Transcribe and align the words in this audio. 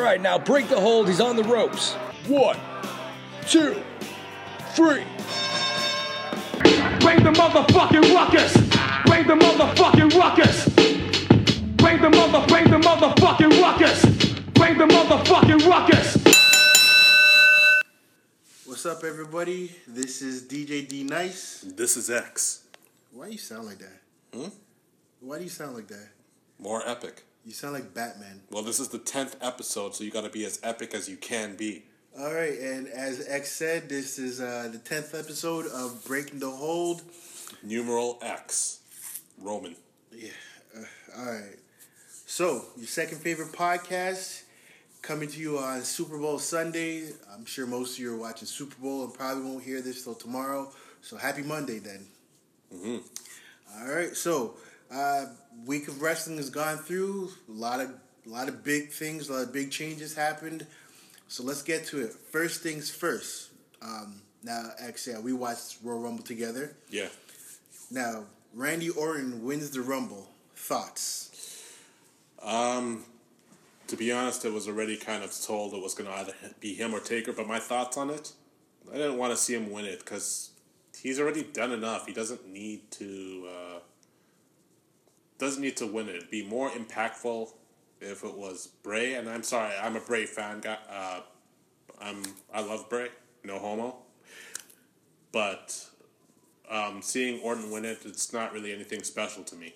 All 0.00 0.06
right, 0.06 0.18
now 0.18 0.38
break 0.38 0.66
the 0.70 0.80
hold. 0.80 1.08
He's 1.08 1.20
on 1.20 1.36
the 1.36 1.44
ropes. 1.44 1.92
One, 2.26 2.56
two, 3.46 3.82
three. 4.70 5.04
Bring 7.00 7.22
the 7.22 7.30
motherfucking 7.36 8.14
ruckus. 8.14 8.54
Bring 9.04 9.26
the 9.26 9.34
motherfucking 9.34 10.18
ruckus. 10.18 10.64
Bring 11.76 12.00
the 12.00 12.08
mother, 12.08 12.46
bring 12.46 12.70
the 12.70 12.78
motherfucking 12.78 13.60
ruckus. 13.60 14.02
Bring 14.54 14.78
the 14.78 14.86
motherfucking 14.86 15.68
ruckus. 15.68 16.16
What's 18.64 18.86
up, 18.86 19.04
everybody? 19.04 19.70
This 19.86 20.22
is 20.22 20.44
DJ 20.44 20.88
D 20.88 21.04
Nice. 21.04 21.60
This 21.76 21.98
is 21.98 22.08
X. 22.08 22.64
Why 23.12 23.26
do 23.26 23.32
you 23.32 23.38
sound 23.38 23.66
like 23.66 23.78
that? 23.80 24.00
Hmm? 24.32 24.48
Why 25.20 25.36
do 25.36 25.44
you 25.44 25.50
sound 25.50 25.74
like 25.74 25.88
that? 25.88 26.08
More 26.58 26.88
epic. 26.88 27.24
You 27.44 27.52
sound 27.52 27.74
like 27.74 27.94
Batman. 27.94 28.42
Well, 28.50 28.62
this 28.62 28.80
is 28.80 28.88
the 28.88 28.98
10th 28.98 29.34
episode, 29.40 29.94
so 29.94 30.04
you 30.04 30.10
gotta 30.10 30.28
be 30.28 30.44
as 30.44 30.60
epic 30.62 30.94
as 30.94 31.08
you 31.08 31.16
can 31.16 31.56
be. 31.56 31.84
All 32.18 32.32
right, 32.34 32.58
and 32.58 32.88
as 32.88 33.26
X 33.28 33.52
said, 33.52 33.88
this 33.88 34.18
is 34.18 34.40
uh, 34.40 34.68
the 34.70 34.78
tenth 34.78 35.14
episode 35.14 35.66
of 35.66 36.04
Breaking 36.04 36.38
the 36.38 36.50
Hold. 36.50 37.02
Numeral 37.62 38.18
X. 38.22 38.80
Roman. 39.38 39.74
Yeah. 40.12 40.30
Uh, 40.76 40.82
all 41.18 41.26
right. 41.32 41.56
So 42.26 42.64
your 42.76 42.86
second 42.86 43.18
favorite 43.18 43.52
podcast 43.52 44.42
coming 45.02 45.28
to 45.30 45.40
you 45.40 45.58
on 45.58 45.82
Super 45.82 46.18
Bowl 46.18 46.38
Sunday. 46.38 47.08
I'm 47.32 47.44
sure 47.44 47.66
most 47.66 47.94
of 47.94 48.00
you 48.00 48.14
are 48.14 48.18
watching 48.18 48.46
Super 48.46 48.76
Bowl 48.80 49.04
and 49.04 49.14
probably 49.14 49.44
won't 49.44 49.64
hear 49.64 49.80
this 49.80 50.04
till 50.04 50.14
tomorrow. 50.14 50.70
So 51.00 51.16
happy 51.16 51.42
Monday 51.42 51.78
then. 51.78 52.06
Mm-hmm. 52.74 53.80
All 53.80 53.92
right. 53.92 54.14
So 54.14 54.54
uh, 54.92 55.26
week 55.66 55.88
of 55.88 56.02
wrestling 56.02 56.36
has 56.36 56.50
gone 56.50 56.78
through. 56.78 57.30
A 57.48 57.52
lot 57.52 57.80
of 57.80 57.90
a 58.26 58.28
lot 58.28 58.48
of 58.48 58.64
big 58.64 58.90
things. 58.90 59.28
A 59.28 59.32
lot 59.32 59.42
of 59.42 59.52
big 59.52 59.70
changes 59.70 60.14
happened. 60.14 60.66
So 61.28 61.42
let's 61.42 61.62
get 61.62 61.86
to 61.86 62.00
it. 62.00 62.12
First 62.12 62.62
things 62.62 62.90
first. 62.90 63.50
Um, 63.82 64.20
now, 64.42 64.70
actually, 64.80 65.14
yeah, 65.14 65.20
we 65.20 65.32
watched 65.32 65.78
Royal 65.82 66.00
Rumble 66.00 66.24
together. 66.24 66.74
Yeah. 66.90 67.08
Now, 67.90 68.24
Randy 68.54 68.90
Orton 68.90 69.44
wins 69.44 69.70
the 69.70 69.80
Rumble. 69.80 70.28
Thoughts? 70.54 71.64
Um, 72.42 73.04
to 73.86 73.96
be 73.96 74.12
honest, 74.12 74.44
it 74.44 74.52
was 74.52 74.68
already 74.68 74.96
kind 74.96 75.22
of 75.22 75.38
told 75.40 75.74
it 75.74 75.82
was 75.82 75.94
gonna 75.94 76.10
either 76.12 76.34
be 76.60 76.74
him 76.74 76.94
or 76.94 77.00
Taker, 77.00 77.32
but 77.32 77.46
my 77.46 77.58
thoughts 77.58 77.96
on 77.96 78.10
it, 78.10 78.32
I 78.90 78.96
didn't 78.96 79.18
want 79.18 79.32
to 79.32 79.36
see 79.36 79.54
him 79.54 79.70
win 79.70 79.84
it 79.84 80.00
because 80.00 80.50
he's 80.98 81.20
already 81.20 81.42
done 81.42 81.72
enough. 81.72 82.06
He 82.06 82.12
doesn't 82.12 82.48
need 82.48 82.90
to. 82.92 83.48
Uh, 83.48 83.78
doesn't 85.40 85.62
need 85.62 85.76
to 85.78 85.86
win 85.86 86.08
it. 86.08 86.16
It'd 86.16 86.30
be 86.30 86.44
more 86.44 86.70
impactful 86.70 87.48
if 88.00 88.22
it 88.22 88.34
was 88.36 88.68
Bray. 88.82 89.14
And 89.14 89.28
I'm 89.28 89.42
sorry, 89.42 89.72
I'm 89.82 89.96
a 89.96 90.00
Bray 90.00 90.26
fan. 90.26 90.60
Guy. 90.60 90.76
Uh, 90.88 91.20
I'm 92.00 92.22
I 92.52 92.60
love 92.60 92.88
Bray. 92.88 93.08
No 93.42 93.58
homo. 93.58 93.96
But 95.32 95.88
um, 96.70 97.02
seeing 97.02 97.40
Orton 97.40 97.70
win 97.70 97.84
it, 97.84 98.00
it's 98.04 98.32
not 98.32 98.52
really 98.52 98.72
anything 98.72 99.02
special 99.02 99.42
to 99.44 99.56
me. 99.56 99.74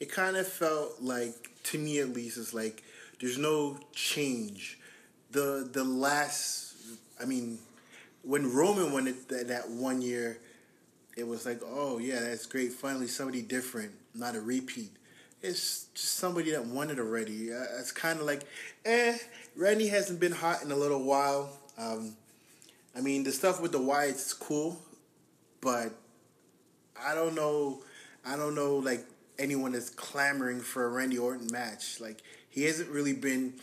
It 0.00 0.10
kind 0.10 0.36
of 0.36 0.46
felt 0.46 1.00
like, 1.00 1.50
to 1.64 1.78
me 1.78 2.00
at 2.00 2.10
least, 2.10 2.36
it's 2.36 2.52
like 2.52 2.82
there's 3.20 3.38
no 3.38 3.78
change. 3.92 4.78
The 5.30 5.68
the 5.70 5.84
last, 5.84 6.74
I 7.20 7.24
mean, 7.24 7.58
when 8.22 8.52
Roman 8.52 8.92
won 8.92 9.06
it 9.08 9.28
that, 9.28 9.48
that 9.48 9.70
one 9.70 10.02
year, 10.02 10.38
it 11.16 11.26
was 11.26 11.46
like, 11.46 11.60
oh 11.64 11.98
yeah, 11.98 12.20
that's 12.20 12.46
great. 12.46 12.72
Finally, 12.72 13.08
somebody 13.08 13.42
different, 13.42 13.92
not 14.16 14.34
a 14.34 14.40
repeat. 14.40 14.90
It's 15.42 15.86
just 15.94 16.14
somebody 16.14 16.50
that 16.52 16.64
won 16.66 16.90
it 16.90 16.98
already. 16.98 17.52
Uh, 17.52 17.64
it's 17.78 17.92
kind 17.92 18.18
of 18.18 18.26
like, 18.26 18.42
eh, 18.84 19.16
Randy 19.54 19.88
hasn't 19.88 20.18
been 20.18 20.32
hot 20.32 20.62
in 20.62 20.70
a 20.70 20.76
little 20.76 21.02
while. 21.02 21.50
Um, 21.78 22.16
I 22.96 23.00
mean, 23.00 23.24
the 23.24 23.32
stuff 23.32 23.60
with 23.60 23.72
the 23.72 23.78
Wyatts 23.78 24.26
is 24.26 24.32
cool, 24.32 24.80
but 25.60 25.92
I 27.00 27.14
don't 27.14 27.34
know. 27.34 27.82
I 28.24 28.36
don't 28.36 28.54
know 28.54 28.76
like 28.76 29.04
anyone 29.38 29.74
is 29.74 29.90
clamoring 29.90 30.60
for 30.60 30.86
a 30.86 30.88
Randy 30.88 31.18
Orton 31.18 31.48
match. 31.52 32.00
Like 32.00 32.22
he 32.48 32.64
hasn't 32.64 32.90
really 32.90 33.12
been 33.12 33.54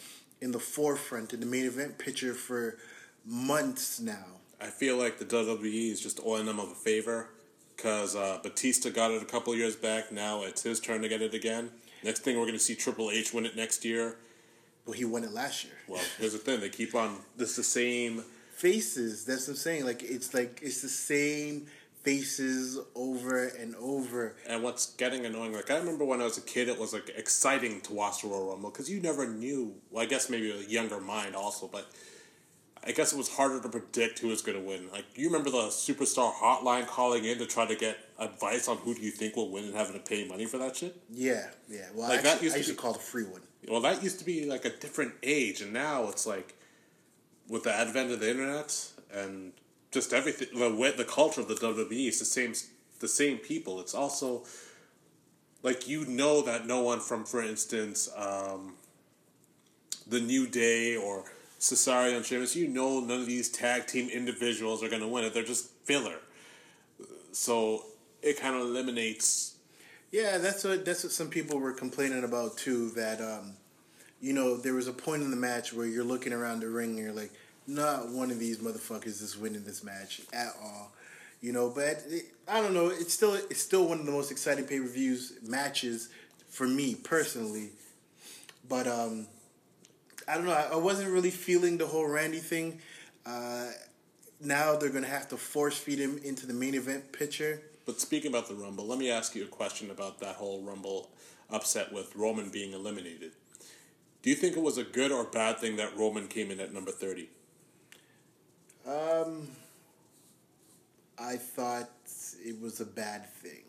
in 0.42 0.52
the 0.52 0.60
forefront 0.60 1.34
in 1.34 1.40
the 1.40 1.46
main 1.46 1.66
event 1.66 1.98
picture 1.98 2.34
for 2.34 2.78
months 3.26 4.00
now. 4.00 4.26
I 4.62 4.68
feel 4.68 4.98
like 4.98 5.18
the 5.18 5.26
WWE 5.26 5.92
is 5.92 6.00
just 6.00 6.20
owing 6.24 6.46
them 6.46 6.60
a 6.60 6.68
favor 6.68 7.30
because 7.84 8.16
uh, 8.16 8.40
Batista 8.42 8.90
got 8.90 9.12
it 9.12 9.22
a 9.22 9.26
couple 9.26 9.54
years 9.54 9.76
back. 9.76 10.10
Now 10.10 10.44
it's 10.44 10.64
his 10.64 10.80
turn 10.80 11.02
to 11.02 11.10
get 11.10 11.22
it 11.22 11.34
again. 11.34 11.70
Next 12.02 12.22
thing 12.22 12.38
we're 12.38 12.46
going 12.46 12.54
to 12.54 12.60
see 12.60 12.76
Triple 12.76 13.12
H 13.12 13.34
win 13.34 13.46
it 13.46 13.58
next 13.58 13.84
year. 13.84 14.16
Well, 14.86 14.94
he 14.94 15.04
won 15.04 15.26
it 15.26 15.34
last 15.34 15.66
year. 15.66 15.74
Well, 15.88 16.02
here's 16.18 16.32
the 16.32 16.40
thing: 16.40 16.62
they 16.62 16.70
keep 16.70 16.96
on. 16.96 17.18
This 17.36 17.58
the 17.58 17.64
same 17.64 18.24
faces. 18.56 19.26
That's 19.26 19.48
what 19.48 19.56
I'm 19.56 19.58
saying. 19.58 19.86
Like 19.86 20.02
it's 20.02 20.34
like 20.34 20.60
it's 20.64 20.82
the 20.82 20.88
same 20.88 21.68
faces 22.04 22.80
over 22.96 23.48
and 23.48 23.76
over. 23.76 24.36
And 24.48 24.64
what's 24.64 24.94
getting 24.94 25.26
annoying, 25.26 25.54
like 25.54 25.70
I 25.70 25.78
remember 25.78 26.06
when 26.06 26.22
I 26.22 26.26
was 26.26 26.38
a 26.38 26.42
kid, 26.42 26.70
it 26.70 26.80
was 26.80 26.94
like 26.94 27.10
exciting 27.18 27.82
to 27.82 27.94
watch 27.94 28.22
the 28.22 28.30
Royal 28.30 28.52
Rumble 28.52 28.72
because 28.72 28.90
you 28.90 29.02
never 29.02 29.28
knew. 29.28 29.76
Well, 29.92 30.04
I 30.04 30.06
guess 30.06 30.30
maybe 30.30 30.52
a 30.52 30.70
younger 30.70 31.02
mind 31.02 31.36
also, 31.36 31.68
but 31.68 31.90
I 32.86 32.92
guess 32.92 33.14
it 33.14 33.18
was 33.18 33.30
harder 33.30 33.62
to 33.62 33.70
predict 33.70 34.20
who 34.20 34.28
was 34.28 34.42
going 34.42 34.58
to 34.58 34.64
win. 34.64 34.90
Like 34.92 35.06
you 35.16 35.28
remember 35.28 35.50
the 35.50 35.68
superstar 35.70 36.34
hotline 36.34 36.86
calling 36.86 37.24
in 37.26 37.38
to 37.38 37.46
try 37.46 37.66
to 37.66 37.76
get 37.76 37.98
advice 38.20 38.68
on 38.68 38.78
who 38.78 38.94
do 38.94 39.02
you 39.02 39.12
think 39.12 39.36
will 39.36 39.50
win 39.50 39.66
and 39.66 39.76
having 39.76 39.94
to 39.94 40.00
pay 40.00 40.28
money 40.28 40.46
for 40.46 40.58
that 40.58 40.76
shit. 40.76 40.96
Yeah, 41.10 41.48
yeah. 41.70 41.88
Well, 41.94 42.10
like 42.10 42.20
actually, 42.20 42.30
that 42.30 42.44
used 42.44 42.56
I 42.56 42.58
to 42.58 42.60
used 42.60 42.70
to 42.70 42.76
be- 42.76 42.82
call 42.82 42.94
the 42.94 43.00
free 43.00 43.24
one. 43.24 43.42
Well, 43.68 43.82
that 43.82 44.04
used 44.04 44.20
to 44.20 44.26
be 44.26 44.46
like 44.46 44.66
a 44.66 44.70
different 44.70 45.14
age, 45.24 45.62
and 45.62 45.72
now 45.72 46.10
it's 46.10 46.28
like 46.28 46.56
with 47.48 47.64
the 47.64 47.74
advent 47.74 48.12
of 48.12 48.20
the 48.20 48.30
internet 48.30 48.92
and 49.14 49.54
just 49.92 50.12
everything, 50.12 50.48
the 50.58 50.74
way, 50.74 50.92
the 50.92 51.06
culture 51.06 51.40
of 51.42 51.48
the 51.48 51.56
WWE 51.56 52.08
is 52.10 52.20
the 52.20 52.26
same. 52.26 52.54
The 53.00 53.08
same 53.10 53.38
people. 53.38 53.82
It's 53.82 53.94
also 53.94 54.44
like 55.62 55.88
you 55.90 56.06
know 56.06 56.42
that 56.42 56.66
no 56.66 56.82
one 56.82 57.02
from, 57.02 57.26
for 57.26 57.42
instance, 57.42 58.10
um, 58.16 58.76
the 60.08 60.22
New 60.22 60.48
Day 60.48 60.96
or 60.96 61.26
Cesaro 61.64 62.16
and 62.16 62.26
Sheamus. 62.26 62.56
You 62.58 62.68
know, 62.68 63.00
none 63.00 63.22
of 63.22 63.26
these 63.26 63.50
tag 63.50 63.88
team 63.88 64.10
individuals 64.10 64.84
are 64.84 64.90
going 64.90 65.02
to 65.02 65.08
win 65.08 65.24
it. 65.24 65.34
They're 65.34 65.44
just 65.44 65.70
filler. 65.86 66.18
So 67.32 67.86
it 68.22 68.40
kind 68.40 68.56
of 68.56 68.62
eliminates 68.64 69.56
Yeah, 70.12 70.38
that's 70.40 70.64
what 70.64 70.86
that's 70.86 71.04
what 71.04 71.14
some 71.14 71.30
people 71.30 71.60
were 71.60 71.74
complaining 71.74 72.24
about 72.24 72.58
too. 72.58 72.92
That 72.92 73.22
um, 73.22 73.54
you 74.22 74.34
know, 74.34 74.58
there 74.58 74.74
was 74.76 74.88
a 74.88 74.94
point 74.94 75.24
in 75.24 75.32
the 75.32 75.38
match 75.38 75.74
where 75.74 75.86
you're 75.88 76.04
looking 76.04 76.34
around 76.34 76.62
the 76.62 76.70
ring 76.70 76.92
and 76.92 77.00
you're 77.00 77.14
like, 77.14 77.32
not 77.68 78.10
one 78.10 78.32
of 78.32 78.40
these 78.40 78.60
motherfuckers 78.60 79.22
is 79.22 79.38
winning 79.38 79.64
this 79.66 79.84
match 79.84 80.22
at 80.34 80.50
all. 80.64 80.92
You 81.42 81.54
know, 81.54 81.70
but 81.70 82.04
it, 82.10 82.26
I 82.48 82.62
don't 82.62 82.74
know. 82.74 82.88
It's 82.90 83.14
still 83.14 83.36
it's 83.36 83.62
still 83.62 83.88
one 83.88 84.00
of 84.00 84.06
the 84.06 84.12
most 84.12 84.32
exciting 84.32 84.66
pay 84.66 84.80
per 84.80 84.88
views 84.88 85.34
matches 85.44 86.10
for 86.50 86.68
me 86.68 86.96
personally. 86.96 87.70
But 88.70 88.88
um, 88.88 89.28
I 90.28 90.36
don't 90.36 90.46
know. 90.46 90.54
I, 90.54 90.70
I 90.74 90.76
wasn't 90.76 91.12
really 91.12 91.32
feeling 91.32 91.78
the 91.78 91.88
whole 91.88 92.08
Randy 92.08 92.40
thing. 92.40 92.80
Uh, 93.26 93.68
now 94.40 94.76
they're 94.76 94.90
gonna 94.90 95.08
have 95.08 95.30
to 95.30 95.38
force 95.38 95.78
feed 95.78 96.00
him 96.00 96.20
into 96.24 96.46
the 96.46 96.54
main 96.54 96.76
event 96.76 97.12
picture. 97.12 97.62
But 97.86 98.00
speaking 98.00 98.32
about 98.32 98.48
the 98.48 98.56
Rumble, 98.56 98.86
let 98.86 98.98
me 98.98 99.12
ask 99.12 99.36
you 99.36 99.44
a 99.44 99.48
question 99.48 99.92
about 99.92 100.20
that 100.20 100.36
whole 100.36 100.62
Rumble 100.62 101.10
upset 101.50 101.92
with 101.92 102.16
Roman 102.16 102.50
being 102.50 102.74
eliminated. 102.74 103.32
Do 104.22 104.30
you 104.30 104.36
think 104.38 104.56
it 104.56 104.62
was 104.62 104.78
a 104.78 104.84
good 104.84 105.12
or 105.12 105.26
bad 105.26 105.60
thing 105.60 105.76
that 105.76 105.98
Roman 105.98 106.28
came 106.28 106.50
in 106.50 106.62
at 106.62 106.74
number 106.74 106.92
30? 106.92 107.30
Um, 108.88 109.50
I 111.20 111.36
thought 111.36 111.90
it 112.46 112.60
was 112.62 112.80
a 112.80 112.86
bad 112.86 113.30
thing. 113.30 113.63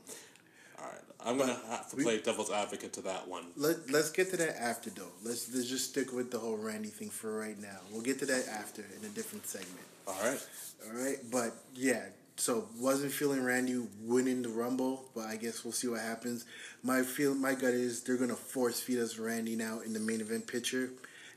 I'm 1.24 1.38
going 1.38 1.48
to 1.48 1.66
have 1.68 1.90
to 1.90 1.96
play 1.96 2.20
devil's 2.20 2.50
advocate 2.50 2.92
to 2.94 3.02
that 3.02 3.26
one. 3.26 3.44
Let 3.56 3.90
Let's 3.90 4.10
get 4.10 4.30
to 4.30 4.36
that 4.36 4.60
after 4.60 4.90
though. 4.90 5.12
Let's 5.24 5.52
let's 5.54 5.68
just 5.68 5.90
stick 5.90 6.12
with 6.12 6.30
the 6.30 6.38
whole 6.38 6.56
Randy 6.56 6.88
thing 6.88 7.10
for 7.10 7.38
right 7.38 7.58
now. 7.58 7.78
We'll 7.90 8.02
get 8.02 8.18
to 8.20 8.26
that 8.26 8.46
after 8.48 8.82
in 8.82 9.04
a 9.04 9.08
different 9.10 9.46
segment. 9.46 9.86
All 10.06 10.14
right. 10.22 10.46
All 10.86 11.02
right, 11.02 11.16
but 11.30 11.54
yeah. 11.74 12.04
So 12.36 12.68
wasn't 12.78 13.12
feeling 13.12 13.44
Randy 13.44 13.80
winning 14.02 14.42
the 14.42 14.48
Rumble, 14.48 15.04
but 15.14 15.26
I 15.26 15.36
guess 15.36 15.64
we'll 15.64 15.72
see 15.72 15.86
what 15.86 16.00
happens. 16.00 16.44
My 16.82 17.02
feel, 17.02 17.34
my 17.34 17.54
gut 17.54 17.74
is 17.74 18.02
they're 18.02 18.16
gonna 18.16 18.34
force 18.34 18.80
feed 18.80 18.98
us 18.98 19.18
Randy 19.18 19.54
now 19.54 19.80
in 19.80 19.92
the 19.92 20.00
main 20.00 20.20
event 20.20 20.46
picture, 20.46 20.90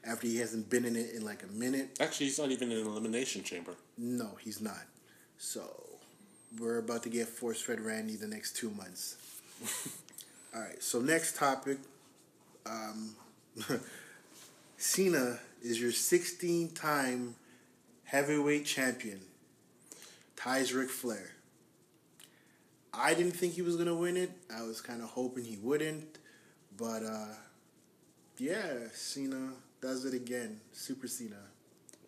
after 0.03 0.27
he 0.27 0.37
hasn't 0.37 0.69
been 0.69 0.85
in 0.85 0.95
it 0.95 1.13
in 1.13 1.23
like 1.23 1.43
a 1.43 1.47
minute. 1.47 1.97
Actually, 1.99 2.27
he's 2.27 2.39
not 2.39 2.51
even 2.51 2.71
in 2.71 2.79
an 2.79 2.87
elimination 2.87 3.43
chamber. 3.43 3.75
No, 3.97 4.31
he's 4.41 4.59
not. 4.59 4.85
So 5.37 5.61
we're 6.59 6.79
about 6.79 7.03
to 7.03 7.09
get 7.09 7.27
force 7.27 7.61
fed 7.61 7.79
Randy 7.79 8.15
the 8.15 8.27
next 8.27 8.55
two 8.55 8.71
months. 8.71 9.17
All 10.55 10.61
right. 10.61 10.81
So 10.81 10.99
next 10.99 11.35
topic, 11.35 11.77
um, 12.65 13.15
Cena 14.77 15.39
is 15.63 15.79
your 15.81 15.91
16 15.91 16.69
time 16.71 17.35
heavyweight 18.03 18.65
champion. 18.65 19.19
Ties 20.35 20.73
Ric 20.73 20.89
Flair. 20.89 21.31
I 22.93 23.13
didn't 23.13 23.33
think 23.33 23.53
he 23.53 23.61
was 23.61 23.75
gonna 23.75 23.93
win 23.95 24.17
it. 24.17 24.31
I 24.55 24.63
was 24.63 24.81
kind 24.81 25.01
of 25.01 25.09
hoping 25.09 25.43
he 25.43 25.57
wouldn't, 25.57 26.17
but 26.77 27.03
uh, 27.03 27.27
yeah, 28.37 28.87
Cena 28.93 29.49
does 29.81 30.05
it 30.05 30.13
again. 30.13 30.59
Super 30.71 31.07
Cena. 31.07 31.35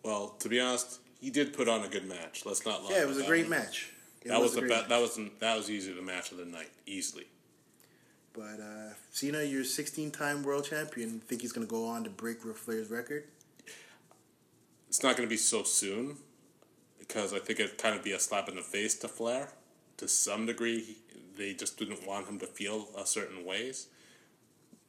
Well, 0.02 0.28
to 0.40 0.48
be 0.48 0.58
honest, 0.58 1.00
he 1.20 1.30
did 1.30 1.52
put 1.52 1.68
on 1.68 1.84
a 1.84 1.88
good 1.88 2.08
match. 2.08 2.44
Let's 2.46 2.64
not 2.64 2.82
lie. 2.84 2.90
Yeah, 2.92 3.02
it 3.02 3.08
was 3.08 3.18
a 3.18 3.26
great 3.26 3.48
match. 3.48 3.92
It 4.22 4.28
That 4.28 4.40
was, 4.40 4.52
a 4.52 4.54
the 4.56 4.60
great 4.62 4.70
be- 4.70 4.74
match. 4.80 4.88
that 4.88 5.00
was 5.00 5.18
that 5.40 5.56
was 5.56 5.70
easily 5.70 5.94
the 5.94 6.02
match 6.02 6.32
of 6.32 6.38
the 6.38 6.44
night, 6.46 6.70
easily. 6.86 7.26
But 8.32 8.60
uh, 8.60 8.94
Cena, 9.10 9.42
you're 9.42 9.64
16-time 9.64 10.44
world 10.44 10.64
champion. 10.64 11.20
Think 11.20 11.42
he's 11.42 11.52
gonna 11.52 11.66
go 11.66 11.86
on 11.86 12.04
to 12.04 12.10
break 12.10 12.44
Ric 12.44 12.56
Flair's 12.56 12.90
record? 12.90 13.24
It's 14.90 15.04
not 15.04 15.16
going 15.16 15.28
to 15.28 15.30
be 15.30 15.36
so 15.36 15.62
soon 15.62 16.16
because 16.98 17.32
I 17.32 17.38
think 17.38 17.60
it'd 17.60 17.78
kind 17.78 17.94
of 17.94 18.02
be 18.02 18.10
a 18.10 18.18
slap 18.18 18.48
in 18.48 18.56
the 18.56 18.60
face 18.62 18.96
to 18.96 19.08
Flair. 19.08 19.50
To 19.98 20.08
some 20.08 20.46
degree, 20.46 20.96
they 21.38 21.54
just 21.54 21.78
didn't 21.78 22.04
want 22.04 22.26
him 22.26 22.40
to 22.40 22.46
feel 22.46 22.88
a 22.98 23.06
certain 23.06 23.44
ways. 23.44 23.86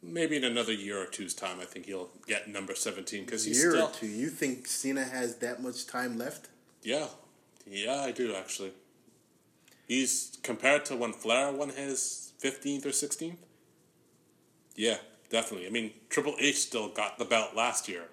Maybe 0.01 0.37
in 0.37 0.43
another 0.43 0.73
year 0.73 0.99
or 0.99 1.05
two's 1.05 1.35
time, 1.35 1.59
I 1.61 1.65
think 1.65 1.85
he'll 1.85 2.09
get 2.27 2.47
number 2.47 2.73
seventeen 2.73 3.25
because 3.25 3.45
he's 3.45 3.61
year 3.61 3.73
still. 3.73 3.87
or 3.87 3.91
two. 3.91 4.07
You 4.07 4.29
think 4.29 4.65
Cena 4.65 5.03
has 5.03 5.35
that 5.35 5.61
much 5.61 5.85
time 5.85 6.17
left? 6.17 6.47
Yeah, 6.81 7.05
yeah, 7.67 8.01
I 8.01 8.11
do 8.11 8.33
actually. 8.35 8.71
He's 9.87 10.39
compared 10.41 10.85
to 10.85 10.95
when 10.95 11.13
Flair 11.13 11.51
won 11.51 11.69
his 11.69 12.30
fifteenth 12.41 12.85
or 12.85 12.91
sixteenth. 12.91 13.39
Yeah, 14.75 14.97
definitely. 15.29 15.67
I 15.67 15.69
mean, 15.69 15.91
Triple 16.09 16.35
H 16.39 16.57
still 16.57 16.89
got 16.89 17.17
the 17.17 17.25
belt 17.25 17.55
last 17.55 17.87
year, 17.87 18.03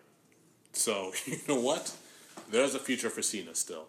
so 0.72 1.12
you 1.26 1.38
know 1.48 1.60
what? 1.60 1.92
There's 2.50 2.74
a 2.74 2.78
future 2.78 3.10
for 3.10 3.22
Cena 3.22 3.54
still. 3.54 3.86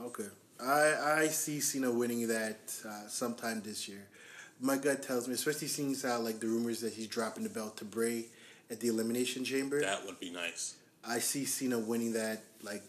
Okay. 0.00 0.28
I 0.60 1.22
I 1.22 1.28
see 1.28 1.60
Cena 1.60 1.90
winning 1.90 2.28
that 2.28 2.58
uh, 2.86 3.08
sometime 3.08 3.62
this 3.64 3.88
year. 3.88 4.06
My 4.60 4.78
gut 4.78 5.02
tells 5.02 5.28
me, 5.28 5.34
especially 5.34 5.68
seeing 5.68 5.94
how 5.94 6.20
like 6.20 6.40
the 6.40 6.46
rumors 6.46 6.80
that 6.80 6.94
he's 6.94 7.06
dropping 7.06 7.44
the 7.44 7.50
belt 7.50 7.76
to 7.78 7.84
Bray 7.84 8.26
at 8.70 8.80
the 8.80 8.88
Elimination 8.88 9.44
Chamber. 9.44 9.80
That 9.80 10.04
would 10.06 10.18
be 10.18 10.30
nice. 10.30 10.76
I 11.06 11.18
see 11.18 11.44
Cena 11.44 11.78
winning 11.78 12.12
that 12.14 12.42
like 12.62 12.82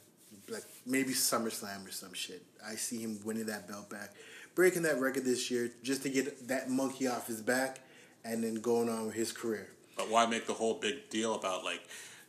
like 0.49 0.63
maybe 0.85 1.11
SummerSlam 1.11 1.87
or 1.87 1.91
some 1.91 2.13
shit. 2.13 2.41
I 2.65 2.75
see 2.75 2.99
him 2.99 3.19
winning 3.23 3.45
that 3.47 3.67
belt 3.67 3.89
back, 3.89 4.13
breaking 4.57 4.81
that 4.81 4.99
record 4.99 5.23
this 5.23 5.51
year 5.51 5.69
just 5.83 6.01
to 6.01 6.09
get 6.09 6.47
that 6.47 6.67
monkey 6.67 7.07
off 7.07 7.27
his 7.27 7.41
back, 7.41 7.79
and 8.25 8.43
then 8.43 8.55
going 8.55 8.89
on 8.89 9.05
with 9.05 9.13
his 9.13 9.31
career. 9.31 9.69
But 9.95 10.09
why 10.09 10.25
make 10.25 10.47
the 10.47 10.53
whole 10.53 10.73
big 10.73 11.09
deal 11.11 11.35
about 11.35 11.63
like 11.63 11.81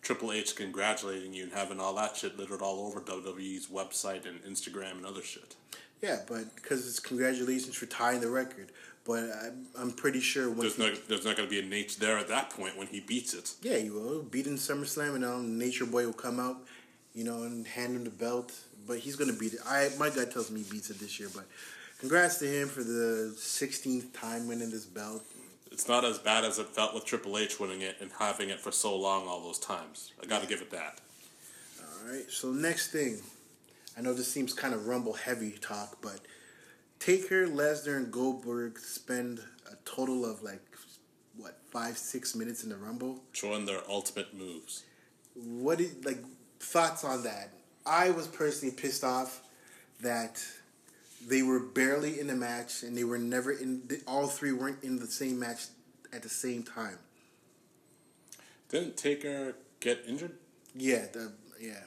Triple 0.03 0.31
H 0.33 0.55
congratulating 0.55 1.33
you 1.33 1.45
and 1.45 1.53
having 1.53 1.81
all 1.81 1.95
that 1.95 2.17
shit 2.17 2.39
littered 2.39 2.61
all 2.61 2.87
over 2.87 3.01
WWE's 3.01 3.69
website 3.69 4.27
and 4.29 4.43
Instagram 4.45 4.99
and 4.99 5.07
other 5.07 5.23
shit? 5.23 5.57
Yeah, 6.03 6.19
but 6.29 6.55
because 6.55 6.87
it's 6.87 7.01
congratulations 7.01 7.75
for 7.75 7.87
tying 7.87 8.21
the 8.21 8.29
record. 8.29 8.73
But 9.07 9.25
I'm, 9.43 9.67
I'm 9.79 9.93
pretty 9.93 10.21
sure 10.21 10.51
when 10.51 10.59
There's 10.59 10.77
he, 10.77 10.83
not 10.83 11.09
there's 11.09 11.25
not 11.25 11.35
going 11.35 11.49
to 11.49 11.51
be 11.51 11.61
a 11.61 11.69
Nate 11.69 11.97
there 11.99 12.19
at 12.19 12.29
that 12.29 12.51
point 12.51 12.77
when 12.77 12.89
he 12.89 13.01
beats 13.01 13.33
it. 13.33 13.55
yeah, 13.63 13.79
he 13.79 13.89
will 13.89 14.23
beat 14.23 14.47
in 14.47 14.57
SummerSlam, 14.57 15.15
and 15.15 15.25
um, 15.25 15.59
Nature 15.59 15.87
Boy 15.87 16.05
will 16.05 16.13
come 16.13 16.39
out, 16.39 16.59
you 17.15 17.25
know, 17.25 17.45
and 17.45 17.67
hand 17.67 17.97
him 17.97 18.05
the 18.05 18.11
belt. 18.11 18.53
But 18.87 18.99
he's 18.99 19.17
gonna 19.17 19.33
beat 19.33 19.55
it. 19.55 19.61
I 19.67 19.89
my 19.99 20.11
gut 20.11 20.31
tells 20.31 20.51
me 20.51 20.63
he 20.63 20.71
beats 20.71 20.91
it 20.91 21.01
this 21.01 21.19
year. 21.19 21.31
But 21.35 21.45
congrats 21.99 22.39
to 22.39 22.47
him 22.47 22.69
for 22.69 22.83
the 22.83 23.35
16th 23.37 24.13
time 24.13 24.49
winning 24.49 24.71
this 24.71 24.87
belt. 24.87 25.23
It's 25.71 25.89
not 25.89 26.05
as 26.05 26.19
bad 26.19 26.45
as 26.45 26.59
it 26.59 26.67
felt 26.69 26.95
with 26.95 27.05
Triple 27.05 27.39
H 27.39 27.61
winning 27.61 27.83
it 27.83 27.97
and 28.01 28.11
having 28.19 28.51
it 28.51 28.61
for 28.61 28.73
so 28.73 28.97
long 28.97 29.29
all 29.29 29.43
those 29.43 29.59
times. 29.59 30.13
I 30.23 30.27
got 30.27 30.43
to 30.43 30.49
give 30.49 30.61
it 30.61 30.71
that. 30.71 31.01
All 31.81 32.11
right. 32.11 32.29
So 32.31 32.49
next 32.49 32.91
thing, 32.91 33.19
I 33.97 34.01
know 34.01 34.13
this 34.13 34.31
seems 34.31 34.53
kind 34.55 34.75
of 34.75 34.87
Rumble 34.87 35.13
heavy 35.13 35.53
talk, 35.53 35.99
but 36.03 36.21
Taker, 36.99 37.47
Lesnar, 37.47 37.97
and 37.97 38.11
Goldberg 38.13 38.79
spend 38.79 39.41
a 39.71 39.77
total 39.85 40.25
of 40.25 40.43
like 40.43 40.63
what 41.37 41.59
five, 41.71 41.97
six 41.97 42.35
minutes 42.35 42.65
in 42.65 42.71
the 42.71 42.77
Rumble. 42.77 43.21
Showing 43.33 43.67
their 43.67 43.81
ultimate 43.89 44.37
moves. 44.37 44.85
What 45.35 45.81
is 45.81 45.95
like 46.05 46.19
thoughts 46.59 47.05
on 47.05 47.23
that? 47.23 47.53
I 47.87 48.11
was 48.11 48.27
personally 48.27 48.75
pissed 48.75 49.05
off 49.05 49.43
that 50.01 50.45
they 51.27 51.43
were 51.43 51.61
barely 51.61 52.21
in 52.21 52.27
the 52.29 52.37
match 52.37 52.83
and 52.83 52.97
they 52.97 53.05
were 53.05 53.19
never 53.19 53.53
in. 53.53 53.83
All 54.07 54.27
three 54.27 54.53
weren't 54.53 54.83
in 54.83 54.99
the 54.99 55.07
same 55.07 55.39
match 55.39 55.67
at 56.13 56.23
the 56.23 56.29
same 56.29 56.63
time. 56.63 56.99
Didn't 58.69 58.97
Taker 58.97 59.57
get 59.81 60.05
injured? 60.07 60.33
Yeah, 60.75 61.07
the 61.13 61.33
yeah, 61.61 61.81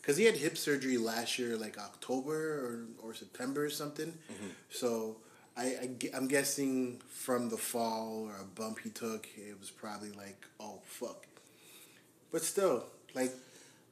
because 0.00 0.16
he 0.16 0.24
had 0.24 0.36
hip 0.36 0.56
surgery 0.56 0.96
last 0.96 1.38
year, 1.38 1.56
like 1.56 1.78
October 1.78 2.86
or, 3.02 3.08
or 3.08 3.14
September 3.14 3.64
or 3.64 3.70
something. 3.70 4.08
Mm-hmm. 4.32 4.48
So 4.70 5.16
I, 5.56 5.64
I 5.64 6.16
am 6.16 6.28
guessing 6.28 7.00
from 7.10 7.50
the 7.50 7.56
fall 7.56 8.28
or 8.28 8.36
a 8.40 8.44
bump 8.44 8.78
he 8.78 8.90
took, 8.90 9.28
it 9.36 9.58
was 9.60 9.70
probably 9.70 10.10
like, 10.12 10.46
oh 10.58 10.80
fuck. 10.86 11.26
But 12.30 12.42
still, 12.42 12.84
like, 13.14 13.32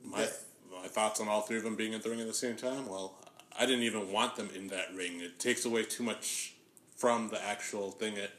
My 0.03 0.27
my 0.73 0.89
thoughts 0.89 1.21
on 1.21 1.29
all 1.29 1.43
three 1.43 1.59
of 1.59 1.65
them 1.65 1.77
being 1.77 1.93
in 1.93 2.01
the 2.01 2.09
ring 2.09 2.21
at 2.21 2.27
the 2.27 2.33
same 2.33 2.57
time. 2.57 2.89
Well, 2.89 3.15
I 3.61 3.67
didn't 3.67 3.83
even 3.83 4.11
want 4.11 4.37
them 4.37 4.49
in 4.57 4.69
that 4.69 4.95
ring. 4.95 5.21
It 5.21 5.39
takes 5.39 5.67
away 5.67 5.83
too 5.83 6.03
much 6.03 6.55
from 6.97 7.29
the 7.29 7.45
actual 7.45 7.91
thing. 7.91 8.15
That 8.15 8.31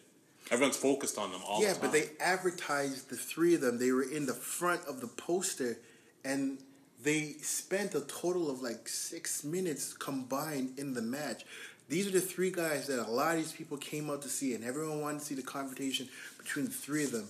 everyone's 0.50 0.78
focused 0.78 1.20
on 1.20 1.32
them 1.32 1.42
all 1.48 1.62
yeah, 1.62 1.74
the 1.74 1.74
time. 1.74 1.82
but 1.82 1.92
they 1.92 2.10
advertised 2.20 3.12
the 3.12 3.16
three 3.16 3.54
of 3.54 3.62
them. 3.62 3.78
They 3.78 3.92
were 3.92 4.02
in 4.02 4.26
the 4.26 4.34
front 4.34 4.82
of 4.88 5.00
the 5.00 5.06
poster, 5.06 5.78
and 6.26 6.58
they 7.04 7.36
spent 7.44 7.94
a 7.94 8.02
total 8.02 8.50
of 8.50 8.64
like 8.64 8.90
six 8.90 9.44
minutes 9.44 9.94
combined 9.94 10.80
in 10.80 10.96
the 10.96 11.04
match. 11.04 11.46
These 11.88 12.08
are 12.08 12.12
the 12.12 12.22
three 12.22 12.52
guys 12.52 12.88
that 12.88 13.06
a 13.06 13.12
lot 13.12 13.36
of 13.36 13.38
these 13.38 13.52
people 13.52 13.78
came 13.78 14.10
out 14.10 14.24
to 14.24 14.30
see, 14.30 14.56
and 14.56 14.64
everyone 14.64 15.02
wanted 15.02 15.20
to 15.20 15.26
see 15.26 15.36
the 15.36 15.44
confrontation 15.44 16.10
between 16.40 16.66
the 16.66 16.72
three 16.72 17.04
of 17.04 17.12
them. 17.12 17.28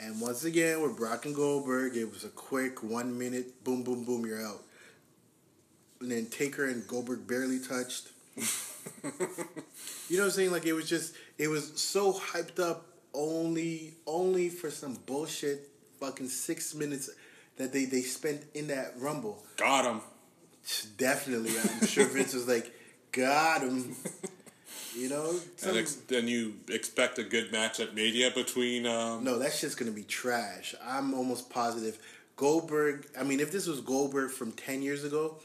And 0.00 0.22
once 0.22 0.44
again, 0.44 0.80
with 0.80 0.96
Brock 0.96 1.26
and 1.26 1.34
Goldberg, 1.34 1.96
it 1.96 2.10
was 2.10 2.24
a 2.24 2.28
quick 2.28 2.82
one 2.82 3.18
minute, 3.18 3.62
boom, 3.62 3.82
boom, 3.82 4.04
boom, 4.04 4.24
you're 4.24 4.46
out. 4.46 4.62
And 6.00 6.10
then 6.10 6.26
Taker 6.26 6.66
and 6.66 6.86
Goldberg 6.86 7.26
barely 7.26 7.58
touched. 7.60 8.08
You 10.08 10.18
know 10.18 10.22
what 10.22 10.28
I'm 10.28 10.32
saying? 10.34 10.52
Like 10.52 10.66
it 10.66 10.72
was 10.72 10.88
just 10.88 11.14
it 11.38 11.48
was 11.48 11.80
so 11.80 12.12
hyped 12.12 12.60
up 12.60 12.86
only 13.12 13.94
only 14.06 14.48
for 14.48 14.70
some 14.70 14.94
bullshit 15.06 15.68
fucking 15.98 16.28
six 16.28 16.74
minutes 16.74 17.10
that 17.56 17.72
they, 17.72 17.86
they 17.86 18.02
spent 18.02 18.42
in 18.54 18.68
that 18.68 18.92
rumble. 18.98 19.42
got 19.56 19.84
him. 19.84 20.00
Definitely. 20.96 21.52
I'm 21.58 21.86
sure 21.86 22.06
Vince 22.06 22.34
was 22.34 22.46
like, 22.46 22.72
got 23.12 23.62
him. 23.62 23.96
You 24.94 25.08
know? 25.08 25.38
And 25.62 25.76
ex- 25.76 25.94
then 25.94 26.28
you 26.28 26.54
expect 26.68 27.18
a 27.18 27.22
good 27.22 27.50
match 27.52 27.80
at 27.80 27.94
Mania 27.94 28.30
between. 28.30 28.86
Um, 28.86 29.24
no, 29.24 29.38
that 29.38 29.52
shit's 29.52 29.74
gonna 29.74 29.90
be 29.90 30.02
trash. 30.02 30.74
I'm 30.84 31.14
almost 31.14 31.50
positive. 31.50 31.98
Goldberg 32.36 33.06
I 33.18 33.24
mean 33.24 33.40
if 33.40 33.50
this 33.50 33.66
was 33.66 33.80
Goldberg 33.80 34.30
from 34.30 34.52
ten 34.52 34.82
years 34.82 35.02
ago, 35.02 35.38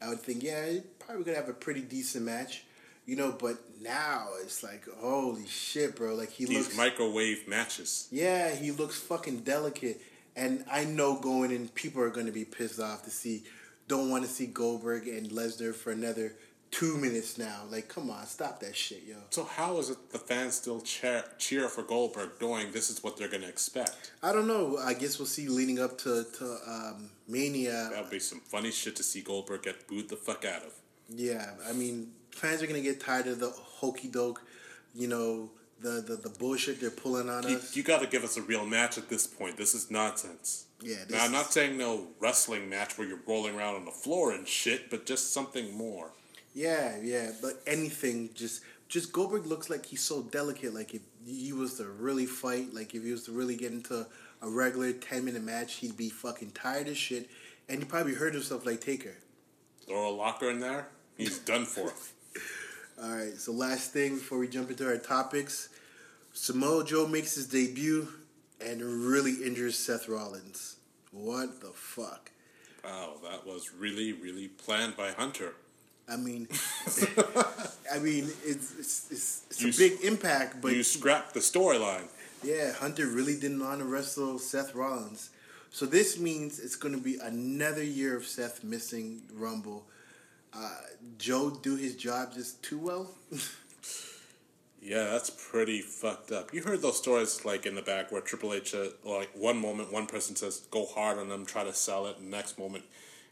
I 0.00 0.08
would 0.08 0.20
think, 0.20 0.42
yeah, 0.42 0.78
probably 0.98 1.24
gonna 1.24 1.36
have 1.36 1.48
a 1.48 1.54
pretty 1.54 1.82
decent 1.82 2.24
match. 2.24 2.64
You 3.06 3.14
know, 3.14 3.30
but 3.38 3.56
now 3.80 4.30
it's 4.42 4.64
like, 4.64 4.84
holy 4.98 5.46
shit, 5.46 5.94
bro. 5.94 6.14
Like 6.14 6.30
he 6.30 6.44
these 6.44 6.64
looks 6.64 6.76
microwave 6.76 7.46
matches. 7.46 8.08
Yeah, 8.10 8.52
he 8.52 8.72
looks 8.72 8.98
fucking 8.98 9.40
delicate. 9.40 10.00
And 10.34 10.64
I 10.70 10.84
know 10.84 11.18
going 11.18 11.50
in, 11.50 11.68
people 11.68 12.02
are 12.02 12.10
to 12.26 12.32
be 12.32 12.44
pissed 12.44 12.80
off 12.80 13.04
to 13.04 13.10
see, 13.10 13.44
don't 13.88 14.10
want 14.10 14.24
to 14.24 14.30
see 14.30 14.46
Goldberg 14.46 15.08
and 15.08 15.30
Lesnar 15.30 15.74
for 15.74 15.92
another 15.92 16.34
two 16.70 16.96
minutes 16.98 17.38
now. 17.38 17.62
Like, 17.70 17.88
come 17.88 18.10
on, 18.10 18.26
stop 18.26 18.60
that 18.60 18.76
shit, 18.76 19.02
yo. 19.06 19.16
So 19.30 19.44
how 19.44 19.78
is 19.78 19.90
it 19.90 20.10
the 20.10 20.18
fans 20.18 20.54
still 20.54 20.80
cheer, 20.80 21.24
cheer 21.38 21.68
for 21.68 21.82
Goldberg, 21.82 22.30
knowing 22.40 22.72
this 22.72 22.90
is 22.90 23.02
what 23.02 23.16
they're 23.16 23.28
going 23.28 23.42
to 23.42 23.48
expect? 23.48 24.12
I 24.22 24.32
don't 24.32 24.46
know. 24.46 24.78
I 24.78 24.94
guess 24.94 25.18
we'll 25.18 25.26
see 25.26 25.48
leading 25.48 25.78
up 25.80 25.98
to, 25.98 26.24
to 26.38 26.58
um, 26.66 27.10
Mania. 27.28 27.90
That 27.92 28.02
would 28.02 28.10
be 28.10 28.18
some 28.18 28.40
funny 28.40 28.70
shit 28.70 28.96
to 28.96 29.02
see 29.02 29.20
Goldberg 29.22 29.62
get 29.62 29.86
booed 29.88 30.08
the 30.08 30.16
fuck 30.16 30.44
out 30.44 30.62
of. 30.62 30.72
Yeah, 31.08 31.50
I 31.68 31.72
mean, 31.72 32.12
fans 32.32 32.62
are 32.62 32.66
going 32.66 32.82
to 32.82 32.88
get 32.88 33.00
tired 33.00 33.26
of 33.28 33.38
the 33.38 33.50
hokey 33.50 34.08
doke, 34.08 34.42
you 34.94 35.06
know, 35.08 35.50
the, 35.80 36.00
the, 36.00 36.16
the 36.16 36.30
bullshit 36.30 36.80
they're 36.80 36.90
pulling 36.90 37.28
on 37.28 37.48
You, 37.48 37.56
us. 37.56 37.76
you 37.76 37.82
got 37.82 38.00
to 38.00 38.06
give 38.06 38.24
us 38.24 38.36
a 38.36 38.42
real 38.42 38.64
match 38.66 38.98
at 38.98 39.08
this 39.08 39.26
point. 39.26 39.56
This 39.56 39.74
is 39.74 39.90
nonsense. 39.90 40.66
Yeah, 40.82 40.96
this 41.06 41.10
Now, 41.10 41.24
I'm 41.24 41.32
not 41.32 41.52
saying 41.52 41.76
no 41.78 42.08
wrestling 42.18 42.68
match 42.68 42.98
where 42.98 43.06
you're 43.06 43.20
rolling 43.26 43.54
around 43.56 43.76
on 43.76 43.84
the 43.84 43.90
floor 43.90 44.32
and 44.32 44.48
shit, 44.48 44.90
but 44.90 45.06
just 45.06 45.32
something 45.32 45.76
more. 45.76 46.10
Yeah, 46.56 46.96
yeah, 47.02 47.32
but 47.42 47.60
anything 47.66 48.30
just 48.34 48.62
just 48.88 49.12
Goldberg 49.12 49.44
looks 49.44 49.68
like 49.68 49.84
he's 49.84 50.00
so 50.00 50.22
delicate. 50.22 50.72
Like 50.72 50.94
if 50.94 51.02
he 51.26 51.52
was 51.52 51.74
to 51.74 51.84
really 51.84 52.24
fight, 52.24 52.72
like 52.72 52.94
if 52.94 53.04
he 53.04 53.12
was 53.12 53.26
to 53.26 53.32
really 53.32 53.56
get 53.56 53.72
into 53.72 54.06
a 54.40 54.48
regular 54.48 54.92
ten 54.92 55.26
minute 55.26 55.42
match, 55.44 55.74
he'd 55.74 55.98
be 55.98 56.08
fucking 56.08 56.52
tired 56.52 56.88
as 56.88 56.96
shit, 56.96 57.28
and 57.68 57.80
he 57.80 57.84
probably 57.84 58.14
hurt 58.14 58.32
himself 58.32 58.64
like 58.64 58.80
Taker. 58.80 59.18
Throw 59.86 60.08
a 60.08 60.10
locker 60.10 60.48
in 60.50 60.60
there, 60.60 60.88
he's 61.18 61.38
done 61.40 61.66
for. 61.66 61.92
All 63.02 63.14
right, 63.14 63.36
so 63.36 63.52
last 63.52 63.92
thing 63.92 64.14
before 64.14 64.38
we 64.38 64.48
jump 64.48 64.70
into 64.70 64.86
our 64.86 64.96
topics, 64.96 65.68
Samoa 66.32 66.86
Joe 66.86 67.06
makes 67.06 67.34
his 67.34 67.48
debut 67.48 68.08
and 68.64 68.80
really 68.80 69.44
injures 69.44 69.78
Seth 69.78 70.08
Rollins. 70.08 70.76
What 71.12 71.60
the 71.60 71.72
fuck? 71.74 72.30
Wow, 72.82 73.16
that 73.24 73.46
was 73.46 73.72
really, 73.74 74.14
really 74.14 74.48
planned 74.48 74.96
by 74.96 75.10
Hunter. 75.10 75.52
I 76.08 76.16
mean, 76.16 76.48
I 77.92 77.98
mean, 77.98 78.30
it's 78.44 78.78
it's, 78.78 79.10
it's, 79.10 79.42
it's 79.50 79.78
a 79.78 79.78
big 79.78 80.04
impact, 80.04 80.60
but 80.60 80.72
you 80.72 80.82
scrapped 80.82 81.34
the 81.34 81.40
storyline. 81.40 82.06
Yeah, 82.42 82.72
Hunter 82.74 83.06
really 83.06 83.34
didn't 83.38 83.60
want 83.60 83.80
to 83.80 83.86
wrestle 83.86 84.38
Seth 84.38 84.74
Rollins. 84.74 85.30
So 85.70 85.84
this 85.84 86.18
means 86.18 86.60
it's 86.60 86.76
going 86.76 86.94
to 86.94 87.00
be 87.00 87.16
another 87.16 87.82
year 87.82 88.16
of 88.16 88.24
Seth 88.24 88.62
missing 88.62 89.22
Rumble. 89.34 89.84
Uh, 90.54 90.70
Joe 91.18 91.50
do 91.50 91.76
his 91.76 91.96
job 91.96 92.34
just 92.34 92.62
too 92.62 92.78
well. 92.78 93.10
Yeah, 94.86 95.06
that's 95.06 95.30
pretty 95.30 95.80
fucked 95.80 96.30
up. 96.30 96.54
You 96.54 96.62
heard 96.62 96.80
those 96.80 96.96
stories 96.96 97.44
like 97.44 97.66
in 97.66 97.74
the 97.74 97.82
back 97.82 98.12
where 98.12 98.20
Triple 98.20 98.54
H, 98.54 98.72
uh, 98.72 98.90
like 99.04 99.30
one 99.34 99.56
moment 99.56 99.92
one 99.92 100.06
person 100.06 100.36
says 100.36 100.60
go 100.70 100.86
hard 100.86 101.18
on 101.18 101.28
them, 101.28 101.44
try 101.44 101.64
to 101.64 101.74
sell 101.74 102.06
it, 102.06 102.18
and 102.18 102.32
the 102.32 102.36
next 102.36 102.56
moment 102.56 102.84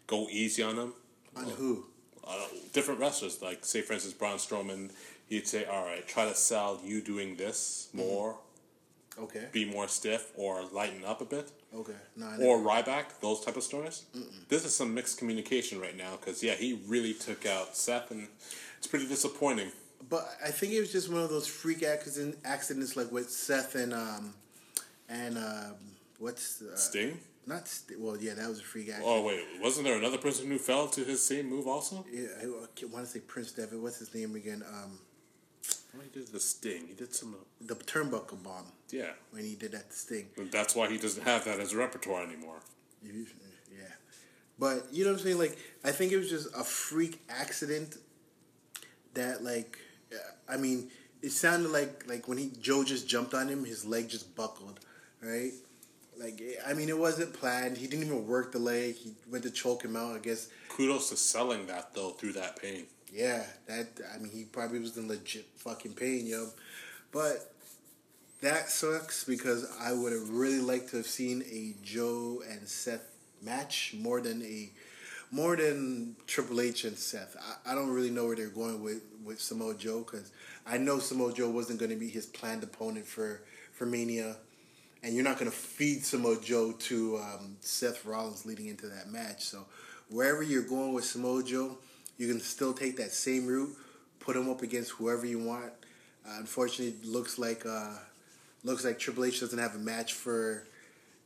go 0.09 0.27
easy 0.31 0.65
on 0.65 0.75
them. 0.75 0.95
On 1.37 1.45
who? 1.45 1.85
Uh, 2.27 2.47
different 2.73 3.01
wrestlers, 3.01 3.43
like 3.43 3.65
say 3.65 3.81
for 3.83 3.93
instance 3.93 4.15
Braun 4.15 4.39
Strowman, 4.39 4.91
he'd 5.27 5.47
say, 5.47 5.65
"All 5.67 5.85
right, 5.85 6.07
try 6.07 6.25
to 6.27 6.35
sell 6.35 6.81
you 6.85 7.01
doing 7.03 7.37
this 7.37 7.89
more, 7.93 8.39
Okay. 9.19 9.47
be 9.53 9.65
more 9.65 9.89
stiff, 9.89 10.33
or 10.37 10.65
lighten 10.73 11.05
up 11.05 11.21
a 11.21 11.25
bit." 11.25 11.51
Okay. 11.75 11.93
No, 12.17 12.27
Or 12.41 12.59
Ryback, 12.59 13.21
those 13.21 13.45
type 13.45 13.57
of 13.57 13.63
stories. 13.63 14.05
This 14.49 14.65
is 14.65 14.75
some 14.75 14.95
mixed 14.95 15.19
communication 15.19 15.81
right 15.81 15.97
now 15.97 16.17
because 16.17 16.43
yeah, 16.43 16.55
he 16.55 16.81
really 16.87 17.13
took 17.15 17.45
out 17.47 17.77
Seth, 17.77 18.11
and 18.11 18.29
it's 18.79 18.87
pretty 18.87 19.07
disappointing. 19.07 19.71
But 20.09 20.29
I 20.45 20.51
think 20.51 20.73
it 20.73 20.81
was 20.81 20.93
just 20.93 21.11
one 21.11 21.23
of 21.23 21.31
those 21.31 21.47
freak 21.47 21.83
accident 21.83 22.39
accidents, 22.45 22.97
like 22.97 23.11
with 23.13 23.31
Seth 23.31 23.75
and 23.75 23.93
um, 23.93 24.35
and 25.09 25.37
um, 25.37 25.75
what's 26.19 26.63
uh, 26.63 26.77
Sting. 26.77 27.19
Not 27.47 27.69
St- 27.69 28.01
well, 28.01 28.17
yeah, 28.17 28.35
that 28.35 28.49
was 28.49 28.61
a 28.61 28.63
freak 28.63 28.89
accident. 28.89 29.07
Oh 29.09 29.23
wait, 29.23 29.41
wasn't 29.61 29.87
there 29.87 29.97
another 29.99 30.19
person 30.19 30.49
who 30.49 30.59
fell 30.59 30.89
to 30.89 31.05
his 31.05 31.23
same 31.25 31.49
move 31.51 31.67
also? 31.67 32.05
Yeah, 32.11 32.29
I, 32.41 32.45
I 32.45 32.85
want 32.87 33.05
to 33.05 33.11
say 33.11 33.21
Prince 33.21 33.53
Devitt. 33.53 33.79
What's 33.81 33.99
his 33.99 34.15
name 34.15 34.35
again? 34.37 34.63
Um, 34.69 34.99
Oh, 35.97 36.01
he 36.03 36.09
did 36.19 36.27
the 36.33 36.41
Sting. 36.41 36.89
He 36.89 36.95
did 36.95 37.15
some. 37.15 37.37
the 37.61 37.77
turnbuckle 37.77 38.43
bomb 38.43 38.67
Yeah, 38.91 39.13
when 39.31 39.45
he 39.45 39.55
did 39.55 39.73
that 39.73 39.93
Sting. 39.93 40.27
And 40.37 40.51
that's 40.51 40.75
why 40.75 40.89
he 40.91 40.99
doesn't 40.99 41.23
have 41.23 41.45
that 41.45 41.61
as 41.61 41.73
a 41.73 41.77
repertoire 41.77 42.25
anymore. 42.25 42.57
You- 43.03 43.27
Yeah, 43.73 43.85
but 44.59 44.89
you 44.93 45.05
know 45.05 45.13
what 45.13 45.21
I'm 45.21 45.25
saying? 45.25 45.39
Like, 45.39 45.57
I 45.85 45.93
think 45.93 46.11
it 46.13 46.17
was 46.17 46.29
just 46.31 46.49
a 46.57 46.65
freak 46.65 47.23
accident 47.29 47.97
that, 49.15 49.45
like, 49.45 49.79
uh, 50.13 50.17
I 50.53 50.57
mean, 50.57 50.91
it 51.23 51.31
sounded 51.31 51.71
like 51.71 52.05
like 52.09 52.27
when 52.29 52.39
he 52.39 52.51
Joe 52.61 52.83
just 52.85 53.07
jumped 53.09 53.33
on 53.35 53.49
him, 53.49 53.65
his 53.65 53.85
leg 53.85 54.09
just 54.09 54.35
buckled, 54.35 54.81
right? 55.23 55.53
I 56.67 56.73
mean, 56.73 56.89
it 56.89 56.99
wasn't 56.99 57.33
planned. 57.33 57.77
He 57.77 57.87
didn't 57.87 58.07
even 58.07 58.27
work 58.27 58.53
the 58.53 58.59
leg. 58.59 58.95
He 58.95 59.13
went 59.31 59.45
to 59.45 59.51
choke 59.51 59.85
him 59.85 59.97
out. 59.97 60.17
I 60.17 60.19
guess. 60.19 60.49
Kudos 60.69 61.11
to 61.11 61.17
selling 61.17 61.67
that 61.67 61.95
though 61.95 62.11
through 62.11 62.33
that 62.33 62.61
pain. 62.61 62.87
Yeah, 63.13 63.45
that. 63.67 63.89
I 64.15 64.19
mean, 64.19 64.31
he 64.33 64.45
probably 64.45 64.81
was 64.81 64.97
in 64.97 65.09
legit 65.09 65.47
fucking 65.57 65.95
pain, 65.95 66.27
yo. 66.27 66.49
But 67.13 67.53
that 68.41 68.69
sucks 68.69 69.25
because 69.25 69.71
I 69.81 69.93
would 69.93 70.13
have 70.13 70.29
really 70.29 70.61
liked 70.61 70.91
to 70.91 70.99
have 70.99 71.07
seen 71.07 71.43
a 71.51 71.75
Joe 71.85 72.43
and 72.49 72.69
Seth 72.69 73.07
match 73.43 73.95
more 73.99 74.21
than 74.21 74.43
a 74.43 74.71
more 75.31 75.57
than 75.57 76.15
Triple 76.27 76.61
H 76.61 76.85
and 76.85 76.97
Seth. 76.97 77.37
I, 77.41 77.73
I 77.73 77.75
don't 77.75 77.91
really 77.91 78.11
know 78.11 78.27
where 78.27 78.37
they're 78.37 78.49
going 78.49 78.83
with 78.83 79.03
with 79.25 79.41
Samoa 79.41 79.75
Joe 79.75 80.01
because 80.01 80.31
I 80.67 80.79
know 80.79 80.99
Samoa 80.99 81.33
Joe 81.33 81.51
wasn't 81.51 81.79
going 81.79 81.91
to 81.91 81.97
be 81.97 82.09
his 82.09 82.27
planned 82.27 82.63
opponent 82.63 83.07
for 83.07 83.43
for 83.73 83.87
Mania, 83.87 84.37
and 85.05 85.15
you're 85.15 85.23
not 85.25 85.39
going 85.39 85.51
to 85.51 85.57
feed 85.57 86.05
Samoa 86.05 86.41
Joe 86.41 86.73
to 86.73 87.19
um, 87.19 87.57
Seth 87.61 88.05
Rollins 88.07 88.47
leading 88.47 88.69
into 88.69 88.87
that 88.89 89.11
match. 89.11 89.45
So 89.45 89.67
wherever 90.09 90.43
you're 90.43 90.63
going 90.63 90.95
with 90.95 91.05
Samoa 91.05 91.45
Joe, 91.45 91.77
you 92.17 92.27
can 92.27 92.41
still 92.41 92.73
take 92.73 92.97
that 92.97 93.13
same 93.13 93.47
route, 93.47 93.77
put 94.19 94.35
him 94.35 94.49
up 94.49 94.63
against 94.63 94.93
whoever 94.93 95.27
you 95.27 95.39
want. 95.39 95.73
Uh, 96.27 96.37
unfortunately, 96.39 96.95
it 96.99 97.05
looks 97.07 97.39
like 97.39 97.67
uh, 97.67 97.91
looks 98.65 98.85
like 98.85 98.99
Triple 98.99 99.27
H 99.27 99.41
doesn't 99.41 99.59
have 99.59 99.75
a 99.75 99.79
match 99.79 100.15
for 100.15 100.65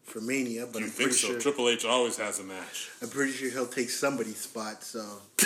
for 0.02 0.20
Mania, 0.20 0.66
but 0.66 0.80
You 0.80 0.86
I'm 0.86 0.90
think 0.90 1.10
pretty 1.10 1.18
so? 1.18 1.28
sure 1.28 1.40
Triple 1.40 1.68
H 1.68 1.84
always 1.84 2.16
has 2.16 2.40
a 2.40 2.44
match. 2.44 2.90
I'm 3.00 3.10
pretty 3.10 3.32
sure 3.32 3.50
he'll 3.50 3.66
take 3.66 3.90
somebody's 3.90 4.38
spot. 4.38 4.82
So 4.82 5.04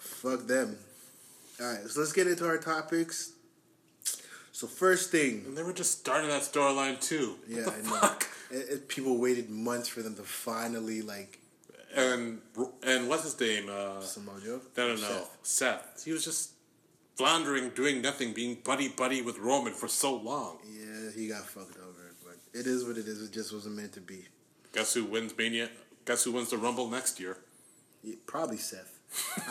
fuck 0.00 0.46
them. 0.46 0.76
All 1.60 1.66
right, 1.72 1.88
so 1.88 2.00
let's 2.00 2.12
get 2.12 2.26
into 2.26 2.46
our 2.46 2.58
topics. 2.58 3.32
So 4.56 4.66
first 4.66 5.10
thing, 5.10 5.42
And 5.46 5.54
they 5.54 5.62
were 5.62 5.74
just 5.74 5.98
starting 5.98 6.30
that 6.30 6.40
storyline 6.40 6.98
too. 6.98 7.36
yeah, 7.46 7.64
I 7.68 7.82
know. 7.82 7.96
fuck? 8.00 8.26
It, 8.50 8.68
it- 8.70 8.88
people 8.88 9.18
waited 9.18 9.50
months 9.50 9.86
for 9.86 10.00
them 10.00 10.14
to 10.16 10.22
finally 10.22 11.02
like 11.02 11.40
And 11.94 12.40
and 12.82 13.06
what's 13.06 13.24
his 13.24 13.38
name? 13.38 13.68
Uh, 13.68 14.00
Samoa 14.00 14.40
Joe. 14.42 14.60
no, 14.78 14.88
no, 14.88 14.94
no. 14.94 14.96
Seth. 14.96 15.38
Seth. 15.42 16.04
He 16.06 16.12
was 16.12 16.24
just 16.24 16.52
floundering, 17.16 17.68
doing 17.80 18.00
nothing, 18.00 18.32
being 18.32 18.54
buddy 18.64 18.88
buddy 18.88 19.20
with 19.20 19.36
Roman 19.38 19.74
for 19.74 19.88
so 19.88 20.14
long. 20.16 20.56
Yeah, 20.64 21.10
he 21.14 21.28
got 21.28 21.44
fucked 21.44 21.76
over, 21.76 22.14
but 22.24 22.36
it 22.58 22.66
is 22.66 22.82
what 22.86 22.96
it 22.96 23.06
is. 23.06 23.20
It 23.22 23.32
just 23.34 23.52
wasn't 23.52 23.76
meant 23.76 23.92
to 23.92 24.00
be. 24.00 24.24
Guess 24.72 24.94
who 24.94 25.04
wins 25.04 25.36
Mania? 25.36 25.68
Guess 26.06 26.24
who 26.24 26.32
wins 26.32 26.48
the 26.48 26.56
Rumble 26.56 26.88
next 26.88 27.20
year? 27.20 27.36
Yeah, 28.02 28.14
probably 28.26 28.56
Seth. 28.56 28.92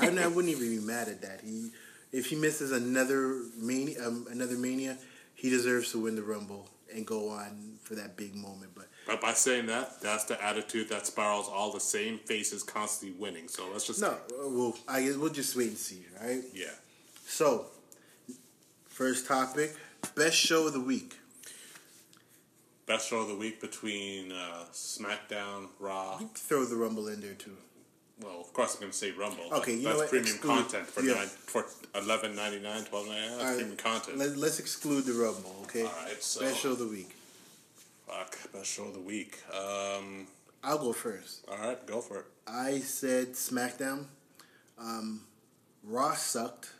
I, 0.01 0.07
I 0.07 0.27
wouldn't 0.33 0.51
even 0.55 0.67
be 0.79 0.83
mad 0.83 1.07
at 1.09 1.21
that. 1.21 1.41
He, 1.43 1.69
if 2.15 2.27
he 2.27 2.35
misses 2.37 2.71
another 2.71 3.41
mania, 3.57 4.07
um, 4.07 4.25
another 4.31 4.55
mania, 4.55 4.97
he 5.33 5.49
deserves 5.49 5.91
to 5.91 5.99
win 5.99 6.15
the 6.15 6.23
Rumble 6.23 6.69
and 6.93 7.05
go 7.05 7.27
on 7.29 7.73
for 7.83 7.95
that 7.95 8.15
big 8.15 8.33
moment. 8.33 8.71
But 8.73 8.87
But 9.05 9.19
by 9.19 9.33
saying 9.33 9.65
that, 9.65 10.01
that's 10.01 10.23
the 10.23 10.41
attitude 10.41 10.87
that 10.89 11.05
spirals 11.05 11.49
all 11.49 11.73
the 11.73 11.81
same 11.81 12.19
faces 12.19 12.63
constantly 12.63 13.19
winning. 13.19 13.49
So 13.49 13.67
let's 13.69 13.85
just 13.85 13.99
no, 13.99 14.11
uh, 14.11 14.47
well, 14.47 14.77
I 14.87 15.03
guess 15.03 15.17
we'll 15.17 15.33
just 15.33 15.57
wait 15.57 15.67
and 15.67 15.77
see, 15.77 16.05
right? 16.21 16.41
yeah. 16.53 16.67
So, 17.27 17.65
first 18.85 19.27
topic: 19.27 19.75
best 20.15 20.37
show 20.37 20.67
of 20.67 20.73
the 20.73 20.79
week. 20.79 21.15
Best 22.85 23.09
show 23.09 23.17
of 23.17 23.27
the 23.27 23.35
week 23.35 23.59
between 23.59 24.31
uh, 24.31 24.65
SmackDown, 24.71 25.67
Raw. 25.79 26.19
Throw 26.35 26.63
the 26.63 26.75
Rumble 26.77 27.09
in 27.09 27.19
there 27.19 27.33
too. 27.33 27.57
Well, 28.21 28.39
of 28.39 28.53
course 28.53 28.75
I'm 28.75 28.79
going 28.81 28.91
to 28.91 28.97
say 28.97 29.11
Rumble. 29.11 29.43
Okay, 29.53 29.75
you 29.75 29.83
know 29.83 29.89
that's 29.89 29.99
what? 30.01 30.09
premium 30.09 30.35
Exclude- 30.35 30.49
content 30.63 30.87
for 30.87 31.01
yeah. 31.01 31.13
nine, 31.15 31.27
for 31.27 31.65
eleven 31.93 32.35
ninety 32.35 32.59
nine, 32.59 32.83
twelve 32.85 33.07
ninety 33.07 33.27
nine. 33.29 33.37
Right, 33.45 33.55
premium 33.57 33.77
content. 33.77 34.17
Let, 34.17 34.37
let's 34.37 34.59
exclude 34.59 35.05
the 35.05 35.13
Rumble, 35.13 35.55
okay? 35.63 35.81
All 35.83 35.91
right, 36.05 36.21
so 36.23 36.41
Best 36.41 36.63
of 36.65 36.79
the 36.79 36.87
week. 36.87 37.09
fuck 38.07 38.37
best 38.53 38.67
show 38.71 38.83
of 38.85 38.93
the 38.93 39.01
week. 39.01 39.39
Um, 39.53 40.27
I'll 40.63 40.77
go 40.77 40.93
first. 40.93 41.43
all 41.49 41.57
right, 41.57 41.85
go 41.85 41.99
for 42.01 42.19
it. 42.19 42.25
I 42.47 42.79
said 42.79 43.33
SmackDown. 43.33 44.05
Um, 44.79 45.21
Raw 45.83 46.13
sucked. 46.15 46.71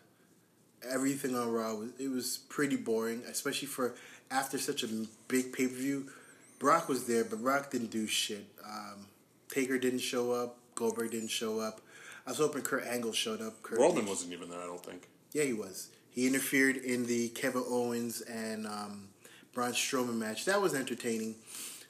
Everything 0.90 1.36
on 1.36 1.52
Raw 1.52 1.74
was 1.76 1.90
it 2.00 2.10
was 2.10 2.40
pretty 2.50 2.76
boring, 2.78 3.24
especially 3.30 3.68
for 3.68 3.96
after 4.32 4.58
such 4.58 4.84
a 4.84 4.88
big 5.28 5.52
pay 5.52 5.68
per 5.68 5.74
view. 5.74 6.08
Brock 6.60 6.88
was 6.88 7.06
there, 7.08 7.24
but 7.26 7.42
Brock 7.42 7.72
didn't 7.72 7.92
do 7.92 8.08
shit. 8.08 8.46
Um, 8.64 9.08
Taker 9.50 9.78
didn't 9.78 10.00
show 10.00 10.32
up. 10.32 10.58
Goldberg 10.76 11.12
didn't 11.12 11.30
show 11.30 11.60
up. 11.60 11.82
I 12.28 12.32
was 12.32 12.38
hoping 12.40 12.62
Kurt 12.62 12.86
Angle 12.86 13.14
showed 13.14 13.42
up. 13.42 13.62
Kurt 13.64 13.80
Roman 13.80 14.06
wasn't 14.06 14.34
even 14.34 14.50
there. 14.50 14.60
I 14.60 14.66
don't 14.66 14.84
think. 14.84 15.08
Yeah, 15.34 15.44
he 15.44 15.54
was. 15.54 15.90
He 16.10 16.28
interfered 16.28 16.78
in 16.78 17.06
the 17.08 17.30
Kevin 17.30 17.64
Owens 17.68 18.22
and 18.22 18.66
um, 18.68 19.10
Braun 19.54 19.72
Strowman 19.72 20.16
match. 20.16 20.46
That 20.46 20.62
was 20.62 20.74
entertaining. 20.74 21.36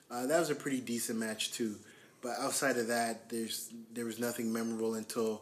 Uh, 0.10 0.26
that 0.28 0.40
was 0.40 0.50
a 0.50 0.56
pretty 0.56 0.82
decent 0.82 1.20
match 1.20 1.52
too. 1.52 1.76
But 2.22 2.34
outside 2.40 2.78
of 2.78 2.88
that, 2.88 3.30
there's 3.30 3.70
there 3.94 4.06
was 4.06 4.20
nothing 4.20 4.52
memorable 4.52 4.96
until. 4.96 5.42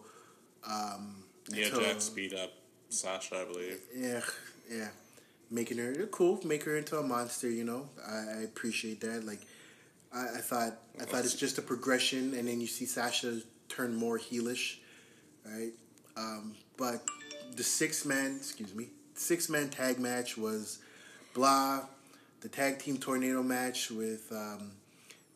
Um, 0.70 1.24
Yeah, 1.50 1.66
until- 1.66 1.82
Jax 1.82 2.10
beat 2.10 2.34
up 2.34 2.52
Sasha, 2.90 3.38
I 3.42 3.46
believe. 3.46 3.80
Yeah, 3.96 4.22
yeah, 4.72 4.90
making 5.50 5.78
her 5.80 5.94
cool, 6.12 6.40
make 6.46 6.64
her 6.64 6.78
into 6.78 6.98
a 6.98 7.04
monster. 7.04 7.50
You 7.50 7.64
know, 7.64 7.90
I, 8.08 8.40
I 8.40 8.42
appreciate 8.44 9.02
that. 9.02 9.26
Like, 9.26 9.42
I, 10.14 10.38
I 10.38 10.42
thought 10.42 10.74
I 11.02 11.06
thought 11.06 11.26
it's 11.26 11.36
just 11.36 11.58
a 11.58 11.62
progression, 11.62 12.34
and 12.36 12.48
then 12.48 12.62
you 12.62 12.68
see 12.68 12.86
Sasha 12.86 13.42
turn 13.70 13.96
more 13.96 14.20
heelish, 14.20 14.78
right? 15.46 15.72
Um, 16.16 16.56
but 16.78 17.04
the 17.56 17.64
six 17.64 18.06
man, 18.06 18.36
excuse 18.38 18.74
me, 18.76 18.90
six 19.16 19.50
man 19.50 19.70
tag 19.70 20.00
match 20.00 20.38
was 20.38 20.80
blah. 21.34 21.82
The 22.42 22.50
tag 22.50 22.80
team 22.80 22.98
tornado 22.98 23.42
match 23.42 23.90
with 23.90 24.30
um, 24.32 24.72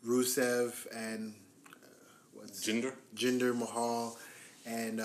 Rusev 0.06 0.86
and 0.94 1.34
uh, 1.66 1.86
what's 2.34 2.66
Jinder. 2.66 2.92
Jinder 3.16 3.56
Mahal 3.56 4.18
and 4.66 5.00
uh, 5.00 5.04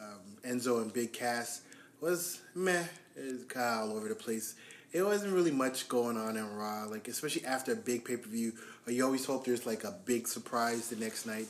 um, 0.00 0.20
Enzo 0.48 0.80
and 0.80 0.92
Big 0.92 1.12
Cass 1.12 1.60
was 2.00 2.40
meh. 2.54 2.84
It 3.16 3.32
was 3.32 3.44
kind 3.44 3.82
of 3.82 3.90
all 3.90 3.96
over 3.96 4.08
the 4.08 4.14
place. 4.14 4.54
It 4.94 5.02
wasn't 5.02 5.34
really 5.34 5.50
much 5.50 5.88
going 5.88 6.16
on 6.16 6.36
in 6.36 6.54
Raw, 6.54 6.84
like 6.84 7.08
especially 7.08 7.44
after 7.44 7.72
a 7.72 7.76
big 7.76 8.04
pay 8.04 8.16
per 8.16 8.28
view. 8.28 8.52
Uh, 8.86 8.92
you 8.92 9.04
always 9.04 9.26
hope 9.26 9.44
there's 9.44 9.66
like 9.66 9.82
a 9.82 9.98
big 10.04 10.28
surprise 10.28 10.88
the 10.88 10.96
next 10.96 11.26
night. 11.26 11.48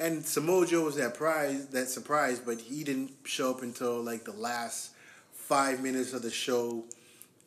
And 0.00 0.26
Samoa 0.26 0.66
Joe 0.66 0.84
was 0.84 0.96
that 0.96 1.14
prize, 1.14 1.68
that 1.68 1.88
surprise, 1.88 2.40
but 2.40 2.60
he 2.60 2.82
didn't 2.82 3.12
show 3.22 3.52
up 3.52 3.62
until 3.62 4.02
like 4.02 4.24
the 4.24 4.32
last 4.32 4.90
five 5.32 5.80
minutes 5.80 6.12
of 6.12 6.22
the 6.22 6.30
show, 6.30 6.82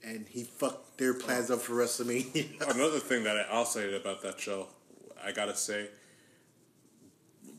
and 0.02 0.26
he 0.30 0.44
fucked 0.46 0.98
their 0.98 1.14
plans 1.14 1.52
up 1.52 1.60
for 1.60 1.74
WrestleMania. 1.74 2.62
Another 2.74 3.00
thing 3.00 3.26
that 3.26 3.46
I'll 3.52 3.66
say 3.66 3.94
about 3.94 4.22
that 4.22 4.40
show, 4.40 4.68
I 5.22 5.34
gotta 5.34 5.56
say, 5.58 5.90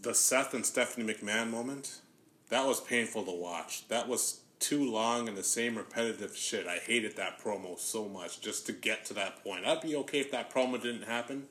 the 0.00 0.14
Seth 0.14 0.54
and 0.54 0.64
Stephanie 0.64 1.12
McMahon 1.12 1.50
moment, 1.50 2.00
that 2.48 2.64
was 2.64 2.80
painful 2.80 3.24
to 3.24 3.32
watch. 3.32 3.86
That 3.88 4.08
was 4.08 4.40
too 4.58 4.90
long 4.90 5.28
and 5.28 5.36
the 5.36 5.42
same 5.42 5.76
repetitive 5.76 6.36
shit. 6.36 6.66
I 6.66 6.78
hated 6.78 7.16
that 7.16 7.40
promo 7.40 7.78
so 7.78 8.08
much 8.08 8.40
just 8.40 8.66
to 8.66 8.72
get 8.72 9.04
to 9.06 9.14
that 9.14 9.42
point. 9.44 9.66
I'd 9.66 9.80
be 9.80 9.96
okay 9.96 10.20
if 10.20 10.30
that 10.30 10.52
promo 10.52 10.80
didn't 10.80 11.04
happen, 11.04 11.46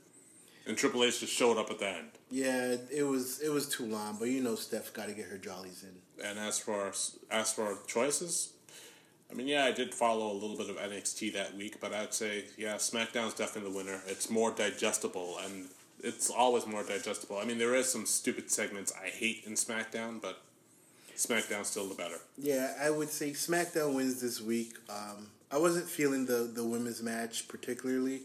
And 0.67 0.75
Triple 0.75 1.03
H 1.03 1.19
just 1.19 1.33
showed 1.33 1.57
up 1.57 1.69
at 1.69 1.79
the 1.79 1.87
end. 1.87 2.09
Yeah, 2.31 2.75
it 2.91 3.03
was 3.03 3.39
it 3.41 3.49
was 3.49 3.69
too 3.69 3.85
long, 3.85 4.17
but 4.19 4.29
you 4.29 4.41
know 4.41 4.55
Steph 4.55 4.93
got 4.93 5.07
to 5.07 5.13
get 5.13 5.25
her 5.25 5.37
jollies 5.37 5.83
in. 5.83 6.25
And 6.25 6.39
as 6.39 6.59
for 6.59 6.73
our, 6.73 6.93
as 7.29 7.53
for 7.53 7.63
our 7.67 7.77
choices, 7.85 8.53
I 9.29 9.33
mean, 9.35 9.47
yeah, 9.47 9.65
I 9.65 9.71
did 9.71 9.93
follow 9.93 10.31
a 10.31 10.33
little 10.33 10.57
bit 10.57 10.69
of 10.69 10.77
NXT 10.77 11.33
that 11.33 11.55
week, 11.55 11.79
but 11.79 11.93
I'd 11.93 12.13
say 12.13 12.45
yeah, 12.57 12.75
SmackDown's 12.75 13.35
definitely 13.35 13.71
the 13.71 13.77
winner. 13.77 14.01
It's 14.07 14.29
more 14.29 14.51
digestible, 14.51 15.37
and 15.45 15.67
it's 16.01 16.29
always 16.31 16.65
more 16.65 16.83
digestible. 16.83 17.37
I 17.37 17.45
mean, 17.45 17.59
there 17.59 17.75
is 17.75 17.87
some 17.91 18.05
stupid 18.05 18.49
segments 18.49 18.91
I 18.99 19.09
hate 19.09 19.43
in 19.45 19.53
SmackDown, 19.53 20.19
but 20.21 20.41
SmackDown's 21.15 21.67
still 21.67 21.87
the 21.87 21.95
better. 21.95 22.17
Yeah, 22.37 22.73
I 22.81 22.89
would 22.89 23.09
say 23.09 23.31
SmackDown 23.31 23.95
wins 23.95 24.21
this 24.21 24.41
week. 24.41 24.73
Um, 24.89 25.27
I 25.51 25.57
wasn't 25.57 25.89
feeling 25.89 26.25
the 26.25 26.49
the 26.53 26.63
women's 26.63 27.01
match 27.01 27.47
particularly. 27.47 28.21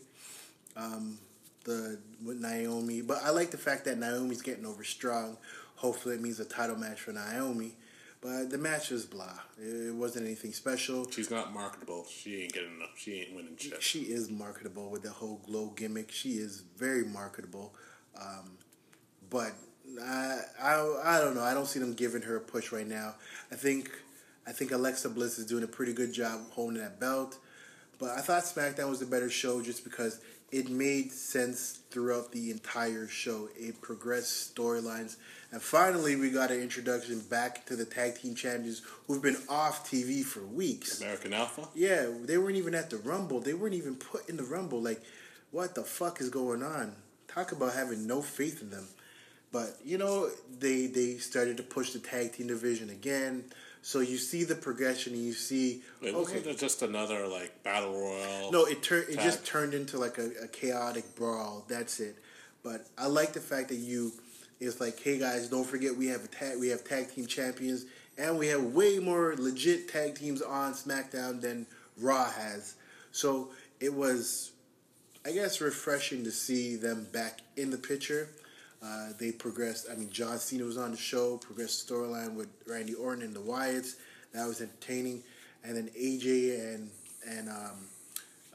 Um, 0.76 1.18
the 1.64 1.98
with 2.24 2.40
Naomi, 2.40 3.02
but 3.02 3.22
I 3.22 3.30
like 3.30 3.50
the 3.50 3.58
fact 3.58 3.84
that 3.84 3.98
Naomi's 3.98 4.42
getting 4.42 4.66
over 4.66 4.84
strong. 4.84 5.36
Hopefully, 5.76 6.14
it 6.16 6.20
means 6.20 6.40
a 6.40 6.44
title 6.44 6.76
match 6.76 7.00
for 7.00 7.12
Naomi. 7.12 7.74
But 8.22 8.50
the 8.50 8.58
match 8.58 8.90
was 8.90 9.06
blah. 9.06 9.38
It 9.58 9.94
wasn't 9.94 10.26
anything 10.26 10.52
special. 10.52 11.10
She's 11.10 11.30
not 11.30 11.54
marketable. 11.54 12.04
She 12.10 12.42
ain't 12.42 12.52
getting 12.52 12.76
enough. 12.76 12.90
She 12.96 13.20
ain't 13.20 13.34
winning 13.34 13.56
shit. 13.56 13.82
She 13.82 14.00
is 14.00 14.30
marketable 14.30 14.90
with 14.90 15.02
the 15.02 15.10
whole 15.10 15.40
glow 15.46 15.68
gimmick. 15.74 16.10
She 16.10 16.32
is 16.32 16.62
very 16.76 17.04
marketable. 17.04 17.74
Um, 18.20 18.58
but 19.30 19.52
I, 20.02 20.38
I, 20.60 21.00
I 21.04 21.20
don't 21.20 21.34
know. 21.34 21.42
I 21.42 21.54
don't 21.54 21.66
see 21.66 21.80
them 21.80 21.94
giving 21.94 22.22
her 22.22 22.36
a 22.36 22.40
push 22.40 22.72
right 22.72 22.86
now. 22.86 23.14
I 23.50 23.56
think 23.56 23.90
I 24.46 24.52
think 24.52 24.72
Alexa 24.72 25.10
Bliss 25.10 25.38
is 25.38 25.46
doing 25.46 25.64
a 25.64 25.68
pretty 25.68 25.92
good 25.92 26.12
job 26.12 26.40
holding 26.50 26.80
that 26.80 26.98
belt. 26.98 27.38
But 27.98 28.10
I 28.16 28.20
thought 28.20 28.44
SmackDown 28.44 28.88
was 28.88 29.00
the 29.00 29.06
better 29.06 29.28
show 29.28 29.62
just 29.62 29.84
because 29.84 30.20
it 30.50 30.68
made 30.68 31.12
sense 31.12 31.80
throughout 31.90 32.32
the 32.32 32.50
entire 32.50 33.06
show. 33.06 33.48
It 33.56 33.80
progressed 33.80 34.54
storylines. 34.54 35.16
And 35.52 35.60
finally, 35.60 36.16
we 36.16 36.30
got 36.30 36.50
an 36.50 36.60
introduction 36.60 37.20
back 37.20 37.66
to 37.66 37.76
the 37.76 37.84
tag 37.84 38.16
team 38.16 38.34
champions 38.34 38.82
who've 39.06 39.22
been 39.22 39.36
off 39.48 39.88
TV 39.88 40.24
for 40.24 40.40
weeks. 40.40 41.00
American 41.00 41.32
Alpha? 41.34 41.68
Yeah, 41.74 42.06
they 42.24 42.38
weren't 42.38 42.56
even 42.56 42.74
at 42.74 42.90
the 42.90 42.96
Rumble. 42.98 43.40
They 43.40 43.54
weren't 43.54 43.74
even 43.74 43.96
put 43.96 44.28
in 44.28 44.36
the 44.36 44.44
Rumble. 44.44 44.80
Like, 44.80 45.02
what 45.50 45.74
the 45.74 45.82
fuck 45.82 46.20
is 46.20 46.30
going 46.30 46.62
on? 46.62 46.94
Talk 47.28 47.52
about 47.52 47.74
having 47.74 48.06
no 48.06 48.22
faith 48.22 48.62
in 48.62 48.70
them. 48.70 48.88
But, 49.52 49.78
you 49.84 49.98
know, 49.98 50.30
they 50.58 50.86
they 50.86 51.16
started 51.16 51.56
to 51.56 51.62
push 51.62 51.90
the 51.92 51.98
tag 51.98 52.32
team 52.32 52.46
division 52.46 52.90
again. 52.90 53.44
So 53.82 54.00
you 54.00 54.18
see 54.18 54.44
the 54.44 54.54
progression 54.54 55.14
and 55.14 55.24
you 55.24 55.32
see 55.32 55.82
Wait, 56.02 56.14
okay. 56.14 56.54
just 56.54 56.82
another 56.82 57.26
like 57.26 57.62
battle 57.62 57.92
royal? 57.92 58.52
No, 58.52 58.66
it 58.66 58.82
turned. 58.82 59.08
It 59.08 59.18
just 59.20 59.44
turned 59.46 59.74
into 59.74 59.98
like 59.98 60.18
a, 60.18 60.30
a 60.44 60.48
chaotic 60.48 61.16
brawl. 61.16 61.64
That's 61.68 61.98
it. 61.98 62.16
But 62.62 62.86
I 62.98 63.06
like 63.06 63.32
the 63.32 63.40
fact 63.40 63.68
that 63.68 63.76
you. 63.76 64.12
It's 64.60 64.78
like, 64.78 65.00
hey 65.00 65.18
guys, 65.18 65.48
don't 65.48 65.64
forget 65.64 65.96
we 65.96 66.08
have 66.08 66.22
a 66.22 66.28
tag. 66.28 66.60
We 66.60 66.68
have 66.68 66.84
tag 66.84 67.14
team 67.14 67.26
champions, 67.26 67.86
and 68.18 68.38
we 68.38 68.48
have 68.48 68.62
way 68.62 68.98
more 68.98 69.34
legit 69.38 69.88
tag 69.88 70.14
teams 70.14 70.42
on 70.42 70.74
SmackDown 70.74 71.40
than 71.40 71.66
Raw 71.96 72.30
has. 72.30 72.74
So 73.10 73.48
it 73.80 73.94
was, 73.94 74.52
I 75.24 75.32
guess, 75.32 75.62
refreshing 75.62 76.24
to 76.24 76.30
see 76.30 76.76
them 76.76 77.06
back 77.10 77.40
in 77.56 77.70
the 77.70 77.78
picture. 77.78 78.28
Uh, 78.82 79.08
they 79.18 79.30
progressed. 79.32 79.86
I 79.90 79.94
mean, 79.94 80.10
John 80.10 80.38
Cena 80.38 80.64
was 80.64 80.78
on 80.78 80.90
the 80.90 80.96
show. 80.96 81.36
Progressed 81.36 81.86
the 81.86 81.94
storyline 81.94 82.34
with 82.34 82.48
Randy 82.66 82.94
Orton 82.94 83.22
and 83.22 83.34
the 83.34 83.40
Wyatts. 83.40 83.96
That 84.32 84.46
was 84.46 84.60
entertaining. 84.60 85.22
And 85.62 85.76
then 85.76 85.90
AJ 85.98 86.74
and 86.74 86.90
and 87.28 87.48
um, 87.50 87.88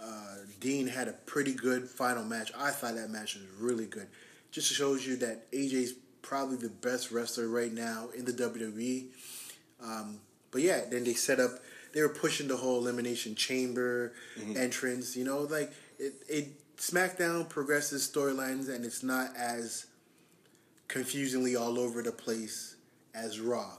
uh, 0.01 0.35
Dean 0.59 0.87
had 0.87 1.07
a 1.07 1.13
pretty 1.13 1.53
good 1.53 1.87
final 1.87 2.23
match. 2.23 2.51
I 2.57 2.71
thought 2.71 2.95
that 2.95 3.09
match 3.09 3.35
was 3.35 3.43
really 3.59 3.85
good. 3.85 4.07
Just 4.51 4.73
shows 4.73 5.05
you 5.05 5.15
that 5.17 5.51
AJ's 5.51 5.93
probably 6.21 6.57
the 6.57 6.69
best 6.69 7.11
wrestler 7.11 7.47
right 7.47 7.71
now 7.71 8.09
in 8.17 8.25
the 8.25 8.33
WWE. 8.33 9.05
Um, 9.83 10.19
but 10.49 10.61
yeah, 10.61 10.81
then 10.89 11.03
they 11.03 11.13
set 11.13 11.39
up. 11.39 11.51
They 11.93 12.01
were 12.01 12.09
pushing 12.09 12.47
the 12.47 12.57
whole 12.57 12.79
elimination 12.79 13.35
chamber 13.35 14.13
entrance. 14.55 15.15
You 15.15 15.25
know, 15.25 15.39
like 15.41 15.71
it. 15.99 16.13
It 16.27 16.47
SmackDown 16.77 17.47
progresses 17.47 18.05
storylines, 18.05 18.67
and 18.67 18.83
it's 18.83 19.01
not 19.01 19.35
as 19.37 19.85
confusingly 20.87 21.55
all 21.55 21.79
over 21.79 22.01
the 22.01 22.11
place 22.11 22.75
as 23.13 23.39
Raw. 23.39 23.77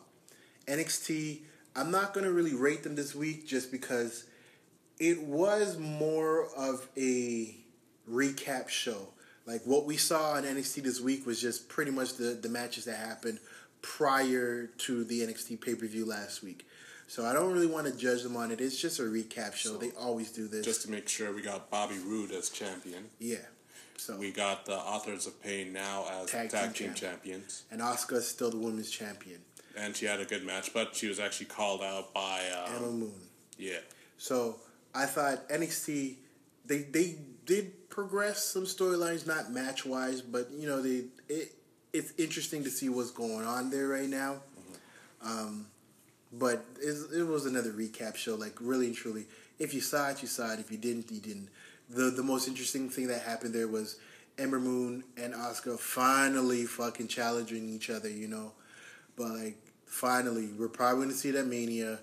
NXT, 0.67 1.41
I'm 1.75 1.91
not 1.91 2.15
going 2.15 2.25
to 2.25 2.33
really 2.33 2.55
rate 2.55 2.83
them 2.83 2.97
this 2.97 3.15
week 3.15 3.47
just 3.47 3.71
because 3.71 4.25
it 4.99 5.23
was 5.23 5.79
more 5.79 6.49
of 6.57 6.89
a 6.97 7.57
recap 8.11 8.69
show. 8.69 9.09
Like 9.47 9.63
what 9.65 9.87
we 9.87 9.97
saw 9.97 10.33
on 10.33 10.45
NXT 10.45 10.83
this 10.83 11.01
week 11.01 11.27
was 11.27 11.41
just 11.41 11.69
pretty 11.69 11.91
much 11.91 12.15
the, 12.15 12.39
the 12.41 12.49
matches 12.49 12.85
that 12.87 12.97
happened 12.97 13.39
prior 13.83 14.67
to 14.67 15.05
the 15.05 15.21
NXT 15.21 15.61
pay 15.61 15.75
per 15.75 15.87
view 15.87 16.05
last 16.05 16.43
week. 16.43 16.67
So 17.09 17.25
I 17.25 17.33
don't 17.33 17.53
really 17.53 17.69
want 17.69 17.87
to 17.87 17.97
judge 17.97 18.25
them 18.25 18.37
on 18.37 18.51
it. 18.51 18.61
It's 18.61 18.81
just 18.81 18.99
a 18.99 19.03
recap 19.03 19.55
show. 19.55 19.77
they 19.77 19.93
always 19.93 20.33
do 20.33 20.49
this. 20.49 20.65
Just 20.65 20.83
to 20.83 20.91
make 20.91 21.09
sure 21.09 21.33
we 21.33 21.41
got 21.41 21.71
Bobby 21.71 21.99
Roode 22.05 22.33
as 22.33 22.49
champion. 22.49 23.05
yeah. 23.21 23.37
So 23.99 24.17
We 24.17 24.31
got 24.31 24.67
the 24.67 24.77
Authors 24.77 25.27
of 25.27 25.43
Pain 25.43 25.73
now 25.73 26.05
as 26.21 26.31
Tag 26.31 26.51
tag, 26.51 26.75
team 26.75 26.89
team, 26.89 26.95
champ. 26.95 27.23
champions. 27.23 27.65
and 27.71 27.81
Asuka 27.81 28.15
is 28.17 28.29
still 28.29 28.51
the 28.51 28.57
women's 28.59 28.91
champion. 28.91 29.41
And 29.77 29.95
she 29.97 30.07
had 30.07 30.21
a 30.21 30.25
good 30.25 30.45
match, 30.45 30.73
but 30.73 30.95
she 30.97 31.07
was 31.07 31.19
actually 31.21 31.47
called 31.47 31.83
out 31.83 32.15
by. 32.15 32.41
Um, 32.67 32.77
Ember 32.77 32.91
Moon. 32.91 33.13
yeah. 33.59 33.79
So 34.19 34.57
I 34.95 35.05
thought 35.07 35.49
NXT 35.49 36.17
they 36.65 36.79
they 36.79 37.17
did 37.45 37.89
progress 37.91 38.45
some 38.45 38.65
storylines, 38.65 39.27
not 39.27 39.53
match 39.53 39.85
wise, 39.85 40.23
but 40.23 40.51
you 40.51 40.67
know 40.67 40.81
they 40.81 41.05
it 41.29 41.53
it's 41.93 42.13
interesting 42.19 42.65
to 42.65 42.71
see 42.71 42.89
what's 42.89 43.11
going 43.11 43.45
on 43.47 43.71
there 43.71 43.89
right 43.89 44.09
now. 44.09 44.37
Um, 45.23 45.67
but 46.33 46.65
it 46.83 47.27
was 47.27 47.47
another 47.47 47.73
recap 47.73 48.17
show, 48.17 48.35
like 48.35 48.55
really 48.61 48.87
and 48.87 48.97
truly. 48.97 49.27
If 49.59 49.73
you 49.73 49.81
saw 49.81 50.11
it, 50.11 50.21
you 50.23 50.29
saw 50.29 50.53
it. 50.53 50.61
If 50.61 50.71
you 50.71 50.77
didn't, 50.79 51.11
you 51.11 51.21
didn't. 51.21 51.49
The 51.91 52.11
the 52.11 52.23
most 52.23 52.49
interesting 52.49 52.89
thing 52.89 53.09
that 53.09 53.23
happened 53.23 53.55
there 53.55 53.69
was 53.69 53.99
Ember 54.39 54.61
Moon 54.61 55.05
and 55.17 55.35
Asuka 55.35 55.79
finally 55.79 56.65
fucking 56.65 57.09
challenging 57.09 57.69
each 57.69 57.91
other. 57.91 58.11
You 58.11 58.29
know, 58.29 58.53
but 59.17 59.31
like 59.31 59.57
finally, 59.87 60.49
we're 60.59 60.69
probably 60.69 61.05
going 61.05 61.11
to 61.11 61.15
see 61.15 61.31
that 61.33 61.47
Mania. 61.47 61.99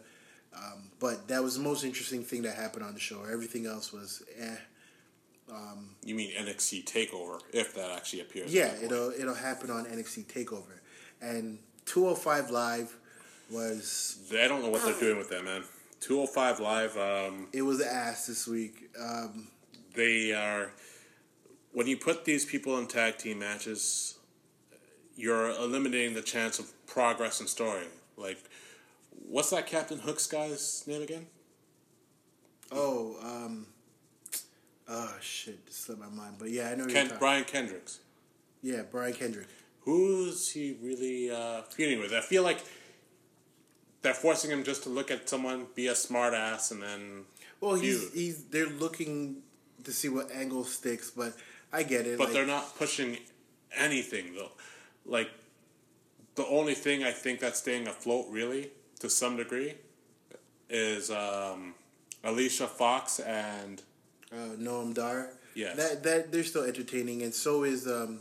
Um, 0.55 0.91
but 0.99 1.27
that 1.29 1.41
was 1.41 1.57
the 1.57 1.63
most 1.63 1.83
interesting 1.83 2.23
thing 2.23 2.43
that 2.43 2.55
happened 2.55 2.85
on 2.85 2.93
the 2.93 2.99
show. 2.99 3.23
Everything 3.23 3.65
else 3.65 3.91
was 3.91 4.23
eh. 4.37 4.55
You 6.05 6.15
mean 6.15 6.31
NXT 6.31 6.85
Takeover, 6.85 7.39
if 7.53 7.73
that 7.75 7.91
actually 7.91 8.21
appears. 8.21 8.53
Yeah, 8.53 8.71
it'll 8.81 9.11
it'll 9.11 9.33
happen 9.33 9.71
on 9.71 9.85
NXT 9.85 10.25
Takeover, 10.25 10.79
and 11.21 11.59
205 11.85 12.51
Live 12.51 12.97
was 13.49 14.17
I 14.31 14.47
don't 14.47 14.61
know 14.61 14.69
what 14.69 14.83
they're 14.83 14.99
doing 14.99 15.17
with 15.17 15.29
that, 15.29 15.45
man. 15.45 15.63
205 16.01 16.59
Live, 16.59 16.97
um, 16.97 17.47
it 17.53 17.61
was 17.61 17.81
ass 17.81 18.27
this 18.27 18.47
week. 18.47 18.89
Um, 18.99 19.47
they 19.93 20.33
are. 20.33 20.71
When 21.71 21.87
you 21.87 21.97
put 21.97 22.25
these 22.25 22.45
people 22.45 22.77
in 22.77 22.87
tag 22.87 23.17
team 23.17 23.39
matches, 23.39 24.17
you're 25.15 25.49
eliminating 25.49 26.13
the 26.13 26.21
chance 26.21 26.59
of 26.59 26.71
progress 26.85 27.39
and 27.39 27.49
story. 27.49 27.85
Like, 28.15 28.37
what's 29.27 29.49
that 29.49 29.65
Captain 29.65 29.99
Hook's 29.99 30.27
guy's 30.27 30.83
name 30.87 31.01
again? 31.01 31.25
oh, 32.73 33.17
um, 33.23 33.65
oh 34.87 35.15
shit, 35.21 35.59
it 35.65 35.73
slipped 35.73 36.01
my 36.01 36.09
mind. 36.09 36.35
But 36.39 36.49
yeah, 36.49 36.69
I 36.69 36.75
know. 36.75 36.85
Ken, 36.85 37.11
Brian 37.19 37.43
Kendricks. 37.43 37.99
Yeah, 38.61 38.83
Brian 38.89 39.13
Kendrick. 39.13 39.47
Who's 39.81 40.49
he 40.51 40.77
really 40.81 41.29
uh, 41.29 41.63
feuding 41.63 41.99
with? 41.99 42.13
I 42.13 42.21
feel 42.21 42.43
like 42.43 42.59
they're 44.01 44.13
forcing 44.13 44.51
him 44.51 44.63
just 44.63 44.83
to 44.83 44.89
look 44.89 45.11
at 45.11 45.27
someone, 45.27 45.67
be 45.75 45.87
a 45.87 45.95
smart 45.95 46.33
ass, 46.33 46.71
and 46.71 46.81
then. 46.81 47.25
Well, 47.59 47.75
he's 47.75 48.13
he's 48.13 48.45
they're 48.45 48.67
looking 48.67 49.37
to 49.83 49.91
see 49.91 50.09
what 50.09 50.31
angle 50.31 50.63
sticks, 50.63 51.11
but 51.11 51.33
I 51.71 51.83
get 51.83 52.05
it. 52.05 52.17
But 52.17 52.25
like, 52.25 52.33
they're 52.33 52.45
not 52.45 52.77
pushing 52.77 53.17
anything 53.75 54.35
though. 54.35 54.51
Like 55.05 55.29
the 56.35 56.45
only 56.47 56.73
thing 56.73 57.03
I 57.03 57.11
think 57.11 57.39
that's 57.39 57.59
staying 57.59 57.87
afloat 57.87 58.27
really 58.29 58.71
to 58.99 59.09
some 59.09 59.37
degree 59.37 59.75
is 60.69 61.11
um, 61.11 61.75
Alicia 62.23 62.67
Fox 62.67 63.19
and 63.19 63.81
uh, 64.31 64.55
Noam 64.57 64.93
Dar. 64.93 65.29
Yes. 65.55 65.77
That 65.77 66.03
that 66.03 66.31
they're 66.31 66.43
still 66.43 66.63
entertaining, 66.63 67.21
and 67.21 67.33
so 67.33 67.63
is 67.63 67.87
um, 67.87 68.19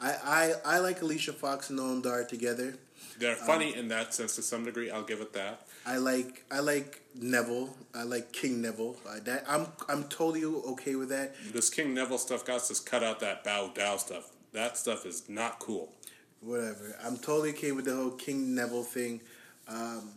I 0.00 0.16
I 0.64 0.76
I 0.76 0.78
like 0.78 1.02
Alicia 1.02 1.32
Fox 1.32 1.70
and 1.70 1.78
Noam 1.78 2.02
Dar 2.02 2.24
together. 2.24 2.74
they're 3.18 3.36
funny 3.36 3.76
in 3.76 3.88
that 3.88 4.14
sense 4.14 4.34
to 4.36 4.42
some 4.42 4.64
degree. 4.64 4.90
I'll 4.90 5.04
give 5.04 5.20
it 5.20 5.32
that. 5.34 5.66
I 5.84 5.96
like 5.96 6.44
I 6.50 6.60
like 6.60 7.02
Neville. 7.14 7.74
I 7.94 8.04
like 8.04 8.32
King 8.32 8.62
Neville. 8.62 8.96
Uh, 9.08 9.18
that 9.24 9.44
I'm 9.48 9.66
I'm 9.88 10.04
totally 10.04 10.44
okay 10.44 10.94
with 10.94 11.08
that. 11.10 11.34
This 11.52 11.70
King 11.70 11.94
Neville 11.94 12.18
stuff 12.18 12.44
got 12.44 12.56
us 12.56 12.80
cut 12.80 13.02
out 13.02 13.20
that 13.20 13.44
Bow 13.44 13.70
Dow 13.74 13.96
stuff. 13.96 14.30
That 14.52 14.76
stuff 14.76 15.06
is 15.06 15.28
not 15.28 15.58
cool. 15.58 15.92
Whatever. 16.40 16.96
I'm 17.04 17.16
totally 17.16 17.50
okay 17.50 17.72
with 17.72 17.86
the 17.86 17.94
whole 17.94 18.10
King 18.10 18.54
Neville 18.54 18.82
thing. 18.82 19.20
Um, 19.68 20.10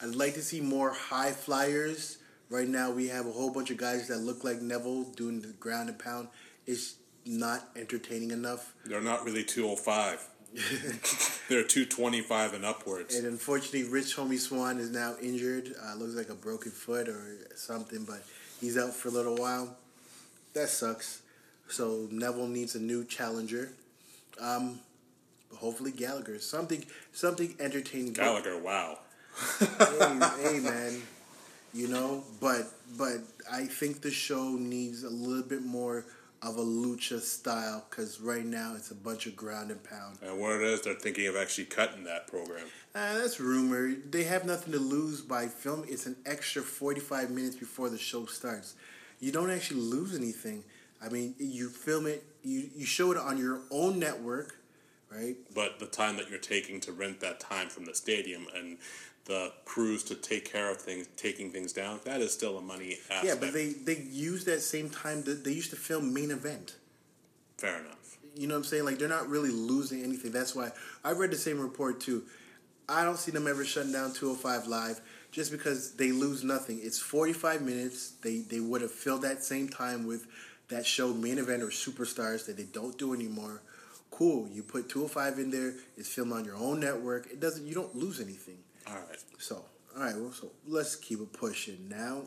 I'd 0.00 0.14
like 0.14 0.34
to 0.34 0.42
see 0.42 0.60
more 0.60 0.92
high 0.92 1.32
flyers. 1.32 2.18
Right 2.50 2.68
now, 2.68 2.90
we 2.90 3.08
have 3.08 3.26
a 3.26 3.30
whole 3.30 3.50
bunch 3.50 3.70
of 3.70 3.76
guys 3.76 4.08
that 4.08 4.18
look 4.18 4.42
like 4.42 4.62
Neville 4.62 5.04
doing 5.04 5.40
the 5.40 5.48
ground 5.48 5.88
and 5.88 5.98
pound. 5.98 6.28
It's 6.66 6.96
not 7.26 7.68
entertaining 7.76 8.30
enough. 8.30 8.74
They're 8.86 9.02
not 9.02 9.24
really 9.24 9.44
205. 9.44 10.26
They're 11.48 11.62
225 11.62 12.54
and 12.54 12.64
upwards. 12.64 13.14
And 13.14 13.26
unfortunately, 13.26 13.84
Rich 13.84 14.16
Homie 14.16 14.38
Swann 14.38 14.78
is 14.78 14.90
now 14.90 15.14
injured. 15.20 15.74
Uh, 15.82 15.94
looks 15.96 16.14
like 16.14 16.30
a 16.30 16.34
broken 16.34 16.72
foot 16.72 17.08
or 17.08 17.36
something, 17.54 18.04
but 18.04 18.22
he's 18.60 18.78
out 18.78 18.94
for 18.94 19.08
a 19.08 19.10
little 19.10 19.36
while. 19.36 19.76
That 20.54 20.68
sucks. 20.68 21.22
So 21.68 22.08
Neville 22.10 22.48
needs 22.48 22.74
a 22.74 22.80
new 22.80 23.04
challenger. 23.04 23.72
Um, 24.40 24.80
hopefully 25.56 25.92
Gallagher. 25.92 26.38
Something 26.38 26.84
something 27.12 27.54
entertaining. 27.60 28.14
Gallagher, 28.14 28.58
wow. 28.58 28.98
hey, 29.58 30.20
hey, 30.42 30.60
man. 30.60 31.02
You 31.74 31.88
know, 31.88 32.24
but 32.40 32.72
but 32.96 33.18
I 33.52 33.66
think 33.66 34.00
the 34.00 34.10
show 34.10 34.50
needs 34.52 35.04
a 35.04 35.10
little 35.10 35.42
bit 35.42 35.62
more 35.62 36.06
of 36.42 36.56
a 36.56 36.62
lucha 36.62 37.20
style 37.20 37.84
because 37.90 38.20
right 38.20 38.44
now 38.44 38.74
it's 38.76 38.90
a 38.90 38.94
bunch 38.94 39.26
of 39.26 39.34
ground 39.34 39.70
and 39.70 39.82
pound. 39.82 40.18
And 40.22 40.38
what 40.40 40.56
it 40.56 40.62
is, 40.62 40.82
they're 40.82 40.94
thinking 40.94 41.26
of 41.26 41.36
actually 41.36 41.64
cutting 41.64 42.04
that 42.04 42.26
program. 42.28 42.66
Uh, 42.94 43.18
that's 43.18 43.40
rumor. 43.40 43.94
They 44.10 44.24
have 44.24 44.44
nothing 44.44 44.72
to 44.72 44.78
lose 44.78 45.20
by 45.20 45.46
filming. 45.46 45.90
It's 45.90 46.06
an 46.06 46.16
extra 46.26 46.62
forty 46.62 47.00
five 47.00 47.30
minutes 47.30 47.56
before 47.56 47.88
the 47.90 47.98
show 47.98 48.26
starts. 48.26 48.74
You 49.20 49.32
don't 49.32 49.50
actually 49.50 49.80
lose 49.80 50.16
anything. 50.16 50.64
I 51.02 51.08
mean, 51.08 51.34
you 51.38 51.68
film 51.68 52.06
it, 52.06 52.24
you 52.42 52.70
you 52.74 52.86
show 52.86 53.12
it 53.12 53.18
on 53.18 53.38
your 53.38 53.60
own 53.70 53.98
network, 53.98 54.57
right? 55.10 55.36
But 55.54 55.78
the 55.78 55.86
time 55.86 56.16
that 56.16 56.30
you're 56.30 56.38
taking 56.38 56.80
to 56.80 56.92
rent 56.92 57.20
that 57.20 57.40
time 57.40 57.68
from 57.68 57.84
the 57.84 57.94
stadium 57.94 58.46
and 58.54 58.78
the 59.24 59.52
crews 59.64 60.02
to 60.04 60.14
take 60.14 60.50
care 60.50 60.70
of 60.70 60.78
things, 60.78 61.06
taking 61.16 61.50
things 61.50 61.72
down, 61.72 62.00
that 62.04 62.20
is 62.20 62.32
still 62.32 62.58
a 62.58 62.62
money 62.62 62.98
aspect. 63.10 63.24
Yeah, 63.24 63.34
but 63.38 63.52
they 63.52 63.68
they 63.72 64.00
use 64.10 64.44
that 64.46 64.60
same 64.60 64.90
time 64.90 65.22
that 65.24 65.44
they 65.44 65.52
used 65.52 65.70
to 65.70 65.76
film 65.76 66.14
main 66.14 66.30
event. 66.30 66.76
Fair 67.58 67.78
enough. 67.80 68.18
You 68.34 68.46
know 68.46 68.54
what 68.54 68.58
I'm 68.58 68.64
saying? 68.64 68.84
Like 68.84 68.98
they're 68.98 69.08
not 69.08 69.28
really 69.28 69.50
losing 69.50 70.02
anything. 70.02 70.32
That's 70.32 70.54
why 70.54 70.70
I 71.04 71.12
read 71.12 71.30
the 71.30 71.36
same 71.36 71.60
report 71.60 72.00
too. 72.00 72.24
I 72.88 73.04
don't 73.04 73.18
see 73.18 73.30
them 73.30 73.46
ever 73.46 73.64
shutting 73.66 73.92
down 73.92 74.14
205 74.14 74.66
live 74.66 75.00
just 75.30 75.52
because 75.52 75.92
they 75.94 76.10
lose 76.10 76.42
nothing. 76.42 76.80
It's 76.82 76.98
45 76.98 77.60
minutes. 77.62 78.12
They 78.22 78.38
they 78.38 78.60
would 78.60 78.80
have 78.80 78.92
filled 78.92 79.22
that 79.22 79.44
same 79.44 79.68
time 79.68 80.06
with 80.06 80.26
that 80.68 80.86
show 80.86 81.12
main 81.12 81.38
event 81.38 81.62
or 81.62 81.68
superstars 81.68 82.46
that 82.46 82.56
they 82.56 82.64
don't 82.64 82.96
do 82.96 83.12
anymore. 83.12 83.62
Cool. 84.10 84.48
You 84.48 84.62
put 84.62 84.88
205 84.88 85.38
in 85.38 85.50
there. 85.50 85.74
It's 85.96 86.08
filmed 86.08 86.32
on 86.32 86.44
your 86.44 86.56
own 86.56 86.80
network. 86.80 87.26
It 87.30 87.40
doesn't. 87.40 87.66
You 87.66 87.74
don't 87.74 87.94
lose 87.94 88.20
anything. 88.20 88.58
All 88.86 88.94
right. 88.94 89.18
So, 89.38 89.62
all 89.96 90.04
right, 90.04 90.14
well, 90.16 90.32
so 90.32 90.50
let's 90.66 90.96
keep 90.96 91.20
it 91.20 91.32
pushing 91.32 91.88
now. 91.88 92.22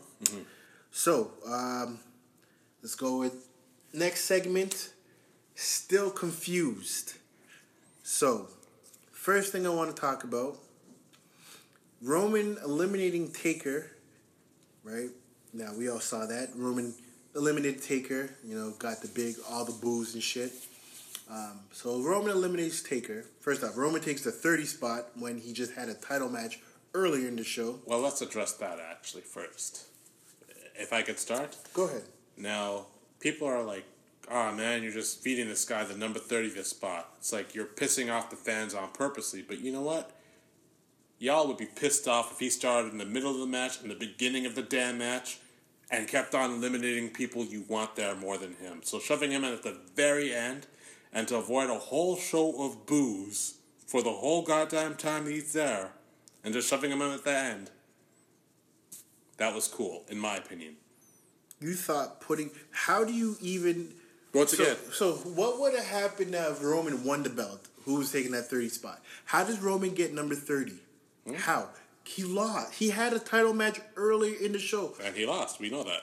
So, 0.90 1.32
um, 1.46 1.98
let's 2.82 2.94
go 2.94 3.18
with 3.18 3.48
next 3.94 4.24
segment. 4.24 4.92
Still 5.54 6.10
confused. 6.10 7.14
So, 8.02 8.48
first 9.10 9.52
thing 9.52 9.66
I 9.66 9.70
want 9.70 9.94
to 9.94 10.00
talk 10.00 10.24
about 10.24 10.58
Roman 12.02 12.58
eliminating 12.64 13.32
Taker, 13.32 13.90
right? 14.82 15.10
Now, 15.54 15.72
we 15.76 15.88
all 15.88 16.00
saw 16.00 16.26
that. 16.26 16.50
Roman 16.54 16.94
eliminated 17.34 17.82
Taker, 17.82 18.30
you 18.44 18.54
know, 18.54 18.72
got 18.78 19.00
the 19.00 19.08
big, 19.08 19.36
all 19.50 19.64
the 19.64 19.72
boos 19.72 20.14
and 20.14 20.22
shit. 20.22 20.52
Um, 21.30 21.60
so 21.72 22.00
Roman 22.00 22.32
eliminates 22.32 22.82
Taker. 22.82 23.24
First 23.40 23.64
off, 23.64 23.76
Roman 23.76 24.00
takes 24.00 24.22
the 24.22 24.30
30 24.30 24.64
spot 24.64 25.06
when 25.18 25.38
he 25.38 25.52
just 25.52 25.72
had 25.72 25.88
a 25.88 25.94
title 25.94 26.28
match 26.28 26.60
earlier 26.94 27.28
in 27.28 27.36
the 27.36 27.44
show. 27.44 27.78
Well, 27.86 28.00
let's 28.00 28.20
address 28.20 28.52
that 28.54 28.78
actually 28.78 29.22
first. 29.22 29.84
If 30.74 30.92
I 30.92 31.02
could 31.02 31.18
start. 31.18 31.56
Go 31.74 31.84
ahead. 31.84 32.02
Now, 32.36 32.86
people 33.20 33.46
are 33.46 33.62
like, 33.62 33.84
oh 34.30 34.52
man, 34.52 34.82
you're 34.82 34.92
just 34.92 35.22
feeding 35.22 35.48
this 35.48 35.64
guy 35.64 35.84
the 35.84 35.96
number 35.96 36.18
30 36.18 36.50
this 36.50 36.68
spot. 36.68 37.10
It's 37.18 37.32
like 37.32 37.54
you're 37.54 37.66
pissing 37.66 38.12
off 38.12 38.30
the 38.30 38.36
fans 38.36 38.74
on 38.74 38.90
purposely. 38.90 39.42
But 39.42 39.60
you 39.60 39.72
know 39.72 39.82
what? 39.82 40.10
Y'all 41.18 41.46
would 41.46 41.56
be 41.56 41.66
pissed 41.66 42.08
off 42.08 42.32
if 42.32 42.38
he 42.40 42.50
started 42.50 42.90
in 42.90 42.98
the 42.98 43.04
middle 43.04 43.30
of 43.30 43.38
the 43.38 43.46
match, 43.46 43.80
in 43.80 43.88
the 43.88 43.94
beginning 43.94 44.44
of 44.44 44.56
the 44.56 44.62
damn 44.62 44.98
match, 44.98 45.38
and 45.90 46.08
kept 46.08 46.34
on 46.34 46.50
eliminating 46.50 47.10
people 47.10 47.44
you 47.44 47.64
want 47.68 47.94
there 47.94 48.16
more 48.16 48.38
than 48.38 48.54
him. 48.56 48.80
So 48.82 48.98
shoving 48.98 49.30
him 49.30 49.44
in 49.44 49.52
at 49.52 49.62
the 49.62 49.78
very 49.94 50.34
end, 50.34 50.66
and 51.12 51.28
to 51.28 51.36
avoid 51.36 51.70
a 51.70 51.78
whole 51.78 52.16
show 52.16 52.64
of 52.64 52.86
booze 52.86 53.54
for 53.86 54.02
the 54.02 54.12
whole 54.12 54.42
goddamn 54.42 54.94
time 54.94 55.26
he's 55.26 55.52
there, 55.52 55.92
and 56.42 56.54
just 56.54 56.68
shoving 56.68 56.90
him 56.90 57.02
in 57.02 57.10
at 57.12 57.24
the 57.24 57.36
end, 57.36 57.70
that 59.36 59.54
was 59.54 59.68
cool, 59.68 60.04
in 60.08 60.18
my 60.18 60.36
opinion. 60.36 60.76
You 61.60 61.74
thought 61.74 62.20
putting. 62.20 62.50
How 62.70 63.04
do 63.04 63.12
you 63.12 63.36
even. 63.40 63.94
Once 64.34 64.56
So, 64.56 64.62
again, 64.62 64.76
so 64.92 65.12
what 65.12 65.60
would 65.60 65.74
have 65.74 65.84
happened 65.84 66.34
if 66.34 66.62
Roman 66.62 67.04
won 67.04 67.22
the 67.22 67.28
belt? 67.30 67.68
Who 67.84 67.96
was 67.96 68.10
taking 68.10 68.32
that 68.32 68.48
30 68.48 68.68
spot? 68.70 69.02
How 69.26 69.44
does 69.44 69.60
Roman 69.60 69.94
get 69.94 70.14
number 70.14 70.34
30? 70.34 70.72
Hmm? 71.26 71.34
How? 71.34 71.68
He 72.04 72.22
lost. 72.24 72.74
He 72.74 72.90
had 72.90 73.12
a 73.12 73.18
title 73.18 73.52
match 73.52 73.80
earlier 73.96 74.34
in 74.40 74.52
the 74.52 74.58
show. 74.58 74.94
and 75.04 75.14
he 75.14 75.26
lost. 75.26 75.60
We 75.60 75.70
know 75.70 75.84
that. 75.84 76.00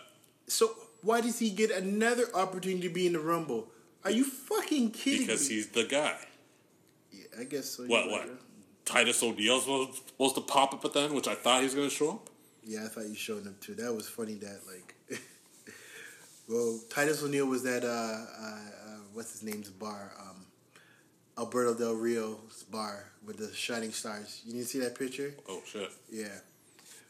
So 0.47 0.71
why 1.01 1.21
does 1.21 1.39
he 1.39 1.49
get 1.49 1.71
another 1.71 2.25
opportunity 2.33 2.87
to 2.87 2.93
be 2.93 3.07
in 3.07 3.13
the 3.13 3.19
Rumble? 3.19 3.67
Are 4.03 4.11
you 4.11 4.23
fucking 4.23 4.91
kidding 4.91 5.27
Because 5.27 5.49
me? 5.49 5.55
he's 5.55 5.67
the 5.67 5.83
guy. 5.83 6.15
Yeah, 7.11 7.41
I 7.41 7.43
guess 7.43 7.65
so. 7.71 7.83
What, 7.83 8.09
what? 8.09 8.29
Titus 8.85 9.21
O'Neil's 9.21 9.67
was 9.67 10.01
supposed 10.07 10.35
to 10.35 10.41
pop 10.41 10.73
up 10.73 10.83
at 10.85 10.93
the 10.93 11.01
end, 11.01 11.13
which 11.13 11.27
I 11.27 11.35
thought 11.35 11.59
he 11.59 11.65
was 11.65 11.75
going 11.75 11.89
to 11.89 11.95
show 11.95 12.11
up. 12.11 12.29
Yeah, 12.63 12.85
I 12.85 12.87
thought 12.87 13.07
you 13.07 13.15
showed 13.15 13.43
him 13.43 13.55
too. 13.61 13.75
That 13.75 13.93
was 13.93 14.07
funny. 14.07 14.35
That 14.35 14.59
like, 14.67 14.95
well, 16.49 16.79
Titus 16.89 17.23
O'Neil 17.23 17.45
was 17.45 17.63
that 17.63 17.83
uh, 17.83 17.87
uh, 17.87 18.55
uh 18.55 18.97
what's 19.13 19.31
his 19.31 19.43
name's 19.43 19.69
bar, 19.69 20.13
um, 20.19 20.45
Alberto 21.37 21.73
Del 21.73 21.95
Rio's 21.95 22.63
bar 22.71 23.05
with 23.25 23.37
the 23.37 23.53
shining 23.53 23.91
stars. 23.91 24.41
You 24.45 24.53
didn't 24.53 24.67
see 24.67 24.79
that 24.79 24.97
picture? 24.97 25.33
Oh, 25.47 25.61
shit. 25.65 25.89
Yeah. 26.11 26.27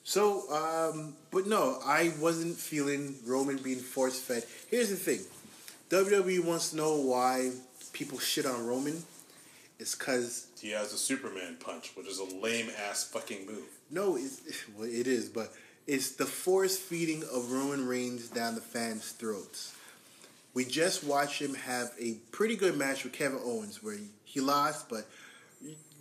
So, 0.03 0.51
um, 0.51 1.15
but 1.31 1.47
no, 1.47 1.79
I 1.85 2.13
wasn't 2.19 2.57
feeling 2.57 3.15
Roman 3.25 3.57
being 3.57 3.79
force 3.79 4.19
fed. 4.19 4.43
Here's 4.69 4.89
the 4.89 4.95
thing: 4.95 5.19
WWE 5.89 6.43
wants 6.43 6.69
to 6.71 6.77
know 6.77 6.95
why 6.95 7.51
people 7.93 8.19
shit 8.19 8.45
on 8.45 8.65
Roman. 8.65 9.03
It's 9.79 9.95
because 9.95 10.47
He 10.59 10.71
has 10.71 10.93
a 10.93 10.97
Superman 10.97 11.57
punch, 11.59 11.91
which 11.95 12.07
is 12.07 12.19
a 12.19 12.25
lame 12.25 12.69
ass 12.87 13.05
fucking 13.05 13.45
move. 13.45 13.65
No, 13.89 14.15
it's, 14.15 14.41
well, 14.77 14.87
it 14.87 15.07
is, 15.07 15.29
but 15.29 15.51
it's 15.87 16.11
the 16.11 16.25
force 16.25 16.77
feeding 16.77 17.23
of 17.33 17.51
Roman 17.51 17.87
Reigns 17.87 18.27
down 18.27 18.55
the 18.55 18.61
fans' 18.61 19.11
throats. 19.11 19.73
We 20.53 20.65
just 20.65 21.03
watched 21.03 21.41
him 21.41 21.53
have 21.55 21.91
a 21.99 22.15
pretty 22.31 22.55
good 22.55 22.77
match 22.77 23.03
with 23.03 23.13
Kevin 23.13 23.39
Owens 23.43 23.81
where 23.81 23.97
he, 24.25 24.41
lost, 24.41 24.89
but 24.89 25.07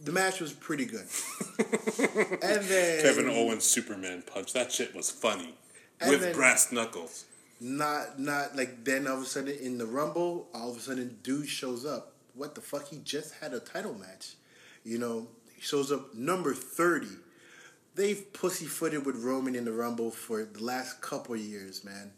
the 0.04 0.12
match 0.12 0.40
was 0.40 0.52
pretty 0.52 0.84
good. 0.84 1.06
and 2.42 2.62
then 2.64 3.02
Kevin 3.02 3.28
Owens 3.28 3.64
Superman 3.64 4.22
punch. 4.26 4.52
That 4.54 4.72
shit 4.72 4.94
was 4.94 5.10
funny. 5.10 5.54
With 6.06 6.20
then- 6.20 6.34
brass 6.34 6.72
knuckles. 6.72 7.24
Not 7.60 8.18
not 8.18 8.56
like 8.56 8.84
then 8.84 9.06
all 9.06 9.16
of 9.16 9.22
a 9.22 9.26
sudden 9.26 9.56
in 9.60 9.78
the 9.78 9.86
Rumble, 9.86 10.48
all 10.54 10.70
of 10.70 10.76
a 10.76 10.80
sudden 10.80 11.18
dude 11.22 11.48
shows 11.48 11.84
up. 11.84 12.12
What 12.34 12.54
the 12.54 12.60
fuck? 12.60 12.88
He 12.88 12.98
just 12.98 13.34
had 13.34 13.52
a 13.52 13.60
title 13.60 13.94
match. 13.94 14.34
You 14.84 14.98
know, 14.98 15.28
he 15.54 15.60
shows 15.60 15.90
up 15.90 16.14
number 16.14 16.54
thirty. 16.54 17.16
They've 17.94 18.32
pussyfooted 18.32 19.04
with 19.04 19.16
Roman 19.24 19.56
in 19.56 19.64
the 19.64 19.72
Rumble 19.72 20.12
for 20.12 20.44
the 20.44 20.62
last 20.62 21.00
couple 21.00 21.36
years, 21.36 21.84
man. 21.84 22.12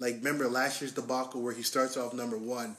Like 0.00 0.16
remember 0.16 0.48
last 0.48 0.80
year's 0.80 0.92
debacle 0.92 1.40
where 1.42 1.52
he 1.52 1.62
starts 1.62 1.96
off 1.96 2.14
number 2.14 2.36
one, 2.38 2.76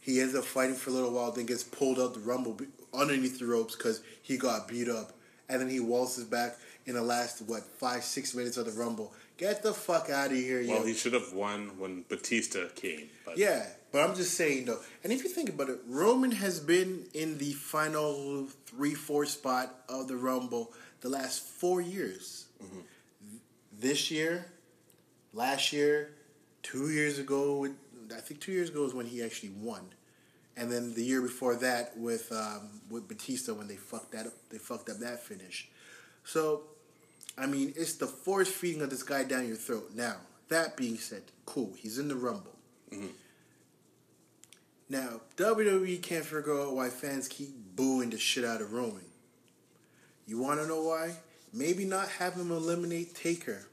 he 0.00 0.20
ends 0.20 0.34
up 0.34 0.44
fighting 0.44 0.76
for 0.76 0.90
a 0.90 0.92
little 0.94 1.12
while, 1.12 1.30
then 1.30 1.44
gets 1.44 1.62
pulled 1.64 1.98
out 1.98 2.14
the 2.14 2.20
Rumble 2.20 2.58
underneath 2.94 3.38
the 3.38 3.46
ropes 3.46 3.76
because 3.76 4.00
he 4.22 4.38
got 4.38 4.66
beat 4.66 4.88
up, 4.88 5.12
and 5.48 5.60
then 5.60 5.68
he 5.68 5.80
waltzes 5.80 6.24
back 6.24 6.56
in 6.86 6.94
the 6.94 7.02
last 7.02 7.42
what 7.42 7.64
five 7.64 8.02
six 8.02 8.34
minutes 8.34 8.56
of 8.56 8.64
the 8.64 8.72
Rumble. 8.72 9.12
Get 9.40 9.62
the 9.62 9.72
fuck 9.72 10.10
out 10.10 10.32
of 10.32 10.36
here, 10.36 10.60
yo. 10.60 10.74
Well, 10.74 10.84
he 10.84 10.92
should 10.92 11.14
have 11.14 11.32
won 11.32 11.78
when 11.78 12.04
Batista 12.10 12.68
came. 12.74 13.08
But 13.24 13.38
Yeah, 13.38 13.64
but 13.90 14.06
I'm 14.06 14.14
just 14.14 14.34
saying 14.34 14.66
though, 14.66 14.80
and 15.02 15.14
if 15.14 15.24
you 15.24 15.30
think 15.30 15.48
about 15.48 15.70
it, 15.70 15.78
Roman 15.88 16.30
has 16.32 16.60
been 16.60 17.06
in 17.14 17.38
the 17.38 17.52
final 17.52 18.48
three, 18.66 18.92
four 18.92 19.24
spot 19.24 19.74
of 19.88 20.08
the 20.08 20.16
Rumble 20.16 20.74
the 21.00 21.08
last 21.08 21.42
four 21.42 21.80
years. 21.80 22.48
This 23.72 24.10
year, 24.10 24.44
last 25.32 25.72
year, 25.72 26.10
two 26.62 26.90
years 26.90 27.18
ago, 27.18 27.66
I 28.14 28.20
think 28.20 28.40
two 28.40 28.52
years 28.52 28.68
ago 28.68 28.84
is 28.84 28.92
when 28.92 29.06
he 29.06 29.22
actually 29.22 29.54
won, 29.58 29.86
and 30.54 30.70
then 30.70 30.92
the 30.92 31.02
year 31.02 31.22
before 31.22 31.54
that 31.56 31.96
with 31.96 32.30
um, 32.30 32.82
with 32.90 33.08
Batista 33.08 33.54
when 33.54 33.68
they 33.68 33.76
fucked 33.76 34.12
that 34.12 34.26
up, 34.26 34.34
they 34.50 34.58
fucked 34.58 34.90
up 34.90 34.98
that 34.98 35.22
finish. 35.22 35.70
So, 36.24 36.64
I 37.38 37.46
mean, 37.46 37.72
it's 37.76 37.94
the 37.94 38.06
force 38.06 38.50
feeding 38.50 38.82
of 38.82 38.90
this 38.90 39.02
guy 39.02 39.24
down 39.24 39.46
your 39.46 39.56
throat. 39.56 39.90
Now, 39.94 40.16
that 40.48 40.76
being 40.76 40.96
said, 40.96 41.22
cool, 41.46 41.72
he's 41.76 41.98
in 41.98 42.08
the 42.08 42.16
Rumble. 42.16 42.56
Mm-hmm. 42.92 43.06
Now, 44.88 45.20
WWE 45.36 46.02
can't 46.02 46.24
figure 46.24 46.60
out 46.60 46.74
why 46.74 46.88
fans 46.88 47.28
keep 47.28 47.50
booing 47.76 48.10
the 48.10 48.18
shit 48.18 48.44
out 48.44 48.60
of 48.60 48.72
Roman. 48.72 49.04
You 50.26 50.40
want 50.40 50.60
to 50.60 50.66
know 50.66 50.82
why? 50.82 51.12
Maybe 51.52 51.84
not 51.84 52.08
have 52.08 52.34
him 52.34 52.50
eliminate 52.50 53.14
Taker. 53.14 53.66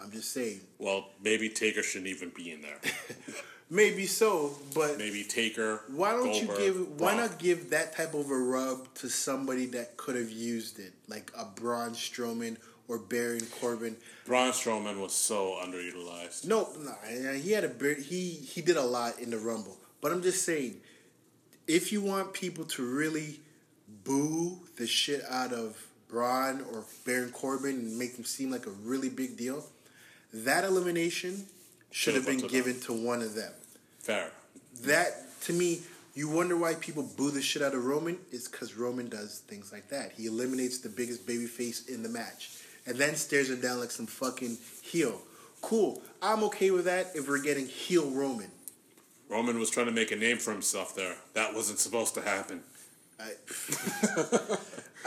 I'm 0.00 0.10
just 0.10 0.32
saying. 0.32 0.60
well, 0.78 1.10
maybe 1.22 1.48
Taker 1.48 1.82
shouldn't 1.82 2.10
even 2.10 2.30
be 2.30 2.50
in 2.50 2.60
there. 2.60 2.78
Maybe 3.74 4.06
so, 4.06 4.52
but 4.72 4.98
Maybe 4.98 5.24
Taker. 5.24 5.80
why 5.88 6.12
don't 6.12 6.32
you 6.32 6.46
give? 6.56 7.00
Why 7.00 7.16
Brock. 7.16 7.30
not 7.30 7.38
give 7.40 7.70
that 7.70 7.96
type 7.96 8.14
of 8.14 8.30
a 8.30 8.38
rub 8.38 8.94
to 8.94 9.08
somebody 9.08 9.66
that 9.66 9.96
could 9.96 10.14
have 10.14 10.30
used 10.30 10.78
it, 10.78 10.92
like 11.08 11.32
a 11.36 11.44
Braun 11.44 11.90
Strowman 11.90 12.56
or 12.86 12.98
Baron 12.98 13.44
Corbin? 13.60 13.96
Braun 14.26 14.52
Strowman 14.52 15.00
was 15.00 15.12
so 15.12 15.58
underutilized. 15.60 16.46
No, 16.46 16.68
no, 16.78 16.94
he 17.32 17.50
had 17.50 17.64
a 17.64 17.94
he 17.94 18.30
he 18.30 18.62
did 18.62 18.76
a 18.76 18.82
lot 18.82 19.18
in 19.18 19.30
the 19.30 19.38
Rumble, 19.38 19.76
but 20.00 20.12
I'm 20.12 20.22
just 20.22 20.44
saying, 20.44 20.76
if 21.66 21.92
you 21.92 22.00
want 22.00 22.32
people 22.32 22.64
to 22.66 22.84
really 22.84 23.40
boo 24.04 24.60
the 24.76 24.86
shit 24.86 25.22
out 25.28 25.52
of 25.52 25.84
Braun 26.06 26.64
or 26.72 26.84
Baron 27.04 27.32
Corbin 27.32 27.74
and 27.74 27.98
make 27.98 28.14
them 28.14 28.24
seem 28.24 28.52
like 28.52 28.68
a 28.68 28.70
really 28.84 29.08
big 29.08 29.36
deal, 29.36 29.64
that 30.32 30.62
elimination 30.62 31.46
should 31.90 32.14
have 32.14 32.24
been 32.24 32.38
them. 32.38 32.48
given 32.48 32.78
to 32.82 32.92
one 32.92 33.20
of 33.20 33.34
them. 33.34 33.52
Fair. 34.04 34.30
That 34.82 35.40
to 35.44 35.54
me, 35.54 35.80
you 36.14 36.28
wonder 36.28 36.58
why 36.58 36.74
people 36.74 37.08
boo 37.16 37.30
the 37.30 37.40
shit 37.40 37.62
out 37.62 37.74
of 37.74 37.86
Roman. 37.86 38.18
is 38.30 38.46
because 38.46 38.76
Roman 38.76 39.08
does 39.08 39.38
things 39.48 39.72
like 39.72 39.88
that. 39.88 40.12
He 40.12 40.26
eliminates 40.26 40.78
the 40.78 40.90
biggest 40.90 41.26
baby 41.26 41.46
face 41.46 41.86
in 41.86 42.02
the 42.02 42.10
match, 42.10 42.50
and 42.86 42.98
then 42.98 43.16
stares 43.16 43.48
him 43.48 43.62
down 43.62 43.80
like 43.80 43.90
some 43.90 44.04
fucking 44.06 44.58
heel. 44.82 45.22
Cool. 45.62 46.02
I'm 46.20 46.44
okay 46.44 46.70
with 46.70 46.84
that 46.84 47.12
if 47.14 47.26
we're 47.26 47.40
getting 47.40 47.66
heel 47.66 48.10
Roman. 48.10 48.50
Roman 49.30 49.58
was 49.58 49.70
trying 49.70 49.86
to 49.86 49.92
make 49.92 50.12
a 50.12 50.16
name 50.16 50.36
for 50.36 50.52
himself 50.52 50.94
there. 50.94 51.16
That 51.32 51.54
wasn't 51.54 51.78
supposed 51.78 52.12
to 52.16 52.20
happen. 52.20 52.60
I, 53.18 53.30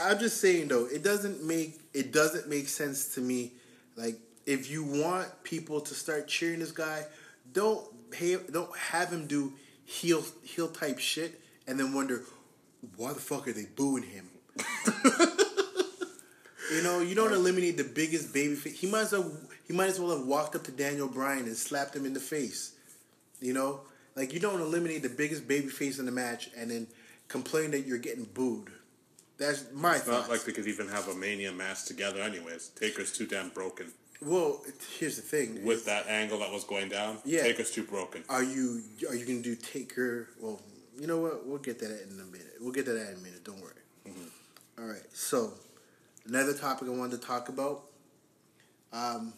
I'm 0.00 0.18
just 0.18 0.40
saying 0.40 0.66
though, 0.66 0.86
it 0.86 1.04
doesn't 1.04 1.44
make 1.44 1.78
it 1.94 2.12
doesn't 2.12 2.48
make 2.48 2.66
sense 2.66 3.14
to 3.14 3.20
me. 3.20 3.52
Like 3.94 4.16
if 4.44 4.68
you 4.68 4.82
want 4.82 5.28
people 5.44 5.80
to 5.82 5.94
start 5.94 6.26
cheering 6.26 6.58
this 6.58 6.72
guy, 6.72 7.04
don't 7.52 7.86
have, 8.14 8.52
don't 8.52 8.76
have 8.76 9.10
him 9.12 9.26
do 9.26 9.52
heel 9.84 10.22
heel 10.44 10.68
type 10.68 10.98
shit 10.98 11.40
and 11.66 11.78
then 11.78 11.92
wonder 11.94 12.22
why 12.96 13.12
the 13.12 13.20
fuck 13.20 13.48
are 13.48 13.52
they 13.52 13.66
booing 13.76 14.04
him. 14.04 14.28
you 16.72 16.82
know, 16.82 17.00
you 17.00 17.14
don't 17.14 17.32
eliminate 17.32 17.76
the 17.76 17.84
biggest 17.84 18.32
baby 18.34 18.54
face. 18.54 18.78
He 18.78 18.86
might 18.90 19.02
as 19.02 19.12
well 19.12 19.32
he 19.66 19.72
might 19.74 19.88
as 19.88 20.00
well 20.00 20.16
have 20.16 20.26
walked 20.26 20.54
up 20.54 20.64
to 20.64 20.72
Daniel 20.72 21.08
Bryan 21.08 21.44
and 21.44 21.56
slapped 21.56 21.94
him 21.94 22.06
in 22.06 22.12
the 22.14 22.20
face. 22.20 22.74
You 23.40 23.52
know, 23.52 23.80
like 24.16 24.32
you 24.32 24.40
don't 24.40 24.60
eliminate 24.60 25.02
the 25.02 25.08
biggest 25.08 25.46
baby 25.48 25.68
face 25.68 25.98
in 25.98 26.06
the 26.06 26.12
match 26.12 26.50
and 26.56 26.70
then 26.70 26.86
complain 27.28 27.70
that 27.72 27.86
you're 27.86 27.98
getting 27.98 28.24
booed. 28.24 28.70
That's 29.38 29.66
my 29.72 29.94
It's 29.96 30.04
thoughts. 30.04 30.28
not 30.28 30.30
like 30.30 30.44
they 30.44 30.52
could 30.52 30.66
even 30.66 30.88
have 30.88 31.06
a 31.08 31.14
Mania 31.14 31.52
match 31.52 31.84
together, 31.84 32.20
anyways. 32.20 32.68
Taker's 32.70 33.12
too 33.12 33.26
damn 33.26 33.50
broken. 33.50 33.92
Well, 34.20 34.60
here's 34.98 35.16
the 35.16 35.22
thing: 35.22 35.64
With 35.64 35.84
that 35.86 36.06
angle 36.08 36.38
that 36.40 36.50
was 36.50 36.64
going 36.64 36.88
down, 36.88 37.18
Yeah. 37.24 37.42
Taker's 37.42 37.70
too 37.70 37.84
broken. 37.84 38.24
are 38.28 38.42
you 38.42 38.82
are 39.08 39.14
you 39.14 39.24
gonna 39.24 39.40
do 39.40 39.54
Taker? 39.54 40.28
Well, 40.40 40.60
you 40.98 41.06
know 41.06 41.18
what? 41.20 41.46
We'll 41.46 41.58
get 41.58 41.78
that 41.80 41.90
in 41.90 42.18
a 42.20 42.24
minute. 42.24 42.54
We'll 42.60 42.72
get 42.72 42.84
to 42.86 42.92
that 42.92 43.08
in 43.10 43.14
a 43.14 43.20
minute. 43.20 43.44
Don't 43.44 43.60
worry. 43.60 43.74
All 44.78 44.84
right. 44.84 45.02
So 45.12 45.52
another 46.26 46.54
topic 46.54 46.88
I 46.88 46.90
wanted 46.92 47.20
to 47.20 47.26
talk 47.26 47.48
about. 47.48 47.84
Um, 48.92 49.32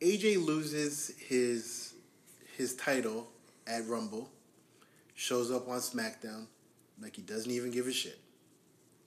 AJ 0.00 0.44
loses 0.44 1.12
his 1.18 1.94
his 2.56 2.74
title 2.76 3.28
at 3.66 3.86
Rumble. 3.86 4.30
Shows 5.14 5.50
up 5.50 5.68
on 5.68 5.78
SmackDown 5.78 6.46
like 7.00 7.16
he 7.16 7.22
doesn't 7.22 7.50
even 7.50 7.70
give 7.70 7.86
a 7.86 7.92
shit. 7.92 8.18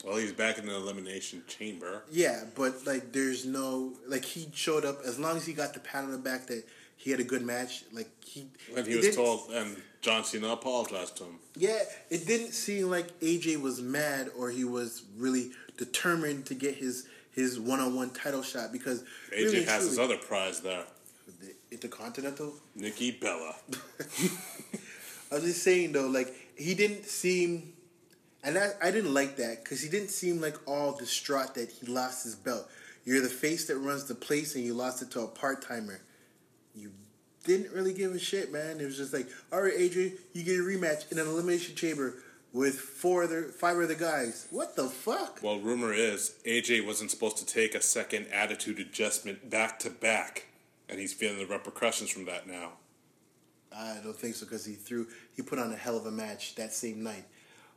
Well, 0.03 0.17
he's 0.17 0.34
back 0.34 0.58
in 0.60 0.65
the 0.67 0.75
Elimination 0.75 1.43
Chamber. 1.47 2.03
Yeah, 2.12 2.43
but 2.55 2.86
like, 2.86 3.12
there's 3.12 3.45
no 3.45 3.93
like 4.08 4.23
he 4.25 4.49
showed 4.53 4.86
up 4.86 4.99
as 5.05 5.17
long 5.19 5.38
as 5.38 5.45
he 5.45 5.53
got 5.53 5.73
the 5.73 5.79
pat 5.79 6.03
on 6.03 6.12
the 6.12 6.17
back 6.17 6.47
that 6.47 6.63
he 6.97 7.12
had 7.12 7.19
a 7.19 7.23
good 7.23 7.41
match. 7.41 7.84
Like 7.91 8.10
he 8.23 8.47
And 8.75 8.86
he 8.86 8.93
it 8.93 8.97
was 8.97 9.05
didn't- 9.05 9.15
told, 9.15 9.51
and 9.51 9.77
John 10.01 10.23
Cena 10.23 10.49
apologized 10.49 11.17
to 11.17 11.23
him. 11.23 11.39
Yeah, 11.55 11.79
it 12.12 12.27
didn't 12.27 12.51
seem 12.53 12.89
like 12.91 13.19
AJ 13.21 13.60
was 13.62 13.81
mad 13.81 14.29
or 14.38 14.51
he 14.51 14.63
was 14.63 15.01
really 15.17 15.51
determined 15.77 16.45
to 16.47 16.53
get 16.55 16.75
his 16.75 17.08
his 17.31 17.60
one 17.60 17.79
on 17.79 17.95
one 17.95 18.12
title 18.12 18.43
shot 18.43 18.71
because 18.71 19.03
AJ 19.34 19.45
really 19.45 19.63
has 19.63 19.86
his 19.89 19.97
other 19.99 20.17
prize 20.17 20.60
there. 20.62 20.84
the 21.41 21.53
Intercontinental. 21.71 22.53
Nikki 22.75 23.12
Bella. 23.12 23.55
I 25.31 25.36
was 25.36 25.43
just 25.43 25.63
saying 25.63 25.93
though, 25.93 26.08
like 26.08 26.34
he 26.55 26.75
didn't 26.75 27.05
seem, 27.05 27.73
and 28.45 28.58
I, 28.58 28.69
I 28.81 28.91
didn't 28.91 29.13
like 29.13 29.38
that 29.38 29.63
because 29.63 29.81
he 29.81 29.89
didn't 29.89 30.10
seem 30.10 30.39
like 30.39 30.55
all 30.67 30.95
distraught 30.95 31.55
that 31.55 31.71
he 31.71 31.88
lost 31.88 32.23
his 32.23 32.36
belt. 32.36 32.69
You're 33.03 33.21
the 33.21 33.29
face 33.29 33.65
that 33.67 33.77
runs 33.77 34.05
the 34.05 34.15
place, 34.15 34.55
and 34.55 34.63
you 34.63 34.73
lost 34.73 35.01
it 35.01 35.12
to 35.12 35.21
a 35.21 35.27
part 35.27 35.62
timer. 35.62 36.01
You 36.75 36.91
didn't 37.43 37.71
really 37.73 37.93
give 37.93 38.13
a 38.13 38.19
shit, 38.19 38.51
man. 38.51 38.79
It 38.79 38.86
was 38.86 38.97
just 38.97 39.13
like, 39.13 39.27
all 39.51 39.62
right, 39.62 39.73
Adrian, 39.75 40.13
you 40.34 40.43
get 40.43 40.60
a 40.60 40.63
rematch 40.63 41.12
in 41.12 41.19
an 41.19 41.27
elimination 41.27 41.75
chamber 41.75 42.15
with 42.53 42.79
four 42.79 43.23
other, 43.23 43.43
five 43.43 43.77
other 43.77 43.95
guys. 43.95 44.47
What 44.49 44.75
the 44.75 44.86
fuck? 44.86 45.39
Well, 45.41 45.60
rumor 45.60 45.93
is 45.93 46.36
AJ 46.45 46.86
wasn't 46.86 47.12
supposed 47.12 47.38
to 47.38 47.45
take 47.45 47.75
a 47.75 47.81
second 47.81 48.27
attitude 48.31 48.79
adjustment 48.79 49.49
back 49.49 49.77
to 49.79 49.89
back, 49.89 50.47
and 50.88 50.99
he's 50.99 51.13
feeling 51.13 51.38
the 51.38 51.45
repercussions 51.45 52.10
from 52.10 52.25
that 52.25 52.47
now. 52.47 52.73
I 53.75 53.97
don't 54.03 54.15
think 54.15 54.36
so 54.36 54.45
because 54.45 54.65
he 54.65 54.73
threw 54.73 55.08
he 55.36 55.41
put 55.41 55.60
on 55.60 55.71
a 55.73 55.75
hell 55.75 55.97
of 55.97 56.05
a 56.05 56.12
match 56.12 56.55
that 56.55 56.73
same 56.73 57.03
night. 57.03 57.25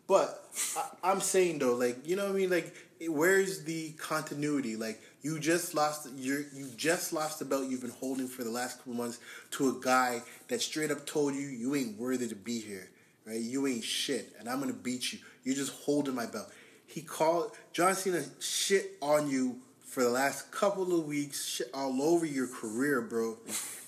But 0.09 0.43
I, 0.77 1.11
I'm 1.11 1.21
saying 1.21 1.61
though, 1.61 1.75
like 1.75 2.09
you 2.09 2.17
know 2.17 2.25
what 2.25 2.33
I 2.33 2.39
mean, 2.39 2.51
like 2.51 2.75
where's 3.09 3.63
the 3.63 3.91
continuity? 3.93 4.75
Like 4.75 5.01
you 5.23 5.39
just 5.39 5.75
lost 5.75 6.09
you 6.17 6.47
you 6.53 6.67
just 6.77 7.13
lost 7.13 7.39
the 7.39 7.45
belt 7.45 7.69
you've 7.69 7.83
been 7.83 7.91
holding 7.91 8.27
for 8.27 8.43
the 8.43 8.51
last 8.51 8.79
couple 8.79 8.95
months 8.95 9.21
to 9.53 9.69
a 9.69 9.81
guy 9.81 10.23
that 10.49 10.63
straight 10.63 10.91
up 10.91 11.07
told 11.07 11.35
you 11.35 11.43
you 11.43 11.77
ain't 11.77 11.99
worthy 11.99 12.27
to 12.27 12.35
be 12.35 12.59
here, 12.59 12.89
right? 13.27 13.39
You 13.39 13.67
ain't 13.67 13.85
shit, 13.85 14.33
and 14.41 14.49
I'm 14.49 14.59
gonna 14.61 14.73
beat 14.73 15.13
you. 15.13 15.19
You're 15.45 15.55
just 15.55 15.73
holding 15.85 16.15
my 16.15 16.27
belt. 16.27 16.51
He 16.87 17.03
called 17.03 17.53
John 17.75 17.95
Cena 17.95 18.25
shit 18.41 18.97
on 19.03 19.31
you 19.31 19.61
for 19.89 20.03
the 20.03 20.11
last 20.11 20.51
couple 20.53 20.99
of 20.99 21.07
weeks, 21.07 21.45
shit 21.47 21.71
all 21.73 22.03
over 22.03 22.27
your 22.27 22.47
career, 22.47 23.01
bro. 23.01 23.37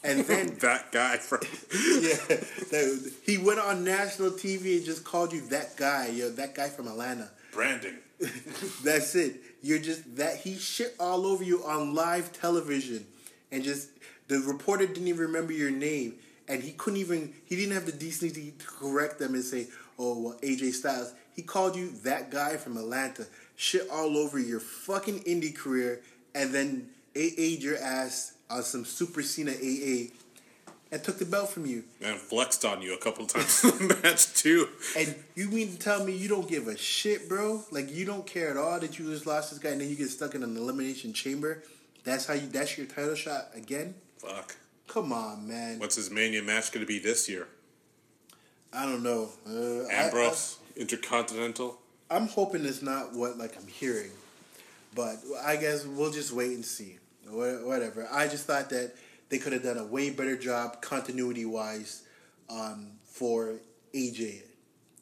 And 0.02 0.20
then 0.26 0.56
that 0.60 0.90
guy 0.92 1.18
from 1.18 1.40
yeah, 1.72 2.36
that, 2.70 3.12
he 3.24 3.36
went 3.38 3.60
on 3.60 3.84
national 3.84 4.30
TV 4.30 4.76
and 4.78 4.84
just 4.84 5.04
called 5.04 5.32
you 5.32 5.42
that 5.48 5.76
guy, 5.76 6.08
yo, 6.08 6.30
that 6.30 6.54
guy 6.54 6.68
from 6.68 6.88
Atlanta. 6.88 7.30
branding. 7.52 7.96
That's 8.84 9.14
it. 9.14 9.40
You're 9.62 9.78
just 9.78 10.16
that 10.16 10.36
he 10.36 10.56
shit 10.56 10.94
all 10.98 11.26
over 11.26 11.44
you 11.44 11.64
on 11.64 11.94
live 11.94 12.32
television, 12.32 13.06
and 13.52 13.62
just 13.62 13.88
the 14.28 14.40
reporter 14.40 14.86
didn't 14.86 15.08
even 15.08 15.20
remember 15.20 15.52
your 15.52 15.70
name, 15.70 16.14
and 16.48 16.62
he 16.62 16.72
couldn't 16.72 16.98
even 17.00 17.32
he 17.44 17.56
didn't 17.56 17.72
have 17.74 17.86
the 17.86 17.92
decency 17.92 18.52
to 18.58 18.66
correct 18.66 19.18
them 19.18 19.34
and 19.34 19.44
say, 19.44 19.68
"Oh, 19.98 20.18
well, 20.18 20.38
AJ 20.42 20.72
Styles." 20.72 21.12
He 21.34 21.42
called 21.42 21.76
you 21.76 21.90
that 22.02 22.30
guy 22.30 22.56
from 22.58 22.76
Atlanta, 22.76 23.26
shit 23.60 23.86
all 23.92 24.16
over 24.16 24.38
your 24.38 24.58
fucking 24.58 25.20
indie 25.24 25.54
career, 25.54 26.00
and 26.34 26.52
then 26.54 26.88
AA'd 27.14 27.62
your 27.62 27.76
ass 27.76 28.32
on 28.48 28.62
some 28.62 28.86
Super 28.86 29.22
Cena 29.22 29.50
AA, 29.52 30.08
and 30.90 31.04
took 31.04 31.18
the 31.18 31.26
belt 31.26 31.50
from 31.50 31.66
you. 31.66 31.84
And 32.00 32.16
flexed 32.18 32.64
on 32.64 32.80
you 32.80 32.94
a 32.94 32.98
couple 32.98 33.26
times 33.26 33.62
in 33.64 33.88
the 33.88 33.98
match 34.02 34.32
too. 34.32 34.68
And 34.96 35.14
you 35.34 35.48
mean 35.50 35.72
to 35.72 35.78
tell 35.78 36.02
me 36.02 36.16
you 36.16 36.26
don't 36.28 36.48
give 36.48 36.68
a 36.68 36.76
shit, 36.76 37.28
bro? 37.28 37.62
Like 37.70 37.94
you 37.94 38.06
don't 38.06 38.26
care 38.26 38.50
at 38.50 38.56
all 38.56 38.80
that 38.80 38.98
you 38.98 39.10
just 39.10 39.26
lost 39.26 39.50
this 39.50 39.58
guy 39.58 39.70
and 39.70 39.80
then 39.82 39.90
you 39.90 39.94
get 39.94 40.08
stuck 40.08 40.34
in 40.34 40.42
an 40.42 40.56
elimination 40.56 41.12
chamber? 41.12 41.62
That's 42.02 42.26
how 42.26 42.34
you 42.34 42.48
that's 42.48 42.78
your 42.78 42.86
title 42.86 43.14
shot 43.14 43.48
again? 43.54 43.94
Fuck. 44.16 44.56
Come 44.88 45.12
on, 45.12 45.46
man. 45.46 45.78
What's 45.78 45.96
his 45.96 46.10
Mania 46.10 46.42
match 46.42 46.72
going 46.72 46.84
to 46.84 46.88
be 46.88 46.98
this 46.98 47.28
year? 47.28 47.46
I 48.72 48.86
don't 48.86 49.02
know. 49.02 49.28
Uh, 49.46 49.86
I- 49.86 50.04
Ambrose, 50.06 50.58
Intercontinental. 50.76 51.79
I, 52.10 52.16
am 52.16 52.28
hoping 52.28 52.64
it's 52.64 52.82
not 52.82 53.14
what 53.14 53.38
like 53.38 53.56
I'm 53.56 53.66
hearing, 53.66 54.10
but 54.94 55.16
I 55.44 55.56
guess 55.56 55.84
we'll 55.84 56.10
just 56.10 56.32
wait 56.32 56.52
and 56.52 56.64
see. 56.64 56.98
Whatever. 57.28 58.08
I 58.10 58.26
just 58.26 58.46
thought 58.46 58.70
that 58.70 58.94
they 59.28 59.38
could 59.38 59.52
have 59.52 59.62
done 59.62 59.78
a 59.78 59.84
way 59.84 60.10
better 60.10 60.36
job 60.36 60.82
continuity 60.82 61.44
wise 61.44 62.02
um, 62.48 62.88
for 63.04 63.54
AJ. 63.94 64.42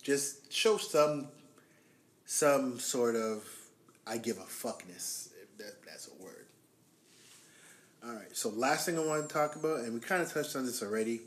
Just 0.03 0.53
show 0.53 0.77
some 0.77 1.29
some 2.27 2.79
sort 2.79 3.17
of 3.17 3.49
I 4.07 4.19
give 4.19 4.39
a 4.39 4.43
fuckness. 4.43 5.29
That, 5.59 5.83
that's 5.85 6.09
a 6.09 6.23
word. 6.23 6.47
All 8.05 8.15
right. 8.15 8.35
So 8.37 8.51
last 8.51 8.87
thing 8.87 8.99
I 8.99 9.05
want 9.05 9.29
to 9.29 9.35
talk 9.35 9.57
about, 9.57 9.81
and 9.81 9.95
we 9.95 10.01
kind 10.01 10.23
of 10.23 10.33
touched 10.33 10.55
on 10.57 10.65
this 10.65 10.83
already. 10.83 11.23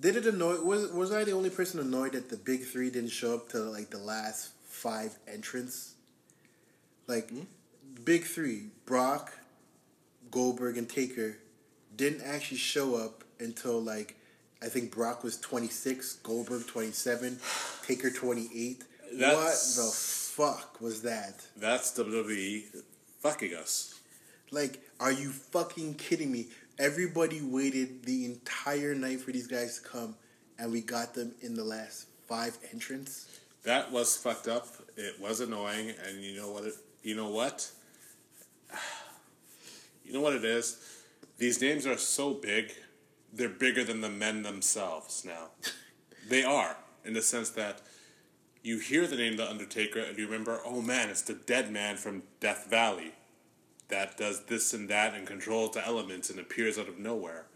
Did 0.00 0.16
it 0.16 0.26
annoy? 0.26 0.60
Was 0.60 0.92
was 0.92 1.12
I 1.12 1.24
the 1.24 1.32
only 1.32 1.50
person 1.50 1.80
annoyed 1.80 2.12
that 2.12 2.30
the 2.30 2.36
big 2.36 2.64
three 2.64 2.90
didn't 2.90 3.10
show 3.10 3.34
up 3.34 3.48
to 3.50 3.58
like 3.58 3.90
the 3.90 3.98
last 3.98 4.50
five 4.68 5.16
entrants? 5.26 5.94
Like, 7.06 7.30
hmm? 7.30 7.42
big 8.04 8.24
three: 8.24 8.66
Brock, 8.86 9.32
Goldberg, 10.30 10.78
and 10.78 10.88
Taker 10.88 11.38
didn't 11.96 12.22
actually 12.22 12.58
show 12.58 12.94
up 12.94 13.24
until 13.40 13.80
like 13.80 14.16
I 14.62 14.66
think 14.66 14.92
Brock 14.92 15.24
was 15.24 15.36
twenty 15.38 15.68
six, 15.68 16.14
Goldberg 16.16 16.66
twenty 16.68 16.92
seven, 16.92 17.40
Taker 17.86 18.10
twenty 18.10 18.48
eight. 18.54 18.84
What 19.12 19.54
the 19.74 19.90
fuck 19.92 20.80
was 20.80 21.02
that? 21.02 21.44
That's 21.56 21.90
WWE 21.98 22.64
fucking 23.20 23.54
us. 23.54 23.98
Like, 24.50 24.80
are 25.00 25.12
you 25.12 25.30
fucking 25.30 25.94
kidding 25.94 26.30
me? 26.30 26.48
Everybody 26.78 27.40
waited 27.42 28.04
the 28.04 28.24
entire 28.24 28.94
night 28.94 29.20
for 29.20 29.32
these 29.32 29.48
guys 29.48 29.80
to 29.80 29.88
come, 29.88 30.14
and 30.60 30.70
we 30.70 30.80
got 30.80 31.12
them 31.12 31.34
in 31.40 31.54
the 31.54 31.64
last 31.64 32.06
five 32.28 32.56
entrants. 32.72 33.40
That 33.64 33.90
was 33.90 34.16
fucked 34.16 34.46
up. 34.46 34.68
It 34.96 35.20
was 35.20 35.40
annoying, 35.40 35.92
and 36.06 36.22
you 36.22 36.36
know 36.36 36.52
what? 36.52 36.64
It, 36.64 36.74
you 37.02 37.16
know 37.16 37.30
what? 37.30 37.70
You 40.04 40.14
know 40.14 40.22
what 40.22 40.32
it 40.32 40.44
is? 40.44 40.78
These 41.36 41.60
names 41.60 41.86
are 41.86 41.98
so 41.98 42.32
big, 42.32 42.72
they're 43.30 43.50
bigger 43.50 43.84
than 43.84 44.00
the 44.00 44.08
men 44.08 44.42
themselves 44.42 45.22
now. 45.22 45.48
they 46.30 46.44
are, 46.44 46.78
in 47.04 47.12
the 47.12 47.20
sense 47.20 47.50
that 47.50 47.82
you 48.62 48.78
hear 48.78 49.06
the 49.06 49.16
name 49.16 49.36
The 49.36 49.46
Undertaker 49.46 49.98
and 49.98 50.16
you 50.16 50.24
remember, 50.24 50.62
oh 50.64 50.80
man, 50.80 51.10
it's 51.10 51.20
the 51.20 51.34
dead 51.34 51.70
man 51.70 51.98
from 51.98 52.22
Death 52.40 52.68
Valley 52.70 53.12
that 53.88 54.16
does 54.16 54.44
this 54.44 54.74
and 54.74 54.88
that 54.88 55.14
and 55.14 55.26
controls 55.26 55.74
the 55.74 55.86
elements 55.86 56.30
and 56.30 56.38
appears 56.38 56.78
out 56.78 56.88
of 56.88 56.98
nowhere. 56.98 57.46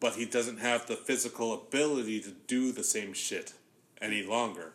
But 0.00 0.14
he 0.14 0.24
doesn't 0.24 0.58
have 0.58 0.86
the 0.86 0.96
physical 0.96 1.52
ability 1.52 2.20
to 2.22 2.30
do 2.46 2.72
the 2.72 2.82
same 2.82 3.12
shit 3.12 3.52
any 4.00 4.22
longer. 4.22 4.72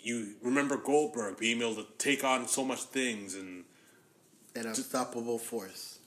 You 0.00 0.34
remember 0.42 0.76
Goldberg 0.76 1.38
being 1.38 1.62
able 1.62 1.76
to 1.76 1.86
take 1.98 2.22
on 2.22 2.46
so 2.46 2.64
much 2.64 2.82
things 2.82 3.34
and 3.34 3.64
An 4.54 4.66
unstoppable 4.66 5.38
force. 5.38 5.98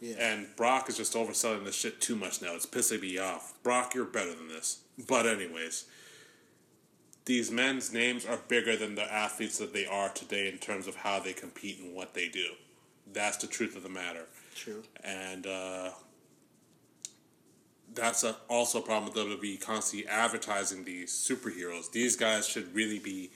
Yeah. 0.00 0.16
And 0.18 0.48
Brock 0.56 0.88
is 0.90 0.96
just 0.96 1.14
overselling 1.14 1.64
this 1.64 1.74
shit 1.74 2.00
too 2.00 2.16
much 2.16 2.42
now. 2.42 2.54
It's 2.54 2.66
pissing 2.66 3.00
me 3.00 3.18
off. 3.18 3.54
Brock, 3.62 3.94
you're 3.94 4.04
better 4.04 4.34
than 4.34 4.48
this. 4.48 4.80
But 5.08 5.26
anyways, 5.26 5.86
these 7.26 7.50
men's 7.50 7.92
names 7.92 8.24
are 8.24 8.38
bigger 8.48 8.76
than 8.76 8.94
the 8.94 9.12
athletes 9.12 9.58
that 9.58 9.72
they 9.72 9.84
are 9.84 10.08
today 10.08 10.48
in 10.48 10.58
terms 10.58 10.86
of 10.86 10.94
how 10.94 11.20
they 11.20 11.32
compete 11.32 11.80
and 11.80 11.94
what 11.94 12.14
they 12.14 12.28
do. 12.28 12.46
That's 13.12 13.36
the 13.36 13.48
truth 13.48 13.76
of 13.76 13.82
the 13.82 13.88
matter. 13.88 14.26
True. 14.54 14.82
And 15.04 15.46
uh, 15.46 15.90
that's 17.92 18.22
a, 18.22 18.36
also 18.48 18.78
a 18.78 18.82
problem 18.82 19.12
with 19.12 19.40
WWE 19.40 19.60
constantly 19.60 20.08
advertising 20.08 20.84
these 20.84 21.12
superheroes. 21.12 21.90
These 21.90 22.16
guys 22.16 22.46
should 22.46 22.72
really 22.74 23.00
be 23.00 23.30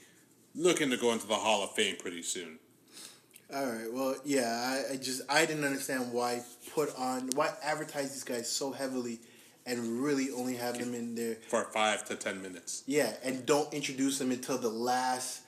looking 0.55 0.89
to 0.89 0.97
go 0.97 1.11
into 1.11 1.27
the 1.27 1.35
Hall 1.35 1.63
of 1.63 1.71
Fame 1.71 1.97
pretty 1.99 2.23
soon. 2.23 2.59
All 3.53 3.65
right. 3.65 3.91
Well, 3.91 4.15
yeah. 4.23 4.83
I, 4.89 4.93
I 4.93 4.95
just 4.95 5.21
I 5.29 5.45
didn't 5.45 5.65
understand 5.65 6.13
why 6.13 6.41
put 6.73 6.95
on 6.97 7.29
why 7.35 7.51
advertise 7.61 8.11
these 8.11 8.23
guys 8.23 8.49
so 8.49 8.71
heavily, 8.71 9.19
and 9.71 10.03
really 10.03 10.29
only 10.31 10.55
have 10.57 10.77
them 10.77 10.93
in 10.93 11.15
there. 11.15 11.37
For 11.47 11.63
five 11.73 12.05
to 12.05 12.15
ten 12.15 12.41
minutes. 12.41 12.83
Yeah, 12.85 13.13
and 13.23 13.45
don't 13.45 13.73
introduce 13.73 14.19
them 14.19 14.31
until 14.31 14.57
the 14.57 14.69
last 14.69 15.41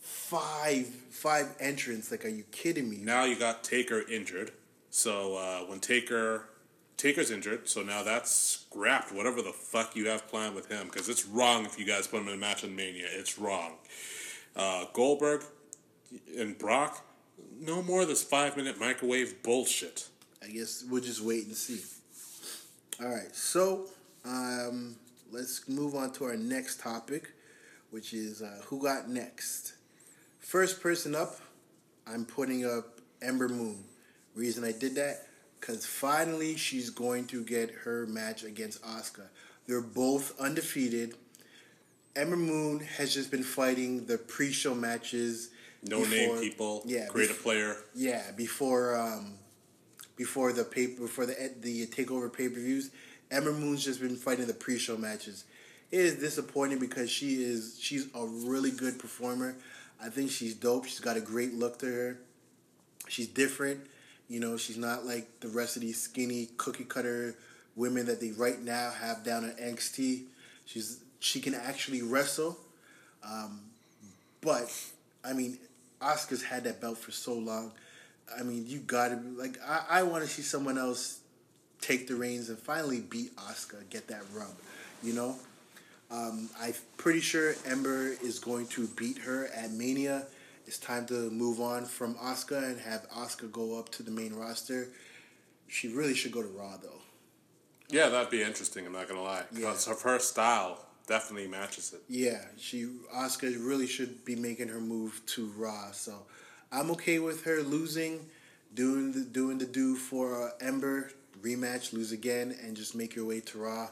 five 0.00 0.86
five 0.86 1.54
entrants. 1.60 2.10
Like, 2.10 2.24
are 2.24 2.28
you 2.28 2.44
kidding 2.50 2.90
me? 2.90 2.98
Now 3.00 3.24
you 3.24 3.36
got 3.36 3.62
Taker 3.64 4.02
injured. 4.10 4.52
So 4.90 5.36
uh, 5.36 5.60
when 5.66 5.80
Taker 5.80 6.48
Taker's 6.96 7.30
injured, 7.30 7.68
so 7.68 7.82
now 7.82 8.02
that's 8.02 8.30
scrapped. 8.30 9.12
Whatever 9.12 9.40
the 9.40 9.52
fuck 9.52 9.94
you 9.94 10.08
have 10.08 10.26
planned 10.26 10.54
with 10.56 10.68
him, 10.68 10.88
because 10.88 11.08
it's 11.08 11.24
wrong 11.24 11.64
if 11.64 11.78
you 11.78 11.86
guys 11.86 12.08
put 12.08 12.20
him 12.20 12.28
in 12.28 12.34
a 12.34 12.38
match 12.38 12.64
on 12.64 12.74
Mania. 12.74 13.06
It's 13.10 13.38
wrong. 13.38 13.74
Uh, 14.56 14.86
Goldberg 14.92 15.44
and 16.36 16.58
Brock, 16.58 17.04
no 17.60 17.82
more 17.82 18.02
of 18.02 18.08
this 18.08 18.24
five 18.24 18.56
minute 18.56 18.80
microwave 18.80 19.42
bullshit. 19.44 20.08
I 20.42 20.48
guess 20.48 20.84
we'll 20.88 21.02
just 21.02 21.20
wait 21.20 21.46
and 21.46 21.54
see. 21.54 21.80
All 23.00 23.08
right, 23.08 23.34
so 23.34 23.86
um, 24.24 24.96
let's 25.30 25.68
move 25.68 25.94
on 25.94 26.12
to 26.14 26.24
our 26.24 26.36
next 26.36 26.80
topic, 26.80 27.30
which 27.90 28.12
is 28.12 28.42
uh, 28.42 28.60
who 28.66 28.82
got 28.82 29.08
next. 29.08 29.74
First 30.40 30.80
person 30.82 31.14
up, 31.14 31.36
I'm 32.06 32.24
putting 32.24 32.64
up 32.66 32.98
Ember 33.22 33.48
Moon. 33.48 33.84
Reason 34.34 34.64
I 34.64 34.72
did 34.72 34.96
that, 34.96 35.28
because 35.60 35.86
finally 35.86 36.56
she's 36.56 36.90
going 36.90 37.26
to 37.28 37.44
get 37.44 37.70
her 37.70 38.06
match 38.06 38.42
against 38.42 38.82
Asuka. 38.82 39.26
They're 39.66 39.80
both 39.80 40.38
undefeated. 40.40 41.14
Ember 42.16 42.36
Moon 42.36 42.80
has 42.80 43.14
just 43.14 43.30
been 43.30 43.44
fighting 43.44 44.06
the 44.06 44.18
pre-show 44.18 44.74
matches. 44.74 45.50
No 45.84 46.02
name 46.04 46.40
people. 46.40 46.82
Yeah, 46.84 47.06
Create 47.06 47.30
a 47.30 47.34
player. 47.34 47.76
yeah, 47.94 48.32
before 48.36 48.96
um, 48.98 49.34
before 50.18 50.52
the 50.52 50.64
pay 50.64 50.88
before 50.88 51.24
the 51.24 51.52
the 51.60 51.86
takeover 51.86 52.30
pay 52.30 52.48
per 52.48 52.56
views, 52.56 52.90
Ember 53.30 53.52
Moon's 53.52 53.84
just 53.84 54.00
been 54.00 54.16
fighting 54.16 54.46
the 54.46 54.52
pre 54.52 54.76
show 54.76 54.98
matches. 54.98 55.44
It 55.90 56.00
is 56.00 56.16
disappointing 56.16 56.80
because 56.80 57.10
she 57.10 57.42
is 57.42 57.78
she's 57.80 58.08
a 58.14 58.26
really 58.26 58.72
good 58.72 58.98
performer. 58.98 59.56
I 60.02 60.10
think 60.10 60.30
she's 60.30 60.54
dope. 60.54 60.84
She's 60.84 61.00
got 61.00 61.16
a 61.16 61.20
great 61.20 61.54
look 61.54 61.78
to 61.78 61.86
her. 61.86 62.18
She's 63.08 63.28
different. 63.28 63.80
You 64.28 64.40
know, 64.40 64.58
she's 64.58 64.76
not 64.76 65.06
like 65.06 65.40
the 65.40 65.48
rest 65.48 65.76
of 65.76 65.82
these 65.82 66.00
skinny 66.00 66.50
cookie 66.58 66.84
cutter 66.84 67.34
women 67.76 68.06
that 68.06 68.20
they 68.20 68.32
right 68.32 68.60
now 68.60 68.90
have 68.90 69.24
down 69.24 69.44
at 69.44 69.56
NXT. 69.58 70.24
She's 70.66 71.00
she 71.20 71.40
can 71.40 71.54
actually 71.54 72.02
wrestle. 72.02 72.58
Um, 73.24 73.60
but 74.40 74.70
I 75.24 75.32
mean, 75.32 75.58
Asuka's 76.02 76.42
had 76.42 76.64
that 76.64 76.80
belt 76.80 76.98
for 76.98 77.12
so 77.12 77.34
long. 77.34 77.72
I 78.38 78.42
mean, 78.42 78.66
you 78.66 78.78
gotta 78.80 79.16
be 79.16 79.30
like 79.30 79.58
I, 79.66 80.00
I 80.00 80.02
want 80.02 80.24
to 80.24 80.30
see 80.30 80.42
someone 80.42 80.78
else 80.78 81.20
take 81.80 82.08
the 82.08 82.14
reins 82.14 82.48
and 82.48 82.58
finally 82.58 83.00
beat 83.00 83.34
Asuka, 83.36 83.88
get 83.90 84.08
that 84.08 84.22
rub. 84.34 84.54
You 85.02 85.12
know, 85.12 85.36
um, 86.10 86.50
I'm 86.60 86.74
pretty 86.96 87.20
sure 87.20 87.54
Ember 87.66 88.14
is 88.22 88.38
going 88.38 88.66
to 88.68 88.86
beat 88.88 89.18
her 89.18 89.48
at 89.54 89.70
Mania. 89.72 90.26
It's 90.66 90.78
time 90.78 91.06
to 91.06 91.30
move 91.30 91.60
on 91.60 91.84
from 91.86 92.14
Asuka 92.16 92.62
and 92.70 92.80
have 92.80 93.08
Asuka 93.10 93.50
go 93.50 93.78
up 93.78 93.88
to 93.90 94.02
the 94.02 94.10
main 94.10 94.34
roster. 94.34 94.88
She 95.68 95.88
really 95.88 96.14
should 96.14 96.32
go 96.32 96.42
to 96.42 96.48
Raw 96.48 96.76
though. 96.82 97.00
Yeah, 97.90 98.08
that'd 98.08 98.30
be 98.30 98.42
interesting. 98.42 98.84
I'm 98.86 98.92
not 98.92 99.08
gonna 99.08 99.22
lie, 99.22 99.44
because 99.52 99.86
of 99.86 100.02
her 100.02 100.18
style 100.18 100.84
definitely 101.06 101.48
matches 101.48 101.94
it. 101.94 102.02
Yeah, 102.08 102.44
she 102.58 102.86
Asuka 103.14 103.54
really 103.64 103.86
should 103.86 104.24
be 104.24 104.36
making 104.36 104.68
her 104.68 104.80
move 104.80 105.20
to 105.26 105.46
Raw. 105.56 105.92
So 105.92 106.14
I'm 106.72 106.90
okay 106.92 107.18
with 107.18 107.44
her 107.44 107.62
losing, 107.62 108.26
doing 108.74 109.12
the 109.12 109.20
doing 109.20 109.58
the 109.58 109.66
do 109.66 109.96
for 109.96 110.48
uh, 110.48 110.50
Ember 110.60 111.10
rematch, 111.40 111.92
lose 111.92 112.12
again, 112.12 112.54
and 112.62 112.76
just 112.76 112.94
make 112.94 113.14
your 113.14 113.24
way 113.24 113.40
to 113.40 113.58
Raw. 113.58 113.88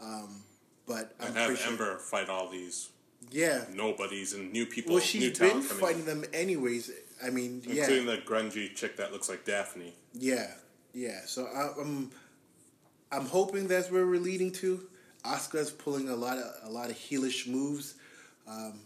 Um, 0.00 0.42
but 0.86 1.14
I'm 1.20 1.28
And 1.28 1.36
have 1.36 1.58
sure- 1.58 1.68
Ember 1.72 1.98
fight 1.98 2.28
all 2.28 2.48
these 2.48 2.88
yeah. 3.30 3.64
nobodies 3.72 4.34
and 4.34 4.52
new 4.52 4.66
people. 4.66 4.94
Well, 4.94 5.00
new 5.00 5.06
she's 5.06 5.38
been 5.38 5.62
fighting 5.62 6.04
them 6.04 6.24
anyways. 6.32 6.90
I 7.24 7.30
mean, 7.30 7.62
yeah, 7.66 7.82
including 7.84 8.06
the 8.06 8.16
grungy 8.18 8.74
chick 8.74 8.96
that 8.96 9.12
looks 9.12 9.28
like 9.28 9.44
Daphne. 9.44 9.94
yeah, 10.12 10.50
yeah. 10.92 11.20
So 11.26 11.46
I, 11.46 11.80
I'm, 11.80 12.10
I'm 13.12 13.26
hoping 13.26 13.68
that's 13.68 13.90
where 13.90 14.04
we're 14.06 14.18
leading 14.18 14.50
to. 14.52 14.86
Asuka's 15.24 15.70
pulling 15.70 16.08
a 16.08 16.16
lot 16.16 16.36
of 16.38 16.68
a 16.68 16.70
lot 16.70 16.90
of 16.90 16.96
heelish 16.96 17.46
moves. 17.46 17.94
Um, 18.48 18.80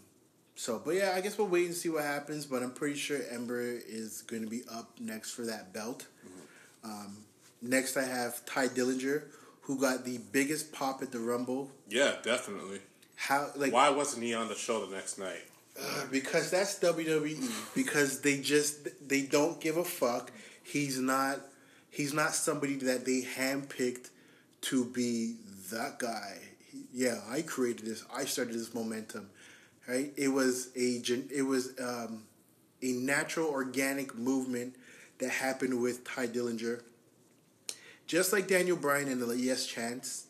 so, 0.56 0.80
but 0.82 0.94
yeah, 0.94 1.12
I 1.14 1.20
guess 1.20 1.36
we'll 1.36 1.48
wait 1.48 1.66
and 1.66 1.74
see 1.74 1.90
what 1.90 2.02
happens. 2.02 2.46
But 2.46 2.62
I'm 2.62 2.72
pretty 2.72 2.96
sure 2.96 3.18
Ember 3.30 3.60
is 3.60 4.22
going 4.22 4.42
to 4.42 4.48
be 4.48 4.62
up 4.72 4.90
next 4.98 5.32
for 5.32 5.42
that 5.42 5.72
belt. 5.74 6.06
Mm-hmm. 6.26 6.90
Um, 6.90 7.16
next, 7.60 7.96
I 7.98 8.04
have 8.04 8.44
Tye 8.46 8.68
Dillinger, 8.68 9.24
who 9.60 9.78
got 9.78 10.04
the 10.06 10.18
biggest 10.32 10.72
pop 10.72 11.02
at 11.02 11.12
the 11.12 11.18
Rumble. 11.18 11.70
Yeah, 11.88 12.14
definitely. 12.22 12.80
How 13.16 13.50
like 13.54 13.72
Why 13.72 13.90
wasn't 13.90 14.24
he 14.24 14.34
on 14.34 14.48
the 14.48 14.54
show 14.54 14.84
the 14.86 14.94
next 14.96 15.18
night? 15.18 15.42
Uh, 15.78 16.04
because 16.10 16.50
that's 16.50 16.78
WWE. 16.78 17.36
Mm. 17.36 17.74
Because 17.74 18.22
they 18.22 18.38
just 18.38 18.88
they 19.06 19.22
don't 19.22 19.60
give 19.60 19.76
a 19.76 19.84
fuck. 19.84 20.30
He's 20.62 20.98
not 20.98 21.40
he's 21.90 22.14
not 22.14 22.34
somebody 22.34 22.76
that 22.76 23.04
they 23.04 23.22
handpicked 23.22 24.08
to 24.62 24.86
be 24.86 25.36
that 25.70 25.98
guy. 25.98 26.38
He- 26.70 26.86
yeah, 26.92 27.20
I 27.28 27.42
created 27.42 27.84
this. 27.84 28.04
I 28.14 28.24
started 28.24 28.54
this 28.54 28.74
momentum. 28.74 29.28
Right? 29.88 30.12
It 30.16 30.28
was 30.28 30.70
a 30.76 31.00
it 31.30 31.46
was 31.46 31.72
um, 31.80 32.24
a 32.82 32.92
natural 32.92 33.48
organic 33.48 34.16
movement 34.16 34.74
that 35.18 35.30
happened 35.30 35.80
with 35.80 36.04
Tye 36.04 36.26
Dillinger. 36.26 36.82
Just 38.06 38.32
like 38.32 38.46
Daniel 38.46 38.76
Bryan 38.76 39.08
and 39.08 39.20
the 39.20 39.36
Yes 39.36 39.66
Chance, 39.66 40.26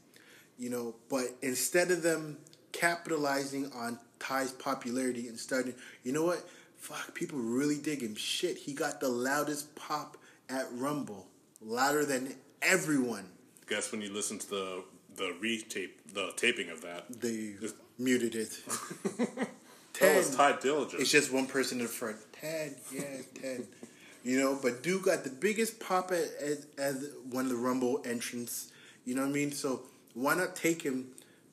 you 0.58 0.70
know, 0.70 0.94
but 1.10 1.36
instead 1.42 1.90
of 1.90 2.02
them 2.02 2.38
capitalizing 2.72 3.70
on 3.72 3.98
Tye's 4.18 4.52
popularity 4.52 5.28
and 5.28 5.38
starting, 5.38 5.74
you 6.02 6.12
know 6.12 6.24
what? 6.24 6.48
Fuck, 6.78 7.14
people 7.14 7.38
really 7.38 7.76
dig 7.76 8.00
him. 8.00 8.14
Shit, 8.14 8.56
he 8.56 8.72
got 8.72 9.00
the 9.00 9.08
loudest 9.08 9.74
pop 9.74 10.16
at 10.48 10.66
Rumble, 10.72 11.26
louder 11.60 12.04
than 12.04 12.34
everyone. 12.62 13.26
Guess 13.68 13.92
when 13.92 14.00
you 14.00 14.12
listen 14.12 14.38
to 14.38 14.50
the 14.50 14.84
the 15.16 15.34
retape, 15.42 15.92
the 16.12 16.32
taping 16.36 16.68
of 16.70 16.82
that, 16.82 17.20
They 17.20 17.54
muted 17.98 18.34
it. 18.34 18.50
that 19.18 19.48
Ten. 19.92 20.16
was 20.16 20.34
Tye 20.36 20.52
Dillinger. 20.52 21.00
It's 21.00 21.10
just 21.10 21.32
one 21.32 21.46
person 21.46 21.80
in 21.80 21.86
front. 21.86 22.16
Ted, 22.32 22.76
yeah, 22.92 23.02
Ted. 23.40 23.66
You 24.22 24.40
know, 24.40 24.58
but 24.60 24.82
Duke 24.82 25.04
got 25.04 25.24
the 25.24 25.30
biggest 25.30 25.78
pop 25.78 26.10
at, 26.10 26.18
as, 26.40 26.66
as 26.78 27.10
one 27.30 27.44
of 27.44 27.50
the 27.50 27.56
Rumble 27.56 28.02
entrants. 28.04 28.72
You 29.04 29.14
know 29.14 29.22
what 29.22 29.30
I 29.30 29.32
mean? 29.32 29.52
So 29.52 29.82
why 30.14 30.34
not 30.34 30.56
take 30.56 30.82
him, 30.82 31.08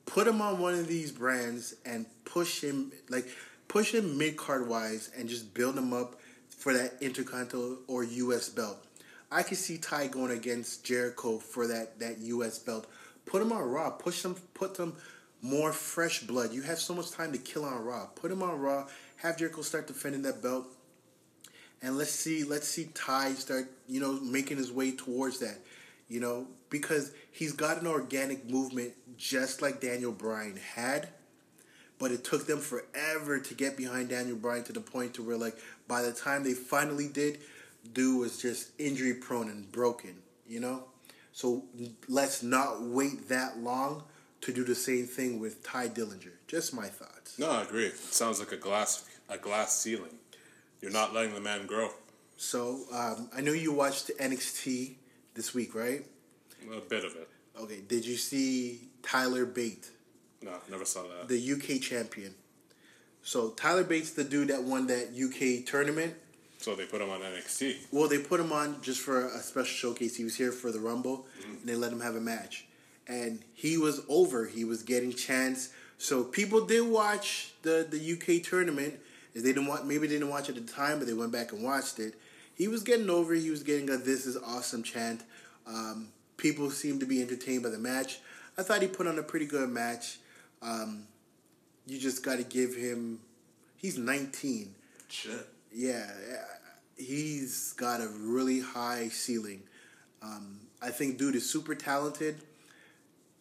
put 0.06 0.26
him 0.26 0.40
on 0.42 0.58
one 0.58 0.74
of 0.74 0.88
these 0.88 1.12
brands, 1.12 1.76
and 1.84 2.06
push 2.24 2.62
him 2.62 2.92
like 3.08 3.28
push 3.68 3.94
him 3.94 4.18
mid 4.18 4.36
card 4.36 4.68
wise, 4.68 5.10
and 5.16 5.28
just 5.28 5.54
build 5.54 5.78
him 5.78 5.92
up 5.92 6.16
for 6.48 6.72
that 6.72 6.94
Intercontinental 7.00 7.78
or 7.86 8.02
U.S. 8.04 8.48
belt. 8.48 8.84
I 9.30 9.42
could 9.42 9.58
see 9.58 9.78
Tye 9.78 10.06
going 10.08 10.30
against 10.32 10.84
Jericho 10.84 11.38
for 11.38 11.66
that 11.68 12.00
that 12.00 12.18
U.S. 12.18 12.58
belt. 12.58 12.86
Put 13.24 13.40
him 13.40 13.52
on 13.52 13.62
Raw. 13.62 13.90
Push 13.90 14.24
him. 14.24 14.34
Put 14.54 14.74
them 14.74 14.96
more 15.44 15.72
fresh 15.74 16.20
blood. 16.22 16.52
You 16.52 16.62
have 16.62 16.78
so 16.78 16.94
much 16.94 17.10
time 17.10 17.30
to 17.32 17.38
kill 17.38 17.66
on 17.66 17.84
Raw. 17.84 18.06
Put 18.06 18.30
him 18.30 18.42
on 18.42 18.58
Raw. 18.58 18.86
Have 19.16 19.36
Jericho 19.36 19.60
start 19.60 19.86
defending 19.86 20.22
that 20.22 20.42
belt, 20.42 20.66
and 21.82 21.98
let's 21.98 22.10
see. 22.10 22.44
Let's 22.44 22.66
see 22.66 22.88
Tye 22.94 23.34
start. 23.34 23.70
You 23.86 24.00
know, 24.00 24.12
making 24.20 24.56
his 24.56 24.72
way 24.72 24.92
towards 24.92 25.40
that. 25.40 25.58
You 26.08 26.20
know, 26.20 26.46
because 26.70 27.12
he's 27.30 27.52
got 27.52 27.80
an 27.80 27.86
organic 27.86 28.48
movement 28.48 28.92
just 29.18 29.60
like 29.62 29.80
Daniel 29.80 30.12
Bryan 30.12 30.58
had 30.74 31.08
but 31.98 32.10
it 32.10 32.24
took 32.24 32.46
them 32.46 32.58
forever 32.58 33.38
to 33.38 33.54
get 33.54 33.76
behind 33.76 34.08
Daniel 34.08 34.36
Bryan 34.36 34.64
to 34.64 34.72
the 34.72 34.80
point 34.80 35.14
to 35.14 35.22
where 35.22 35.36
like 35.36 35.56
by 35.86 36.02
the 36.02 36.12
time 36.12 36.42
they 36.42 36.52
finally 36.52 37.08
did, 37.08 37.38
dude 37.92 38.20
was 38.20 38.42
just 38.42 38.70
injury 38.78 39.14
prone 39.14 39.48
and 39.48 39.70
broken, 39.70 40.16
you 40.46 40.60
know? 40.60 40.84
So 41.32 41.64
let's 42.08 42.42
not 42.42 42.82
wait 42.82 43.28
that 43.28 43.58
long 43.58 44.02
to 44.44 44.52
do 44.52 44.62
the 44.62 44.74
same 44.74 45.06
thing 45.06 45.40
with 45.40 45.62
Tye 45.62 45.88
Dillinger. 45.88 46.32
Just 46.46 46.74
my 46.74 46.86
thoughts. 46.86 47.38
No, 47.38 47.50
I 47.50 47.62
agree. 47.62 47.86
It 47.86 47.96
sounds 47.96 48.38
like 48.38 48.52
a 48.52 48.56
glass 48.56 49.08
a 49.28 49.38
glass 49.38 49.78
ceiling. 49.80 50.18
You're 50.82 50.92
not 50.92 51.14
letting 51.14 51.34
the 51.34 51.40
man 51.40 51.66
grow. 51.66 51.88
So 52.36 52.80
um, 52.92 53.30
I 53.34 53.40
know 53.40 53.52
you 53.52 53.72
watched 53.72 54.10
NXT 54.20 54.96
this 55.34 55.54
week, 55.54 55.74
right? 55.74 56.04
A 56.70 56.80
bit 56.80 57.04
of 57.04 57.16
it. 57.16 57.28
Okay. 57.58 57.80
Did 57.88 58.04
you 58.04 58.16
see 58.16 58.88
Tyler 59.02 59.46
Bate? 59.46 59.90
No, 60.42 60.52
never 60.70 60.84
saw 60.84 61.04
that. 61.04 61.28
the 61.28 61.52
UK 61.52 61.80
champion. 61.80 62.34
So 63.22 63.50
Tyler 63.50 63.84
Bates, 63.84 64.10
the 64.10 64.24
dude 64.24 64.48
that 64.48 64.62
won 64.62 64.86
that 64.88 65.14
UK 65.18 65.66
tournament. 65.66 66.14
So 66.58 66.74
they 66.74 66.84
put 66.84 67.00
him 67.00 67.08
on 67.08 67.20
NXT. 67.20 67.76
Well, 67.92 68.08
they 68.08 68.18
put 68.18 68.40
him 68.40 68.52
on 68.52 68.82
just 68.82 69.00
for 69.00 69.26
a 69.26 69.38
special 69.38 69.64
showcase. 69.64 70.16
He 70.16 70.24
was 70.24 70.34
here 70.34 70.52
for 70.52 70.70
the 70.70 70.80
Rumble, 70.80 71.26
and 71.46 71.58
they 71.64 71.74
let 71.74 71.92
him 71.92 72.00
have 72.00 72.16
a 72.16 72.20
match. 72.20 72.66
And 73.06 73.40
he 73.52 73.76
was 73.76 74.00
over. 74.08 74.46
He 74.46 74.64
was 74.64 74.82
getting 74.82 75.12
chance. 75.12 75.70
So 75.98 76.24
people 76.24 76.66
did 76.66 76.88
watch 76.88 77.52
the 77.62 77.86
the 77.88 78.12
UK 78.14 78.42
tournament. 78.42 78.94
They 79.34 79.42
didn't 79.42 79.66
want 79.66 79.86
maybe 79.86 80.06
they 80.06 80.14
didn't 80.14 80.30
watch 80.30 80.48
it 80.48 80.56
at 80.56 80.66
the 80.66 80.72
time, 80.72 80.98
but 80.98 81.06
they 81.06 81.14
went 81.14 81.32
back 81.32 81.52
and 81.52 81.62
watched 81.62 81.98
it. 81.98 82.14
He 82.54 82.68
was 82.68 82.82
getting 82.82 83.10
over. 83.10 83.34
He 83.34 83.50
was 83.50 83.62
getting 83.62 83.90
a 83.90 83.96
"This 83.96 84.26
is 84.26 84.36
awesome" 84.36 84.82
chant. 84.82 85.22
Um, 85.66 86.08
people 86.36 86.70
seemed 86.70 87.00
to 87.00 87.06
be 87.06 87.20
entertained 87.20 87.62
by 87.62 87.70
the 87.70 87.78
match. 87.78 88.20
I 88.56 88.62
thought 88.62 88.82
he 88.82 88.88
put 88.88 89.06
on 89.06 89.18
a 89.18 89.22
pretty 89.22 89.46
good 89.46 89.68
match. 89.68 90.18
Um, 90.62 91.04
you 91.86 91.98
just 91.98 92.22
got 92.24 92.36
to 92.36 92.44
give 92.44 92.74
him. 92.74 93.20
He's 93.76 93.98
19. 93.98 94.74
Shit. 95.08 95.46
Yeah, 95.72 96.08
he's 96.96 97.72
got 97.72 98.00
a 98.00 98.08
really 98.08 98.60
high 98.60 99.08
ceiling. 99.08 99.62
Um, 100.22 100.60
I 100.80 100.90
think 100.90 101.18
dude 101.18 101.34
is 101.34 101.48
super 101.48 101.74
talented. 101.74 102.36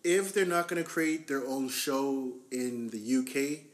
If 0.04 0.34
they're 0.34 0.46
not 0.46 0.68
going 0.68 0.84
to 0.84 0.90
create 0.90 1.28
their 1.28 1.46
own 1.46 1.70
show 1.70 2.34
in 2.52 2.90
the 2.90 3.18
UK, 3.18 3.66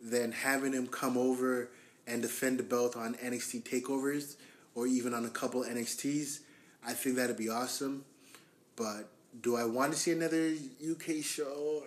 then 0.00 0.32
having 0.32 0.72
him 0.72 0.86
come 0.86 1.16
over 1.16 1.70
and 2.06 2.22
defend 2.22 2.58
the 2.58 2.62
belt 2.64 2.96
on 2.96 3.14
NXT 3.14 3.62
takeovers 3.62 4.36
or 4.74 4.86
even 4.86 5.14
on 5.14 5.24
a 5.24 5.28
couple 5.30 5.62
NXTs, 5.62 6.40
I 6.86 6.92
think 6.94 7.16
that'd 7.16 7.36
be 7.36 7.48
awesome. 7.48 8.04
But 8.76 9.08
do 9.40 9.56
I 9.56 9.64
want 9.64 9.92
to 9.92 9.98
see 9.98 10.12
another 10.12 10.52
UK 10.90 11.22
show? 11.22 11.82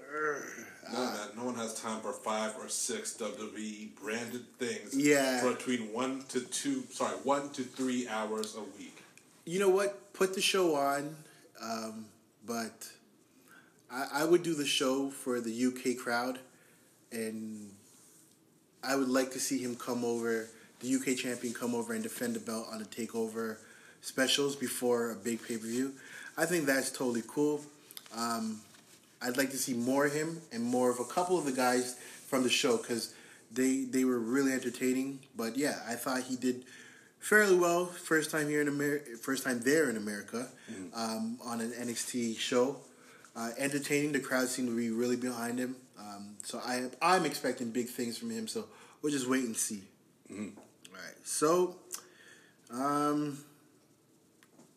No, 0.91 0.97
man, 0.99 1.17
no 1.37 1.45
one 1.45 1.55
has 1.55 1.73
time 1.79 2.01
for 2.01 2.11
five 2.13 2.53
or 2.59 2.67
six 2.69 3.15
WWE 3.17 3.95
branded 4.01 4.45
things. 4.57 4.95
Yeah. 4.95 5.41
For 5.41 5.53
between 5.53 5.93
one 5.93 6.23
to 6.29 6.41
two, 6.41 6.83
sorry, 6.91 7.15
one 7.23 7.49
to 7.51 7.63
three 7.63 8.07
hours 8.07 8.55
a 8.55 8.61
week. 8.77 9.01
you 9.45 9.59
know 9.59 9.69
what? 9.69 10.13
Put 10.13 10.33
the 10.33 10.41
show 10.41 10.75
on, 10.75 11.15
um, 11.61 12.05
but 12.45 12.87
I, 13.91 14.21
I 14.21 14.25
would 14.25 14.43
do 14.43 14.53
the 14.53 14.65
show 14.65 15.09
for 15.09 15.39
the 15.39 15.65
UK 15.65 15.97
crowd, 15.97 16.39
and 17.11 17.71
I 18.83 18.95
would 18.95 19.09
like 19.09 19.31
to 19.31 19.39
see 19.39 19.59
him 19.59 19.75
come 19.75 20.03
over, 20.03 20.47
the 20.79 20.95
UK 20.95 21.17
champion 21.17 21.53
come 21.53 21.75
over 21.75 21.93
and 21.93 22.01
defend 22.01 22.35
the 22.35 22.39
belt 22.39 22.67
on 22.71 22.79
the 22.79 22.85
takeover 22.85 23.57
specials 24.01 24.55
before 24.55 25.11
a 25.11 25.15
big 25.15 25.45
pay 25.45 25.57
per 25.57 25.67
view. 25.67 25.93
I 26.37 26.45
think 26.45 26.65
that's 26.65 26.91
totally 26.91 27.23
cool. 27.27 27.61
Um, 28.17 28.61
I'd 29.21 29.37
like 29.37 29.51
to 29.51 29.57
see 29.57 29.73
more 29.73 30.07
of 30.07 30.13
him 30.13 30.41
and 30.51 30.63
more 30.63 30.89
of 30.89 30.99
a 30.99 31.05
couple 31.05 31.37
of 31.37 31.45
the 31.45 31.51
guys 31.51 31.95
from 32.27 32.43
the 32.43 32.49
show 32.49 32.77
because 32.77 33.13
they 33.51 33.83
they 33.83 34.05
were 34.05 34.19
really 34.19 34.53
entertaining. 34.53 35.19
But 35.35 35.57
yeah, 35.57 35.79
I 35.87 35.93
thought 35.93 36.23
he 36.23 36.35
did 36.35 36.63
fairly 37.19 37.55
well 37.55 37.85
first 37.85 38.31
time 38.31 38.49
here 38.49 38.61
in 38.61 38.67
America, 38.67 39.11
first 39.21 39.43
time 39.43 39.59
there 39.61 39.89
in 39.89 39.97
America 39.97 40.47
um, 40.95 41.37
on 41.45 41.61
an 41.61 41.71
NXT 41.71 42.39
show. 42.39 42.77
Uh, 43.35 43.51
entertaining, 43.57 44.11
the 44.11 44.19
crowd 44.19 44.47
seemed 44.47 44.67
to 44.67 44.75
be 44.75 44.89
really 44.89 45.15
behind 45.15 45.57
him. 45.57 45.75
Um, 45.99 46.35
so 46.43 46.59
I 46.65 46.89
I'm 47.01 47.25
expecting 47.25 47.71
big 47.71 47.87
things 47.87 48.17
from 48.17 48.29
him. 48.29 48.47
So 48.47 48.65
we'll 49.01 49.11
just 49.11 49.27
wait 49.27 49.45
and 49.45 49.55
see. 49.55 49.83
All 50.29 50.37
right, 50.37 51.15
so 51.23 51.75
um, 52.73 53.43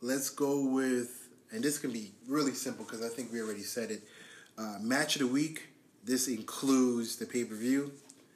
let's 0.00 0.30
go 0.30 0.66
with, 0.66 1.28
and 1.50 1.62
this 1.62 1.78
can 1.78 1.92
be 1.92 2.12
really 2.28 2.52
simple 2.52 2.84
because 2.84 3.04
I 3.04 3.08
think 3.08 3.32
we 3.32 3.40
already 3.40 3.62
said 3.62 3.90
it. 3.90 4.02
Uh, 4.56 4.78
match 4.80 5.16
of 5.16 5.22
the 5.22 5.28
week. 5.28 5.68
This 6.04 6.28
includes 6.28 7.16
the 7.16 7.26
pay 7.26 7.44
per 7.44 7.54
view. 7.54 7.92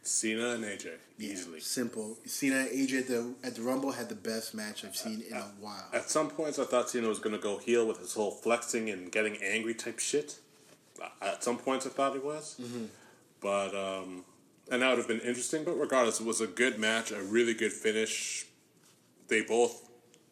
Cena 0.08 0.50
and 0.50 0.64
AJ 0.64 0.92
easily. 1.18 1.60
Simple. 1.60 2.16
Cena 2.26 2.60
and 2.60 2.70
AJ 2.70 2.98
at 3.00 3.08
the 3.08 3.34
at 3.44 3.54
the 3.54 3.62
Rumble 3.62 3.92
had 3.92 4.08
the 4.08 4.14
best 4.14 4.54
match 4.54 4.84
I've 4.84 4.96
seen 4.96 5.22
in 5.28 5.36
a 5.36 5.42
while. 5.60 5.86
At 5.92 6.08
some 6.10 6.30
points, 6.30 6.58
I 6.58 6.64
thought 6.64 6.90
Cena 6.90 7.08
was 7.08 7.18
going 7.18 7.36
to 7.36 7.42
go 7.42 7.58
heel 7.58 7.86
with 7.86 7.98
his 7.98 8.14
whole 8.14 8.30
flexing 8.30 8.88
and 8.90 9.12
getting 9.12 9.36
angry 9.42 9.74
type 9.74 9.98
shit. 9.98 10.38
At 11.22 11.44
some 11.44 11.58
points, 11.58 11.86
I 11.86 11.90
thought 11.90 12.14
he 12.14 12.18
was. 12.18 12.56
Mm-hmm. 12.60 12.86
But, 13.40 13.74
um, 13.74 14.24
and 14.70 14.82
that 14.82 14.88
would 14.88 14.98
have 14.98 15.06
been 15.08 15.20
interesting. 15.20 15.62
But 15.64 15.74
regardless, 15.74 16.20
it 16.20 16.26
was 16.26 16.40
a 16.40 16.46
good 16.46 16.78
match, 16.78 17.12
a 17.12 17.22
really 17.22 17.54
good 17.54 17.72
finish. 17.72 18.46
They 19.28 19.42
both 19.42 19.88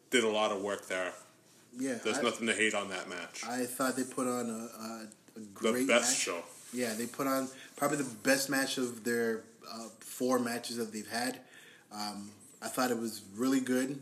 did 0.09 0.23
a 0.23 0.29
lot 0.29 0.51
of 0.51 0.61
work 0.61 0.87
there. 0.87 1.13
Yeah, 1.79 1.95
There's 2.03 2.17
I, 2.17 2.23
nothing 2.23 2.47
to 2.47 2.53
hate 2.53 2.73
on 2.73 2.89
that 2.89 3.07
match. 3.07 3.43
I 3.47 3.65
thought 3.65 3.95
they 3.95 4.03
put 4.03 4.27
on 4.27 4.49
a, 4.49 4.53
a, 4.53 5.07
a 5.35 5.39
the 5.39 5.45
great 5.53 5.87
best 5.87 6.11
match. 6.11 6.17
show. 6.17 6.43
Yeah, 6.73 6.93
they 6.95 7.05
put 7.05 7.27
on 7.27 7.47
probably 7.77 7.97
the 7.97 8.15
best 8.23 8.49
match 8.49 8.77
of 8.77 9.03
their 9.03 9.43
uh, 9.71 9.89
four 9.99 10.39
matches 10.39 10.77
that 10.77 10.91
they've 10.91 11.09
had. 11.09 11.39
Um, 11.91 12.31
I 12.61 12.67
thought 12.67 12.91
it 12.91 12.99
was 12.99 13.21
really 13.35 13.59
good. 13.59 14.01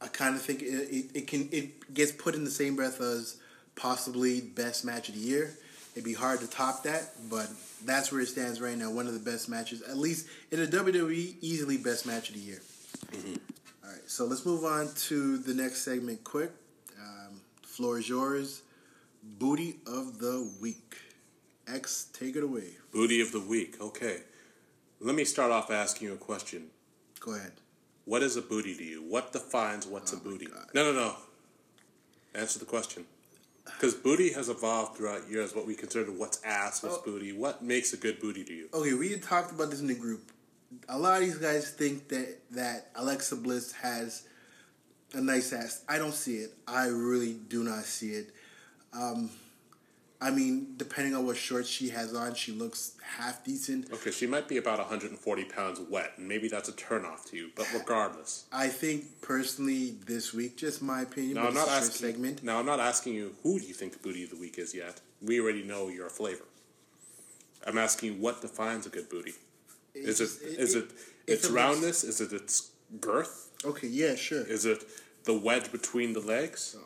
I 0.00 0.08
kind 0.08 0.34
of 0.34 0.42
think 0.42 0.62
it, 0.62 0.66
it, 0.66 1.10
it 1.14 1.26
can 1.26 1.48
it 1.52 1.94
gets 1.94 2.10
put 2.10 2.34
in 2.34 2.44
the 2.44 2.50
same 2.50 2.74
breath 2.74 3.00
as 3.00 3.36
possibly 3.76 4.40
best 4.40 4.84
match 4.84 5.08
of 5.08 5.14
the 5.14 5.20
year. 5.20 5.56
It'd 5.92 6.04
be 6.04 6.14
hard 6.14 6.40
to 6.40 6.48
top 6.48 6.84
that, 6.84 7.10
but 7.28 7.48
that's 7.84 8.10
where 8.10 8.20
it 8.22 8.28
stands 8.28 8.60
right 8.60 8.76
now. 8.76 8.90
One 8.90 9.06
of 9.06 9.12
the 9.12 9.30
best 9.30 9.48
matches, 9.48 9.82
at 9.82 9.96
least 9.96 10.26
in 10.50 10.58
the 10.58 10.66
WWE, 10.66 11.34
easily 11.40 11.76
best 11.76 12.06
match 12.06 12.30
of 12.30 12.34
the 12.34 12.40
year. 12.40 12.62
All 13.12 13.90
right, 13.90 14.00
so 14.06 14.24
let's 14.24 14.46
move 14.46 14.64
on 14.64 14.88
to 14.94 15.38
the 15.38 15.52
next 15.52 15.82
segment 15.82 16.24
quick. 16.24 16.50
Um, 16.98 17.40
floor 17.62 17.98
is 17.98 18.08
yours. 18.08 18.62
Booty 19.38 19.76
of 19.86 20.18
the 20.18 20.50
week. 20.60 20.96
X, 21.68 22.06
take 22.12 22.36
it 22.36 22.42
away. 22.42 22.70
Booty 22.92 23.20
of 23.20 23.30
the 23.30 23.40
week. 23.40 23.80
Okay. 23.80 24.20
Let 25.04 25.16
me 25.16 25.24
start 25.24 25.50
off 25.50 25.70
asking 25.72 26.06
you 26.08 26.14
a 26.14 26.16
question. 26.16 26.66
Go 27.18 27.34
ahead. 27.34 27.52
What 28.04 28.22
is 28.22 28.36
a 28.36 28.42
booty 28.42 28.72
to 28.76 28.84
you? 28.84 29.02
What 29.02 29.32
defines 29.32 29.84
what's 29.84 30.12
a 30.12 30.16
Oh 30.16 30.20
my 30.24 30.30
booty? 30.30 30.46
No, 30.74 30.84
no, 30.84 30.92
no. 30.92 31.16
Answer 32.34 32.60
the 32.60 32.64
question. 32.64 33.04
Because 33.64 33.94
booty 33.94 34.32
has 34.32 34.48
evolved 34.48 34.96
throughout 34.96 35.28
years. 35.28 35.56
What 35.56 35.66
we 35.66 35.74
consider 35.74 36.12
what's 36.12 36.40
ass, 36.44 36.84
what's 36.84 36.98
Oh. 36.98 37.02
booty. 37.04 37.32
What 37.32 37.62
makes 37.62 37.92
a 37.92 37.96
good 37.96 38.20
booty 38.20 38.44
to 38.44 38.52
you? 38.52 38.68
Okay, 38.72 38.94
we 38.94 39.10
had 39.10 39.24
talked 39.24 39.50
about 39.50 39.70
this 39.70 39.80
in 39.80 39.88
the 39.88 39.94
group. 39.94 40.30
A 40.88 40.96
lot 40.98 41.20
of 41.20 41.26
these 41.26 41.38
guys 41.38 41.70
think 41.70 42.08
that 42.08 42.38
that 42.52 42.90
Alexa 42.94 43.36
Bliss 43.36 43.72
has 43.72 44.22
a 45.14 45.20
nice 45.20 45.52
ass. 45.52 45.82
I 45.88 45.98
don't 45.98 46.14
see 46.14 46.36
it. 46.36 46.54
I 46.68 46.86
really 46.86 47.34
do 47.34 47.64
not 47.64 47.84
see 47.84 48.12
it. 48.12 48.30
Um, 48.92 49.30
I 50.22 50.30
mean, 50.30 50.74
depending 50.76 51.16
on 51.16 51.26
what 51.26 51.36
shorts 51.36 51.68
she 51.68 51.88
has 51.88 52.14
on, 52.14 52.34
she 52.34 52.52
looks 52.52 52.92
half 53.02 53.42
decent. 53.44 53.92
Okay, 53.92 54.12
she 54.12 54.26
might 54.26 54.46
be 54.46 54.56
about 54.58 54.78
140 54.78 55.44
pounds 55.46 55.80
wet, 55.90 56.12
and 56.16 56.28
maybe 56.28 56.46
that's 56.46 56.68
a 56.68 56.72
turnoff 56.72 57.28
to 57.30 57.36
you. 57.36 57.50
But 57.56 57.66
regardless, 57.74 58.44
I 58.52 58.68
think 58.68 59.20
personally 59.20 59.96
this 60.06 60.32
week, 60.32 60.56
just 60.56 60.80
my 60.80 61.02
opinion. 61.02 61.34
now 61.34 61.48
I'm 61.48 61.54
not 61.54 61.68
asking. 61.68 62.06
segment. 62.12 62.44
Now 62.44 62.60
I'm 62.60 62.66
not 62.66 62.78
asking 62.78 63.14
you 63.14 63.34
who 63.42 63.58
do 63.58 63.66
you 63.66 63.74
think 63.74 63.94
the 63.94 63.98
booty 63.98 64.22
of 64.22 64.30
the 64.30 64.36
week 64.36 64.58
is 64.58 64.72
yet. 64.74 65.00
We 65.20 65.40
already 65.40 65.64
know 65.64 65.88
your 65.88 66.08
flavor. 66.08 66.44
I'm 67.66 67.78
asking 67.78 68.12
you 68.14 68.20
what 68.20 68.40
defines 68.40 68.86
a 68.86 68.90
good 68.90 69.08
booty. 69.08 69.34
Is 69.94 70.20
it 70.20 70.24
It's- 70.24 70.58
is 70.58 70.74
it, 70.76 70.84
its 70.84 70.92
it 71.26 71.30
looks- 71.42 71.50
roundness? 71.50 72.04
Is 72.04 72.20
it 72.20 72.32
its 72.32 72.70
girth? 73.00 73.50
Okay, 73.64 73.88
yeah, 73.88 74.14
sure. 74.14 74.42
Is 74.46 74.64
it 74.66 74.84
the 75.24 75.34
wedge 75.34 75.70
between 75.72 76.12
the 76.12 76.20
legs? 76.20 76.76
oh. 76.78 76.84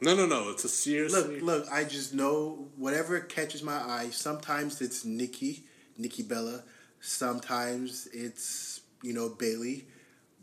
No, 0.00 0.14
no, 0.14 0.26
no. 0.26 0.50
It's 0.50 0.64
a 0.64 0.68
seriously. 0.68 1.40
Look, 1.40 1.42
look, 1.42 1.72
I 1.72 1.84
just 1.84 2.14
know 2.14 2.68
whatever 2.76 3.18
catches 3.20 3.62
my 3.62 3.76
eye. 3.76 4.10
Sometimes 4.10 4.80
it's 4.80 5.04
Nikki, 5.04 5.64
Nikki 5.96 6.22
Bella. 6.22 6.62
Sometimes 7.00 8.08
it's, 8.12 8.80
you 9.02 9.12
know, 9.12 9.28
Bayley. 9.28 9.86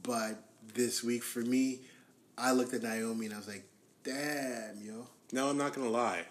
But 0.04 0.44
this 0.74 1.04
week 1.04 1.24
for 1.24 1.40
me, 1.40 1.82
I 2.38 2.52
looked 2.52 2.74
at 2.74 2.84
Naomi 2.84 3.28
and 3.28 3.36
I 3.36 3.38
was 3.38 3.48
like, 3.48 3.66
damn, 4.04 4.82
yo. 4.82 5.08
No, 5.32 5.50
I'm 5.50 5.58
not 5.58 5.74
gonna 5.74 5.90
lie. 5.90 6.26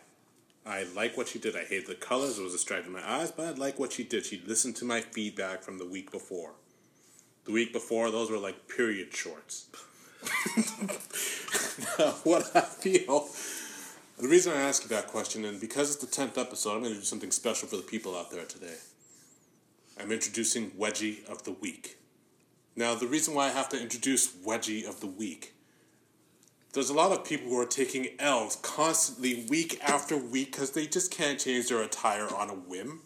I 0.66 0.84
like 0.94 1.16
what 1.16 1.28
she 1.28 1.38
did. 1.38 1.56
I 1.56 1.64
hate 1.64 1.86
the 1.86 1.94
colors; 1.94 2.38
it 2.38 2.42
was 2.42 2.52
distracting 2.52 2.92
my 2.92 3.06
eyes. 3.06 3.30
But 3.30 3.46
I 3.46 3.50
like 3.50 3.78
what 3.78 3.92
she 3.92 4.02
did. 4.04 4.24
She 4.24 4.42
listened 4.46 4.76
to 4.76 4.84
my 4.84 5.00
feedback 5.02 5.62
from 5.62 5.78
the 5.78 5.86
week 5.86 6.10
before. 6.10 6.52
The 7.44 7.52
week 7.52 7.72
before, 7.72 8.10
those 8.10 8.30
were 8.30 8.38
like 8.38 8.68
period 8.68 9.14
shorts. 9.14 9.66
what 12.24 12.50
I 12.54 12.60
feel. 12.60 13.28
The 14.18 14.28
reason 14.28 14.52
I 14.52 14.60
ask 14.60 14.82
you 14.82 14.88
that 14.90 15.08
question, 15.08 15.44
and 15.44 15.60
because 15.60 15.90
it's 15.90 16.04
the 16.04 16.10
tenth 16.10 16.38
episode, 16.38 16.74
I'm 16.74 16.82
going 16.82 16.94
to 16.94 17.00
do 17.00 17.04
something 17.04 17.30
special 17.30 17.68
for 17.68 17.76
the 17.76 17.82
people 17.82 18.16
out 18.16 18.30
there 18.30 18.44
today. 18.44 18.76
I'm 20.00 20.12
introducing 20.12 20.70
Wedgie 20.72 21.24
of 21.28 21.44
the 21.44 21.52
Week. 21.52 21.98
Now, 22.76 22.94
the 22.94 23.06
reason 23.06 23.34
why 23.34 23.46
I 23.46 23.50
have 23.50 23.68
to 23.70 23.80
introduce 23.80 24.32
Wedgie 24.32 24.88
of 24.88 25.00
the 25.00 25.06
Week 25.06 25.54
there's 26.74 26.90
a 26.90 26.94
lot 26.94 27.12
of 27.12 27.24
people 27.24 27.48
who 27.48 27.60
are 27.60 27.66
taking 27.66 28.08
L's 28.18 28.56
constantly 28.56 29.46
week 29.48 29.80
after 29.82 30.16
week 30.16 30.50
because 30.50 30.72
they 30.72 30.86
just 30.86 31.12
can't 31.12 31.38
change 31.38 31.68
their 31.68 31.80
attire 31.80 32.26
on 32.34 32.50
a 32.50 32.54
whim. 32.54 33.02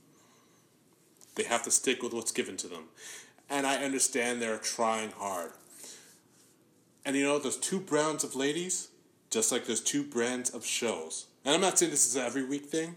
They 1.35 1.45
have 1.45 1.63
to 1.65 1.71
stick 1.71 2.03
with 2.03 2.15
what's 2.15 2.33
given 2.33 2.57
to 2.59 2.67
them. 2.67 2.85
And 3.51 3.67
I 3.67 3.85
understand 3.85 4.41
they're 4.41 4.57
trying 4.57 5.11
hard. 5.11 5.53
And 7.09 7.17
you 7.17 7.25
know, 7.25 7.39
there's 7.39 7.57
two 7.57 7.81
brands 7.81 8.23
of 8.23 8.37
ladies, 8.37 8.89
just 9.31 9.51
like 9.51 9.65
there's 9.65 9.81
two 9.81 10.05
brands 10.05 10.51
of 10.51 10.63
shows. 10.63 11.29
And 11.43 11.55
I'm 11.55 11.63
not 11.63 11.79
saying 11.79 11.91
this 11.91 12.07
is 12.07 12.17
an 12.17 12.27
every 12.27 12.45
week 12.45 12.67
thing, 12.67 12.97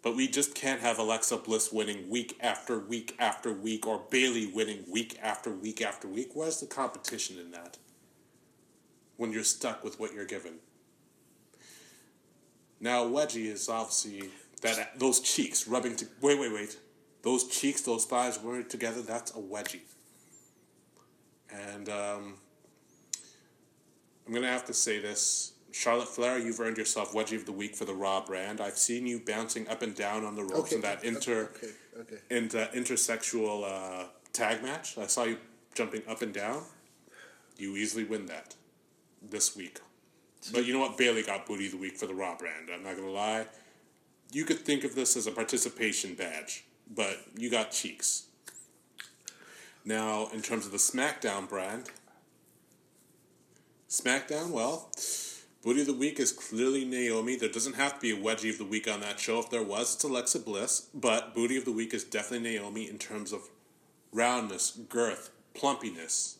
but 0.00 0.16
we 0.16 0.28
just 0.28 0.54
can't 0.54 0.80
have 0.80 0.98
Alexa 0.98 1.36
Bliss 1.36 1.70
winning 1.70 2.08
week 2.08 2.38
after 2.40 2.78
week 2.78 3.14
after 3.18 3.52
week 3.52 3.86
or 3.86 4.00
Bayley 4.08 4.46
winning 4.46 4.84
week 4.90 5.18
after 5.22 5.50
week 5.50 5.82
after 5.82 6.08
week. 6.08 6.30
Where's 6.32 6.58
the 6.58 6.66
competition 6.66 7.38
in 7.38 7.50
that? 7.50 7.76
when 9.18 9.32
you're 9.32 9.44
stuck 9.44 9.84
with 9.84 10.00
what 10.00 10.14
you're 10.14 10.24
given. 10.24 10.54
Now, 12.80 13.04
wedgie 13.04 13.52
is 13.52 13.68
obviously 13.68 14.30
that 14.62 14.98
those 14.98 15.20
cheeks 15.20 15.68
rubbing 15.68 15.96
to 15.96 16.06
wait, 16.22 16.38
wait, 16.38 16.52
wait. 16.52 16.78
Those 17.22 17.44
cheeks, 17.48 17.82
those 17.82 18.06
thighs 18.06 18.38
rubbing 18.38 18.68
together. 18.68 19.02
That's 19.02 19.32
a 19.32 19.40
wedgie. 19.40 19.80
And 21.52 21.88
um, 21.88 22.34
I'm 24.28 24.34
gonna 24.34 24.48
have 24.48 24.66
to 24.66 24.74
say 24.74 24.98
this, 24.98 25.52
Charlotte 25.72 26.08
Flair, 26.08 26.38
you've 26.38 26.60
earned 26.60 26.76
yourself 26.76 27.14
wedgie 27.14 27.36
of 27.36 27.46
the 27.46 27.52
week 27.52 27.74
for 27.74 27.86
the 27.86 27.94
Raw 27.94 28.22
brand. 28.22 28.60
I've 28.60 28.76
seen 28.76 29.06
you 29.06 29.22
bouncing 29.26 29.66
up 29.68 29.80
and 29.80 29.94
down 29.94 30.26
on 30.26 30.36
the 30.36 30.42
ropes 30.42 30.72
Okay, 30.72 30.76
in 30.76 30.82
that 30.82 31.02
inter 31.02 31.50
okay, 31.56 31.72
okay. 31.98 32.18
in 32.28 32.48
that 32.48 32.74
intersexual 32.74 33.64
uh, 33.64 34.08
tag 34.34 34.62
match. 34.62 34.98
I 34.98 35.06
saw 35.06 35.24
you 35.24 35.38
jumping 35.74 36.02
up 36.06 36.20
and 36.20 36.34
down. 36.34 36.62
You 37.56 37.76
easily 37.76 38.04
win 38.04 38.26
that 38.26 38.54
this 39.22 39.56
week. 39.56 39.80
But 40.52 40.66
you 40.66 40.74
know 40.74 40.80
what? 40.80 40.98
Bayley 40.98 41.22
got 41.22 41.46
booty 41.46 41.66
of 41.66 41.72
the 41.72 41.78
week 41.78 41.96
for 41.96 42.06
the 42.06 42.14
Raw 42.14 42.36
brand. 42.36 42.68
I'm 42.70 42.82
not 42.82 42.96
gonna 42.96 43.10
lie. 43.10 43.46
You 44.30 44.44
could 44.44 44.58
think 44.58 44.84
of 44.84 44.94
this 44.94 45.16
as 45.16 45.26
a 45.26 45.30
participation 45.30 46.14
badge, 46.14 46.64
but 46.94 47.16
you 47.34 47.50
got 47.50 47.70
cheeks. 47.70 48.26
Now, 49.86 50.28
in 50.34 50.42
terms 50.42 50.66
of 50.66 50.72
the 50.72 50.78
SmackDown 50.78 51.48
brand, 51.48 51.88
SmackDown, 53.88 54.50
well, 54.50 54.90
Booty 55.64 55.80
of 55.80 55.86
the 55.86 55.94
Week 55.94 56.20
is 56.20 56.30
clearly 56.30 56.84
Naomi. 56.84 57.36
There 57.36 57.48
doesn't 57.48 57.76
have 57.76 57.94
to 57.94 58.00
be 58.00 58.10
a 58.10 58.16
wedgie 58.16 58.50
of 58.50 58.58
the 58.58 58.64
week 58.64 58.86
on 58.86 59.00
that 59.00 59.18
show. 59.18 59.38
If 59.38 59.48
there 59.48 59.62
was, 59.62 59.94
it's 59.94 60.04
Alexa 60.04 60.40
Bliss. 60.40 60.88
But 60.92 61.34
Booty 61.34 61.56
of 61.56 61.64
the 61.64 61.72
Week 61.72 61.94
is 61.94 62.04
definitely 62.04 62.50
Naomi 62.50 62.88
in 62.88 62.98
terms 62.98 63.32
of 63.32 63.48
roundness, 64.12 64.72
girth, 64.90 65.30
plumpiness. 65.54 66.36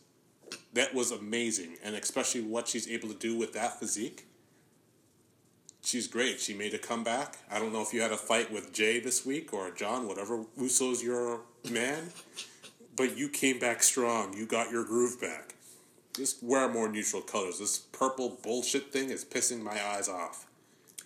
That 0.74 0.94
was 0.94 1.10
amazing. 1.10 1.76
And 1.82 1.94
especially 1.94 2.42
what 2.42 2.68
she's 2.68 2.86
able 2.86 3.08
to 3.08 3.14
do 3.14 3.36
with 3.36 3.54
that 3.54 3.80
physique. 3.80 4.26
She's 5.82 6.06
great. 6.06 6.40
She 6.40 6.52
made 6.52 6.74
a 6.74 6.78
comeback. 6.78 7.38
I 7.50 7.58
don't 7.58 7.72
know 7.72 7.80
if 7.80 7.94
you 7.94 8.02
had 8.02 8.12
a 8.12 8.18
fight 8.18 8.52
with 8.52 8.74
Jay 8.74 9.00
this 9.00 9.24
week 9.24 9.54
or 9.54 9.70
John, 9.70 10.06
whatever. 10.06 10.44
Uso's 10.58 11.02
your 11.02 11.40
man. 11.70 12.10
But 12.94 13.16
you 13.16 13.30
came 13.30 13.58
back 13.58 13.82
strong. 13.82 14.36
You 14.36 14.44
got 14.44 14.70
your 14.70 14.84
groove 14.84 15.18
back. 15.18 15.54
Just 16.18 16.42
wear 16.42 16.68
more 16.68 16.88
neutral 16.88 17.22
colors. 17.22 17.60
This 17.60 17.78
purple 17.78 18.40
bullshit 18.42 18.92
thing 18.92 19.10
is 19.10 19.24
pissing 19.24 19.62
my 19.62 19.80
eyes 19.94 20.08
off. 20.08 20.46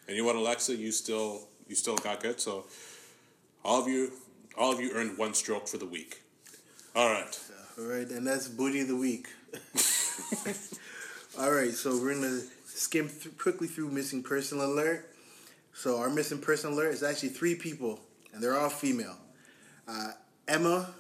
And 0.09 0.17
you 0.17 0.23
know 0.23 0.27
what, 0.27 0.37
Alexa? 0.37 0.75
You 0.75 0.91
still 0.91 1.49
you 1.69 1.75
still 1.75 1.97
got 1.97 2.23
good. 2.23 2.41
So 2.41 2.65
all 3.63 3.83
of 3.83 3.89
you 3.89 4.13
all 4.57 4.73
of 4.73 4.81
you 4.81 4.91
earned 4.95 5.19
one 5.19 5.35
stroke 5.35 5.69
for 5.69 5.77
the 5.77 5.85
week. 5.85 6.23
All 6.97 7.11
right. 7.11 7.39
All 7.79 7.85
right, 7.85 8.09
and 8.09 8.27
that's 8.27 8.49
booty 8.49 8.81
of 8.81 8.89
the 8.89 8.97
week. 8.97 9.29
All 11.39 11.51
right, 11.51 11.73
so 11.73 11.99
we're 11.99 12.13
gonna 12.13 12.43
skim 12.67 13.09
th- 13.09 13.39
quickly 13.39 13.67
through 13.67 13.89
missing 13.89 14.23
person 14.23 14.61
alert. 14.61 15.11
So 15.73 15.99
our 15.99 16.11
missing 16.11 16.39
person 16.39 16.73
alert 16.73 16.93
is 16.93 17.03
actually 17.03 17.31
three 17.31 17.55
people, 17.55 17.99
and 18.35 18.43
they're 18.43 18.59
all 18.59 18.69
female. 18.69 19.17
Uh, 19.89 20.11
Emma, 20.47 20.91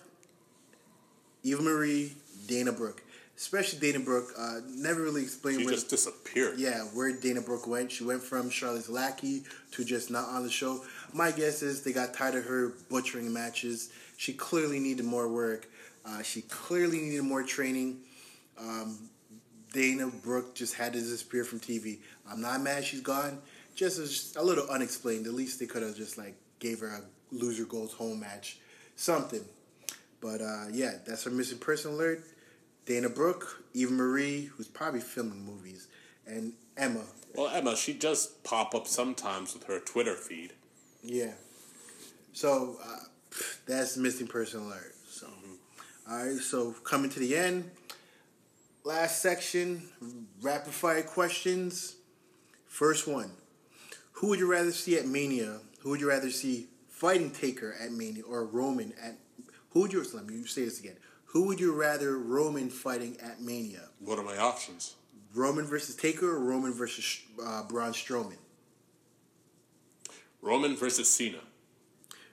Eva 1.42 1.60
Marie, 1.60 2.14
Dana 2.46 2.72
Brooke. 2.72 3.01
Especially 3.42 3.80
Dana 3.80 3.98
Brooke. 3.98 4.32
Uh, 4.38 4.60
never 4.68 5.02
really 5.02 5.22
explained 5.22 5.58
She 5.58 5.64
where. 5.64 5.74
just 5.74 5.90
disappeared. 5.90 6.60
Yeah, 6.60 6.82
where 6.94 7.12
Dana 7.12 7.40
Brooke 7.40 7.66
went. 7.66 7.90
She 7.90 8.04
went 8.04 8.22
from 8.22 8.48
Charlotte's 8.50 8.88
lackey 8.88 9.42
to 9.72 9.84
just 9.84 10.12
not 10.12 10.28
on 10.28 10.44
the 10.44 10.50
show. 10.50 10.84
My 11.12 11.32
guess 11.32 11.60
is 11.60 11.82
they 11.82 11.92
got 11.92 12.14
tired 12.14 12.36
of 12.36 12.44
her 12.44 12.74
butchering 12.88 13.32
matches. 13.32 13.90
She 14.16 14.32
clearly 14.32 14.78
needed 14.78 15.04
more 15.04 15.26
work. 15.26 15.66
Uh, 16.06 16.22
she 16.22 16.42
clearly 16.42 17.00
needed 17.00 17.24
more 17.24 17.42
training. 17.42 18.02
Um, 18.60 19.10
Dana 19.72 20.06
Brooke 20.06 20.54
just 20.54 20.74
had 20.74 20.92
to 20.92 21.00
disappear 21.00 21.42
from 21.42 21.58
TV. 21.58 21.98
I'm 22.30 22.40
not 22.40 22.60
mad 22.60 22.84
she's 22.84 23.00
gone. 23.00 23.40
Just 23.74 23.98
as 23.98 24.36
a 24.38 24.44
little 24.44 24.68
unexplained. 24.70 25.26
At 25.26 25.34
least 25.34 25.58
they 25.58 25.66
could 25.66 25.82
have 25.82 25.96
just 25.96 26.16
like 26.16 26.36
gave 26.60 26.78
her 26.78 26.86
a 26.86 27.00
loser 27.34 27.64
goes 27.64 27.92
home 27.92 28.20
match, 28.20 28.60
something. 28.94 29.44
But 30.20 30.40
uh, 30.40 30.66
yeah, 30.70 30.98
that's 31.04 31.24
her 31.24 31.30
missing 31.32 31.58
person 31.58 31.94
alert. 31.94 32.22
Dana 32.86 33.08
Brooke, 33.08 33.62
Eva 33.74 33.92
Marie, 33.92 34.50
who's 34.56 34.68
probably 34.68 35.00
filming 35.00 35.44
movies, 35.44 35.88
and 36.26 36.52
Emma. 36.76 37.02
Well, 37.34 37.48
Emma, 37.48 37.76
she 37.76 37.92
does 37.92 38.26
pop 38.44 38.74
up 38.74 38.86
sometimes 38.86 39.54
with 39.54 39.64
her 39.64 39.78
Twitter 39.78 40.14
feed. 40.14 40.52
Yeah. 41.02 41.32
So 42.32 42.76
uh, 42.84 43.04
that's 43.66 43.96
missing 43.96 44.26
person 44.26 44.62
alert. 44.62 44.94
So, 45.08 45.28
all 46.08 46.24
right. 46.24 46.38
So 46.38 46.72
coming 46.84 47.10
to 47.10 47.20
the 47.20 47.36
end, 47.36 47.70
last 48.84 49.22
section, 49.22 49.82
rapid 50.40 50.72
fire 50.72 51.02
questions. 51.02 51.96
First 52.66 53.06
one: 53.06 53.32
Who 54.12 54.28
would 54.28 54.38
you 54.38 54.50
rather 54.50 54.72
see 54.72 54.98
at 54.98 55.06
Mania? 55.06 55.60
Who 55.80 55.90
would 55.90 56.00
you 56.00 56.08
rather 56.08 56.30
see 56.30 56.68
fighting 56.88 57.30
Taker 57.30 57.74
at 57.80 57.92
Mania 57.92 58.22
or 58.24 58.44
Roman 58.44 58.92
at? 59.02 59.18
Who 59.70 59.80
would 59.80 59.92
you? 59.92 60.04
Let 60.14 60.26
me 60.26 60.44
say 60.44 60.64
this 60.64 60.80
again. 60.80 60.96
Who 61.32 61.46
would 61.46 61.60
you 61.60 61.72
rather 61.72 62.18
Roman 62.18 62.68
fighting 62.68 63.16
at 63.22 63.40
Mania? 63.40 63.88
What 64.00 64.18
are 64.18 64.22
my 64.22 64.36
options? 64.36 64.96
Roman 65.34 65.64
versus 65.64 65.96
Taker 65.96 66.28
or 66.28 66.40
Roman 66.40 66.74
versus 66.74 67.22
uh, 67.42 67.62
Braun 67.62 67.92
Strowman? 67.92 68.36
Roman 70.42 70.76
versus 70.76 71.08
Cena. 71.08 71.38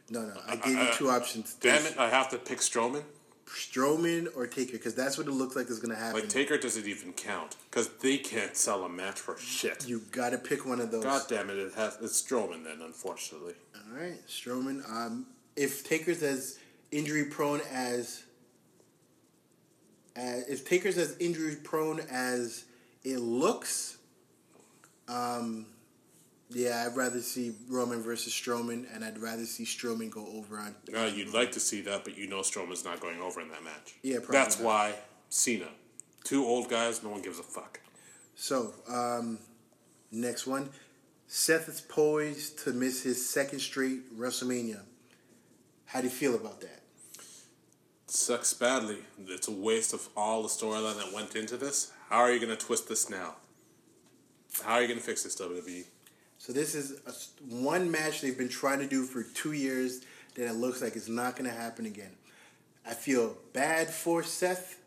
No, 0.09 0.23
no. 0.25 0.33
I 0.45 0.57
gave 0.57 0.77
you 0.77 0.87
two 0.93 1.09
options. 1.09 1.53
Damn 1.61 1.85
it, 1.85 1.95
I 1.97 2.09
have 2.09 2.29
to 2.31 2.37
pick 2.37 2.57
Strowman. 2.59 3.03
Strowman 3.47 4.27
or 4.35 4.47
Taker, 4.47 4.73
because 4.73 4.95
that's 4.95 5.17
what 5.17 5.27
it 5.27 5.31
looks 5.31 5.55
like 5.55 5.69
is 5.69 5.79
going 5.79 5.95
to 5.95 5.99
happen. 5.99 6.19
Like 6.19 6.29
Taker 6.29 6.57
doesn't 6.57 6.85
even 6.85 7.13
count 7.13 7.55
because 7.71 7.87
they 7.99 8.17
can't 8.17 8.55
sell 8.55 8.83
a 8.83 8.89
match 8.89 9.19
for 9.19 9.37
shit. 9.37 9.87
you 9.87 10.01
got 10.11 10.31
to 10.31 10.37
pick 10.37 10.65
one 10.65 10.81
of 10.81 10.91
those. 10.91 11.03
God 11.03 11.21
damn 11.29 11.49
it! 11.49 11.57
It 11.57 11.73
has 11.75 11.97
it's 12.01 12.21
Strowman 12.21 12.63
then, 12.65 12.81
unfortunately. 12.81 13.53
All 13.75 13.97
right, 13.97 14.19
Strowman. 14.27 14.87
Um, 14.91 15.25
if 15.55 15.87
Taker's 15.87 16.21
as 16.21 16.59
injury 16.91 17.25
prone 17.25 17.61
as, 17.71 18.23
as 20.15 20.47
if 20.47 20.67
Taker's 20.67 20.97
as 20.97 21.15
injury 21.19 21.55
prone 21.55 21.99
as 22.11 22.65
it 23.03 23.17
looks, 23.19 23.97
um, 25.07 25.65
yeah, 26.49 26.85
I'd 26.87 26.95
rather 26.95 27.19
see 27.19 27.53
Roman 27.69 28.01
versus 28.01 28.33
Strowman, 28.33 28.85
and 28.93 29.05
I'd 29.05 29.19
rather 29.19 29.45
see 29.45 29.65
Strowman 29.65 30.09
go 30.09 30.25
over 30.35 30.57
on. 30.57 30.75
Uh, 30.95 31.05
you'd 31.05 31.33
like 31.33 31.51
to 31.53 31.59
see 31.59 31.81
that, 31.81 32.03
but 32.03 32.17
you 32.17 32.27
know 32.27 32.39
Strowman's 32.39 32.83
not 32.83 32.99
going 32.99 33.19
over 33.19 33.39
in 33.41 33.49
that 33.49 33.63
match. 33.63 33.95
Yeah, 34.01 34.17
probably 34.17 34.33
That's 34.33 34.57
not. 34.57 34.65
why 34.65 34.93
Cena. 35.29 35.67
Two 36.23 36.45
old 36.45 36.69
guys, 36.69 37.03
no 37.03 37.09
one 37.09 37.21
gives 37.21 37.39
a 37.39 37.43
fuck. 37.43 37.79
So, 38.35 38.73
um, 38.87 39.39
next 40.11 40.47
one. 40.47 40.69
Seth 41.27 41.69
is 41.69 41.81
poised 41.81 42.63
to 42.63 42.73
miss 42.73 43.03
his 43.03 43.29
second 43.29 43.59
straight 43.59 44.17
WrestleMania. 44.17 44.81
How 45.85 46.01
do 46.01 46.07
you 46.07 46.11
feel 46.11 46.33
about 46.35 46.61
that? 46.61 46.78
Sucks 48.09 48.53
badly. 48.53 48.97
It's 49.27 49.47
a 49.47 49.51
waste 49.51 49.93
of 49.93 50.09
all 50.17 50.41
the 50.41 50.49
storyline 50.49 50.97
that 50.97 51.13
went 51.13 51.35
into 51.35 51.57
this. 51.57 51.91
How 52.09 52.17
are 52.17 52.31
you 52.31 52.39
going 52.39 52.55
to 52.55 52.65
twist 52.65 52.89
this 52.89 53.07
now? 53.07 53.35
How 54.63 54.73
are 54.73 54.81
you 54.81 54.87
going 54.87 54.99
to 54.99 55.05
fix 55.05 55.23
this? 55.23 55.35
WWE? 55.39 55.85
So 56.39 56.51
this 56.51 56.73
is 56.73 56.99
a, 57.05 57.13
one 57.53 57.91
match 57.91 58.21
they've 58.21 58.35
been 58.35 58.49
trying 58.49 58.79
to 58.79 58.87
do 58.87 59.03
for 59.03 59.21
two 59.21 59.51
years 59.51 60.01
that 60.33 60.49
it 60.49 60.53
looks 60.53 60.81
like 60.81 60.95
it's 60.95 61.07
not 61.07 61.35
going 61.35 61.47
to 61.49 61.55
happen 61.55 61.85
again. 61.85 62.09
I 62.83 62.95
feel 62.95 63.37
bad 63.53 63.91
for 63.91 64.23
Seth, 64.23 64.79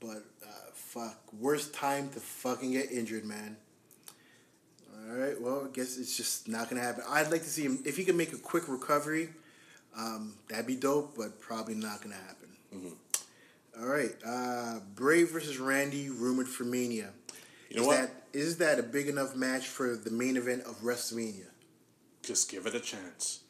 but 0.00 0.24
uh, 0.42 0.70
fuck, 0.72 1.16
worst 1.38 1.74
time 1.74 2.08
to 2.10 2.18
fucking 2.18 2.72
get 2.72 2.90
injured, 2.90 3.24
man. 3.24 3.56
All 5.08 5.16
right, 5.16 5.40
well, 5.40 5.68
I 5.68 5.72
guess 5.72 5.96
it's 5.98 6.16
just 6.16 6.48
not 6.48 6.70
gonna 6.70 6.80
happen. 6.80 7.04
I'd 7.08 7.30
like 7.30 7.42
to 7.42 7.48
see 7.48 7.62
him 7.62 7.80
if 7.84 7.96
he 7.96 8.04
can 8.04 8.16
make 8.16 8.32
a 8.32 8.38
quick 8.38 8.68
recovery. 8.68 9.28
Um, 9.96 10.34
that'd 10.48 10.66
be 10.66 10.76
dope, 10.76 11.14
but 11.16 11.40
probably 11.40 11.74
not 11.74 12.00
gonna 12.00 12.14
happen. 12.14 12.43
Mm-hmm. 12.74 13.82
All 13.82 13.88
right, 13.88 14.14
uh, 14.24 14.80
Bray 14.94 15.24
versus 15.24 15.58
Randy 15.58 16.08
rumored 16.08 16.48
for 16.48 16.64
Mania. 16.64 17.10
You 17.68 17.76
know 17.76 17.82
is 17.82 17.86
what? 17.88 17.96
that 17.96 18.10
is 18.32 18.56
that 18.58 18.78
a 18.78 18.82
big 18.82 19.08
enough 19.08 19.34
match 19.34 19.66
for 19.66 19.96
the 19.96 20.10
main 20.10 20.36
event 20.36 20.62
of 20.62 20.80
WrestleMania? 20.80 21.46
Just 22.22 22.50
give 22.50 22.66
it 22.66 22.74
a 22.74 22.80
chance. 22.80 23.40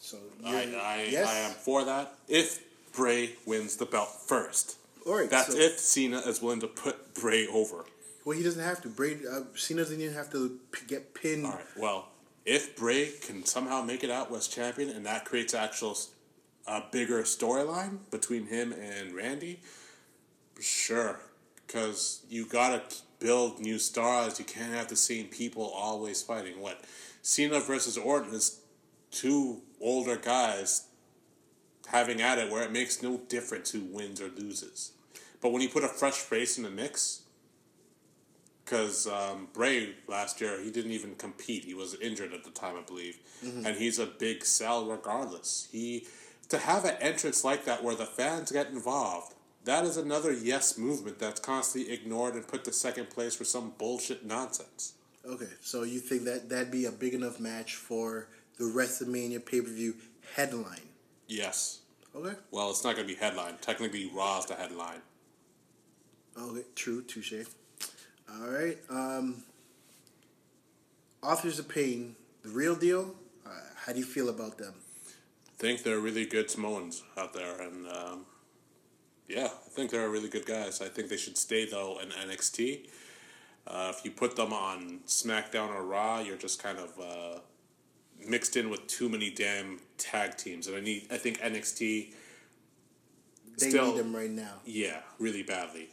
So 0.00 0.18
I, 0.44 0.74
I, 0.80 1.08
yes? 1.10 1.28
I 1.28 1.38
am 1.48 1.50
for 1.52 1.84
that. 1.84 2.14
If 2.28 2.60
Bray 2.94 3.32
wins 3.46 3.76
the 3.76 3.86
belt 3.86 4.08
first. 4.26 4.76
All 5.06 5.18
right, 5.18 5.28
That's 5.28 5.52
so- 5.52 5.58
if 5.58 5.78
Cena 5.78 6.18
is 6.20 6.40
willing 6.40 6.60
to 6.60 6.66
put 6.66 7.14
Bray 7.14 7.46
over. 7.46 7.84
Well, 8.24 8.36
he 8.36 8.42
doesn't 8.42 8.62
have 8.62 8.80
to. 8.82 8.88
Bray 8.88 9.18
uh, 9.30 9.42
Cena 9.54 9.82
doesn't 9.82 10.00
even 10.00 10.14
have 10.14 10.30
to 10.32 10.58
p- 10.72 10.86
get 10.86 11.12
pinned. 11.14 11.44
All 11.44 11.52
right. 11.52 11.64
Well, 11.76 12.08
if 12.46 12.74
Bray 12.74 13.10
can 13.20 13.44
somehow 13.44 13.82
make 13.82 14.02
it 14.02 14.10
out 14.10 14.30
West 14.30 14.50
champion, 14.50 14.88
and 14.88 15.04
that 15.04 15.26
creates 15.26 15.52
actual 15.52 15.96
a 16.66 16.82
bigger 16.90 17.22
storyline 17.22 17.98
between 18.10 18.46
him 18.46 18.72
and 18.72 19.14
Randy, 19.14 19.60
sure. 20.60 21.20
Because 21.66 22.24
you 22.28 22.46
gotta 22.46 22.82
build 23.18 23.60
new 23.60 23.78
stars. 23.78 24.38
You 24.38 24.44
can't 24.44 24.74
have 24.74 24.88
the 24.88 24.96
same 24.96 25.26
people 25.26 25.64
always 25.64 26.22
fighting. 26.22 26.60
What 26.60 26.84
Cena 27.22 27.60
versus 27.60 27.96
Orton 27.96 28.34
is 28.34 28.60
two 29.10 29.62
older 29.80 30.16
guys 30.16 30.86
having 31.88 32.20
at 32.20 32.38
it, 32.38 32.50
where 32.50 32.62
it 32.62 32.72
makes 32.72 33.02
no 33.02 33.18
difference 33.28 33.70
who 33.70 33.80
wins 33.80 34.20
or 34.20 34.28
loses. 34.28 34.92
But 35.40 35.52
when 35.52 35.62
you 35.62 35.68
put 35.68 35.84
a 35.84 35.88
fresh 35.88 36.14
face 36.14 36.56
in 36.56 36.64
the 36.64 36.70
mix, 36.70 37.22
because 38.64 39.06
um, 39.06 39.48
Bray 39.52 39.94
last 40.06 40.40
year 40.40 40.60
he 40.62 40.70
didn't 40.70 40.92
even 40.92 41.14
compete. 41.16 41.64
He 41.64 41.74
was 41.74 41.94
injured 41.96 42.32
at 42.32 42.44
the 42.44 42.50
time, 42.50 42.76
I 42.78 42.82
believe, 42.82 43.18
and 43.42 43.76
he's 43.76 43.98
a 43.98 44.06
big 44.06 44.44
sell 44.44 44.86
regardless. 44.86 45.68
He 45.70 46.06
to 46.48 46.58
have 46.58 46.84
an 46.84 46.96
entrance 47.00 47.44
like 47.44 47.64
that 47.64 47.82
where 47.82 47.94
the 47.94 48.06
fans 48.06 48.52
get 48.52 48.68
involved. 48.68 49.34
That 49.64 49.84
is 49.84 49.96
another 49.96 50.32
yes 50.32 50.76
movement 50.76 51.18
that's 51.18 51.40
constantly 51.40 51.92
ignored 51.92 52.34
and 52.34 52.46
put 52.46 52.64
to 52.64 52.72
second 52.72 53.10
place 53.10 53.34
for 53.34 53.44
some 53.44 53.72
bullshit 53.78 54.24
nonsense. 54.24 54.94
Okay, 55.26 55.48
so 55.62 55.84
you 55.84 56.00
think 56.00 56.24
that 56.24 56.50
that'd 56.50 56.70
be 56.70 56.84
a 56.84 56.92
big 56.92 57.14
enough 57.14 57.40
match 57.40 57.76
for 57.76 58.28
the 58.58 58.64
WrestleMania 58.64 59.44
pay 59.44 59.62
per 59.62 59.70
view 59.70 59.94
headline? 60.34 60.88
Yes. 61.28 61.80
Okay. 62.14 62.36
Well, 62.50 62.70
it's 62.70 62.84
not 62.84 62.94
going 62.94 63.08
to 63.08 63.14
be 63.14 63.18
headline. 63.18 63.54
Technically, 63.60 64.10
Raw's 64.14 64.46
the 64.46 64.54
headline. 64.54 65.00
Okay, 66.38 66.62
true, 66.74 67.02
touche. 67.02 67.46
All 68.30 68.48
right. 68.48 68.78
Um, 68.90 69.42
Authors 71.22 71.58
of 71.58 71.68
Pain, 71.68 72.16
the 72.42 72.50
real 72.50 72.76
deal. 72.76 73.14
Uh, 73.46 73.50
how 73.76 73.92
do 73.92 73.98
you 73.98 74.04
feel 74.04 74.28
about 74.28 74.58
them? 74.58 74.74
Think 75.64 75.82
they're 75.82 75.98
really 75.98 76.26
good 76.26 76.50
Samoans 76.50 77.02
out 77.16 77.32
there, 77.32 77.58
and 77.58 77.88
um, 77.88 78.26
yeah, 79.26 79.46
I 79.46 79.68
think 79.70 79.90
they're 79.90 80.10
really 80.10 80.28
good 80.28 80.44
guys. 80.44 80.82
I 80.82 80.88
think 80.88 81.08
they 81.08 81.16
should 81.16 81.38
stay 81.38 81.64
though 81.64 81.98
in 82.02 82.10
NXT. 82.10 82.86
Uh, 83.66 83.90
if 83.96 84.04
you 84.04 84.10
put 84.10 84.36
them 84.36 84.52
on 84.52 85.00
SmackDown 85.06 85.74
or 85.74 85.82
Raw, 85.82 86.20
you're 86.20 86.36
just 86.36 86.62
kind 86.62 86.76
of 86.78 86.90
uh, 87.00 87.38
mixed 88.28 88.58
in 88.58 88.68
with 88.68 88.86
too 88.88 89.08
many 89.08 89.30
damn 89.30 89.80
tag 89.96 90.36
teams, 90.36 90.66
and 90.66 90.76
I 90.76 90.80
need. 90.80 91.06
I 91.10 91.16
think 91.16 91.40
NXT. 91.40 92.12
They 93.56 93.70
Still- 93.70 93.86
need 93.92 93.98
them 94.00 94.14
right 94.14 94.30
now. 94.30 94.56
Yeah, 94.66 95.00
really 95.18 95.42
badly. 95.42 95.88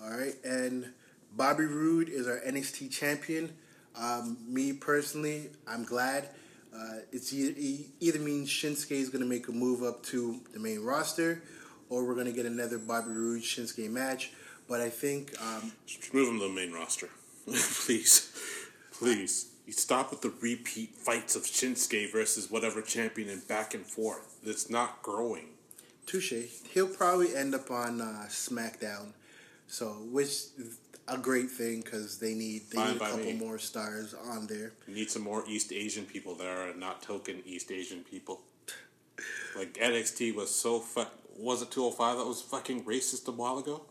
All 0.00 0.10
right, 0.16 0.36
and 0.44 0.92
Bobby 1.34 1.64
Roode 1.64 2.08
is 2.08 2.28
our 2.28 2.38
NXT 2.38 2.92
champion. 2.92 3.52
Um, 3.96 4.36
me 4.46 4.74
personally, 4.74 5.50
I'm 5.66 5.82
glad. 5.84 6.28
Uh, 6.76 6.96
it's 7.12 7.32
e- 7.32 7.54
e- 7.56 7.86
either 8.00 8.18
means 8.18 8.48
Shinsuke 8.50 8.90
is 8.92 9.08
going 9.08 9.22
to 9.22 9.28
make 9.28 9.48
a 9.48 9.52
move 9.52 9.82
up 9.82 10.02
to 10.04 10.40
the 10.52 10.58
main 10.58 10.80
roster, 10.80 11.42
or 11.88 12.04
we're 12.04 12.14
going 12.14 12.26
to 12.26 12.32
get 12.32 12.44
another 12.46 12.78
Bobby 12.78 13.10
Roode 13.10 13.42
Shinsuke 13.42 13.88
match. 13.90 14.32
But 14.68 14.80
I 14.80 14.90
think 14.90 15.32
um, 15.40 15.72
Just 15.86 16.12
move 16.12 16.28
him 16.28 16.40
to 16.40 16.48
the 16.48 16.52
main 16.52 16.72
roster, 16.72 17.08
please, 17.46 18.32
please. 18.92 19.46
You 19.66 19.72
stop 19.72 20.10
with 20.10 20.20
the 20.22 20.32
repeat 20.40 20.94
fights 20.96 21.34
of 21.34 21.42
Shinsuke 21.42 22.12
versus 22.12 22.50
whatever 22.50 22.82
champion 22.82 23.28
and 23.28 23.46
back 23.48 23.74
and 23.74 23.84
forth. 23.86 24.38
It's 24.44 24.68
not 24.70 25.02
growing. 25.02 25.48
Touche, 26.06 26.32
he'll 26.72 26.86
probably 26.88 27.34
end 27.34 27.52
up 27.54 27.68
on 27.70 28.00
uh, 28.00 28.26
SmackDown, 28.28 29.12
so 29.66 29.86
which 30.10 30.30
a 31.08 31.18
great 31.18 31.50
thing 31.50 31.80
because 31.82 32.18
they 32.18 32.34
need 32.34 32.62
they 32.70 32.76
Fine 32.78 32.92
need 32.92 32.96
a 32.96 32.98
couple 33.04 33.18
me. 33.18 33.32
more 33.34 33.58
stars 33.58 34.14
on 34.14 34.46
there. 34.46 34.72
You 34.88 34.94
need 34.94 35.10
some 35.10 35.22
more 35.22 35.44
East 35.46 35.72
Asian 35.72 36.04
people 36.04 36.34
there 36.34 36.68
and 36.68 36.80
not 36.80 37.02
token 37.02 37.42
East 37.46 37.70
Asian 37.70 38.02
people. 38.04 38.40
Like 39.56 39.74
NXT 39.74 40.34
was 40.34 40.54
so 40.54 40.80
fuck. 40.80 41.12
Was 41.38 41.62
it 41.62 41.70
205 41.70 42.18
that 42.18 42.24
was 42.26 42.42
fucking 42.42 42.84
racist 42.84 43.28
a 43.28 43.32
while 43.32 43.58
ago? 43.58 43.82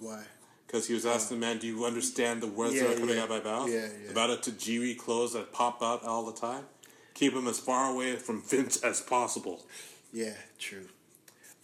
Why? 0.00 0.22
Because 0.66 0.86
he 0.86 0.94
was 0.94 1.06
asking 1.06 1.40
the 1.40 1.46
man, 1.46 1.58
"Do 1.58 1.66
you 1.66 1.84
understand 1.86 2.42
the 2.42 2.46
words 2.46 2.74
Yeah, 2.74 2.84
that 2.84 2.96
are 2.96 3.00
coming 3.00 3.16
yeah. 3.16 3.22
out 3.22 3.30
of 3.30 3.44
my 3.44 3.50
mouth 3.50 3.70
Yeah, 3.70 3.88
yeah. 4.04 4.10
about 4.10 4.30
a 4.30 4.36
Tajiri 4.36 4.96
clothes 4.98 5.32
that 5.32 5.52
pop 5.52 5.82
out 5.82 6.04
all 6.04 6.24
the 6.26 6.38
time? 6.38 6.64
Keep 7.14 7.32
him 7.32 7.48
as 7.48 7.58
far 7.58 7.90
away 7.90 8.16
from 8.16 8.42
Vince 8.42 8.76
as 8.82 9.00
possible." 9.00 9.66
Yeah, 10.12 10.34
true. 10.58 10.88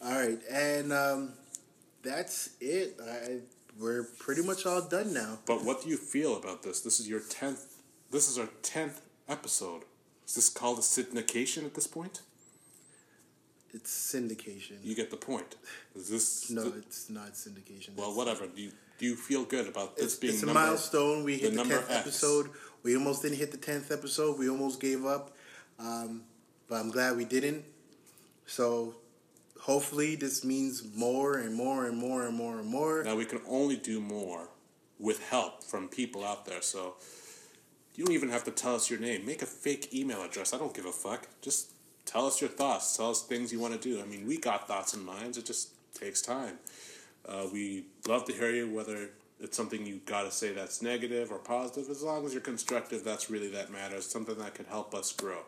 All 0.02 0.12
right, 0.12 0.38
and 0.50 0.92
um, 0.92 1.32
that's 2.02 2.50
it. 2.60 2.98
I, 3.02 3.38
we're 3.78 4.04
pretty 4.18 4.42
much 4.42 4.66
all 4.66 4.82
done 4.82 5.12
now. 5.12 5.38
But 5.46 5.64
what 5.64 5.82
do 5.82 5.88
you 5.88 5.96
feel 5.96 6.36
about 6.36 6.62
this? 6.62 6.80
This 6.80 7.00
is 7.00 7.08
your 7.08 7.20
tenth. 7.20 7.76
This 8.10 8.28
is 8.28 8.38
our 8.38 8.48
tenth 8.62 9.00
episode. 9.28 9.82
Is 10.26 10.34
this 10.34 10.48
called 10.48 10.78
a 10.78 10.82
syndication 10.82 11.64
at 11.64 11.74
this 11.74 11.86
point? 11.86 12.22
It's 13.72 13.90
syndication. 13.90 14.76
You 14.84 14.94
get 14.94 15.10
the 15.10 15.16
point. 15.16 15.56
Is 15.96 16.08
this 16.08 16.50
no, 16.50 16.72
it's 16.78 17.10
not 17.10 17.32
syndication. 17.32 17.96
Well, 17.96 18.14
whatever. 18.16 18.46
Do 18.46 18.62
you 18.62 18.70
do 18.98 19.06
you 19.06 19.16
feel 19.16 19.44
good 19.44 19.66
about 19.66 19.96
this 19.96 20.06
It's, 20.06 20.14
being 20.16 20.34
it's 20.34 20.42
a 20.44 20.46
number, 20.46 20.60
milestone. 20.60 21.24
We 21.24 21.38
hit 21.38 21.50
the 21.50 21.56
number 21.56 21.76
tenth 21.76 21.90
episode. 21.90 22.50
We 22.84 22.96
almost 22.96 23.22
didn't 23.22 23.38
hit 23.38 23.50
the 23.50 23.56
tenth 23.56 23.90
episode. 23.90 24.38
We 24.38 24.48
almost 24.48 24.80
gave 24.80 25.04
up, 25.04 25.32
um, 25.80 26.22
but 26.68 26.76
I'm 26.76 26.90
glad 26.90 27.16
we 27.16 27.24
didn't. 27.24 27.64
So, 28.46 28.94
hopefully, 29.64 30.14
this 30.14 30.44
means 30.44 30.84
more 30.94 31.38
and 31.38 31.54
more 31.54 31.86
and 31.86 31.96
more 31.96 32.26
and 32.26 32.36
more 32.36 32.58
and 32.58 32.68
more. 32.68 33.02
Now 33.02 33.16
we 33.16 33.24
can 33.24 33.40
only 33.48 33.76
do 33.76 33.98
more 33.98 34.48
with 34.98 35.26
help 35.30 35.64
from 35.64 35.88
people 35.88 36.22
out 36.22 36.44
there. 36.44 36.60
So 36.60 36.94
you 37.94 38.04
don't 38.04 38.14
even 38.14 38.28
have 38.28 38.44
to 38.44 38.50
tell 38.50 38.74
us 38.74 38.90
your 38.90 39.00
name. 39.00 39.24
Make 39.24 39.40
a 39.40 39.46
fake 39.46 39.94
email 39.94 40.22
address. 40.22 40.52
I 40.52 40.58
don't 40.58 40.74
give 40.74 40.84
a 40.84 40.92
fuck. 40.92 41.28
Just 41.40 41.72
tell 42.04 42.26
us 42.26 42.40
your 42.42 42.50
thoughts. 42.50 42.96
Tell 42.96 43.10
us 43.10 43.22
things 43.22 43.52
you 43.52 43.58
want 43.58 43.80
to 43.80 43.88
do. 43.88 44.02
I 44.02 44.04
mean, 44.04 44.26
we 44.26 44.36
got 44.36 44.68
thoughts 44.68 44.92
and 44.92 45.04
minds. 45.04 45.38
It 45.38 45.46
just 45.46 45.70
takes 45.94 46.20
time. 46.20 46.58
Uh, 47.26 47.46
we 47.50 47.86
love 48.06 48.26
to 48.26 48.34
hear 48.34 48.50
you, 48.50 48.68
whether 48.70 49.08
it's 49.40 49.56
something 49.56 49.86
you 49.86 50.00
got 50.04 50.24
to 50.24 50.30
say 50.30 50.52
that's 50.52 50.82
negative 50.82 51.32
or 51.32 51.38
positive. 51.38 51.88
As 51.88 52.02
long 52.02 52.26
as 52.26 52.32
you're 52.32 52.42
constructive, 52.42 53.02
that's 53.02 53.30
really 53.30 53.48
that 53.48 53.72
matters. 53.72 54.04
Something 54.04 54.36
that 54.38 54.54
can 54.54 54.66
help 54.66 54.94
us 54.94 55.10
grow. 55.12 55.38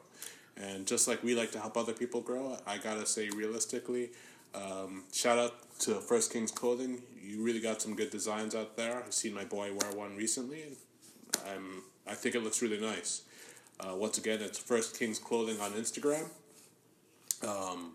And 0.57 0.87
just 0.87 1.07
like 1.07 1.23
we 1.23 1.35
like 1.35 1.53
to 1.53 1.59
help 1.59 1.77
other 1.77 1.93
people 1.93 2.21
grow, 2.21 2.57
I 2.67 2.79
gotta 2.79 3.07
say 3.07 3.29
realistically, 3.29 4.11
um, 4.55 5.05
shout 5.13 5.39
out 5.39 5.79
to 5.81 5.95
First 5.97 6.33
Kings 6.33 6.51
Clothing. 6.51 7.03
You 7.23 7.43
really 7.43 7.61
got 7.61 7.83
some 7.83 7.95
good 7.95 8.11
designs 8.11 8.55
out 8.55 8.77
there. 8.77 9.03
I've 9.05 9.13
seen 9.13 9.35
my 9.35 9.45
boy 9.45 9.73
wear 9.73 9.93
one 9.93 10.17
recently, 10.17 10.63
and 10.63 10.77
I'm, 11.47 11.83
I 12.07 12.15
think 12.15 12.35
it 12.35 12.43
looks 12.43 12.63
really 12.63 12.81
nice. 12.81 13.23
Uh, 13.79 13.95
once 13.95 14.17
again, 14.17 14.41
it's 14.41 14.59
First 14.59 14.99
Kings 14.99 15.19
Clothing 15.19 15.61
on 15.61 15.73
Instagram. 15.73 16.31
Um, 17.47 17.93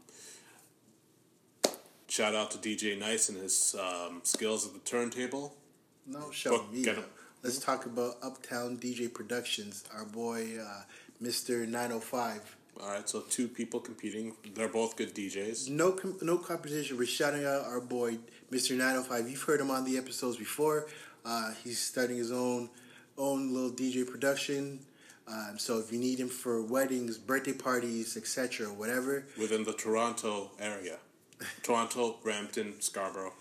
shout 2.07 2.36
out 2.36 2.51
to 2.51 2.57
DJ 2.57 2.99
Nice 2.99 3.30
and 3.30 3.39
his 3.39 3.76
um, 3.80 4.22
skills 4.24 4.68
at 4.68 4.74
the 4.74 4.80
turntable. 4.80 5.55
No, 6.05 6.30
show 6.30 6.57
Fuck, 6.57 6.74
me. 6.74 6.86
Let's 7.43 7.57
talk 7.57 7.88
about 7.88 8.18
Uptown 8.22 8.78
DJ 8.78 9.12
Productions. 9.12 9.84
Our 9.95 10.05
boy, 10.05 10.59
uh, 10.62 10.84
Hundred 11.24 12.03
Five. 12.03 12.57
All 12.82 12.89
right, 12.89 13.07
so 13.07 13.22
two 13.22 13.47
people 13.47 13.80
competing. 13.80 14.34
They're 14.55 14.67
both 14.67 14.95
good 14.95 15.13
DJs. 15.13 15.69
No, 15.69 15.91
com- 15.91 16.17
no 16.22 16.38
competition. 16.38 16.97
We're 16.97 17.05
shouting 17.05 17.45
out 17.45 17.65
our 17.65 17.80
boy, 17.82 18.17
Mr. 18.51 18.76
905. 18.76 19.30
You've 19.30 19.41
heard 19.43 19.61
him 19.61 19.69
on 19.69 19.86
the 19.86 19.97
episodes 19.97 20.38
before. 20.38 20.88
Uh, 21.24 21.53
he's 21.63 21.80
starting 21.80 22.17
his 22.17 22.32
own 22.32 22.69
own 23.17 23.53
little 23.53 23.69
DJ 23.69 24.09
production. 24.09 24.80
Um, 25.28 25.59
so 25.59 25.78
if 25.80 25.91
you 25.91 25.99
need 25.99 26.19
him 26.19 26.30
for 26.30 26.63
weddings, 26.63 27.17
birthday 27.17 27.53
parties, 27.53 28.17
etc., 28.17 28.67
whatever, 28.67 29.26
within 29.38 29.63
the 29.63 29.74
Toronto 29.74 30.51
area. 30.59 30.97
Toronto, 31.63 32.17
Brampton, 32.24 32.82
Scarborough. 32.82 33.34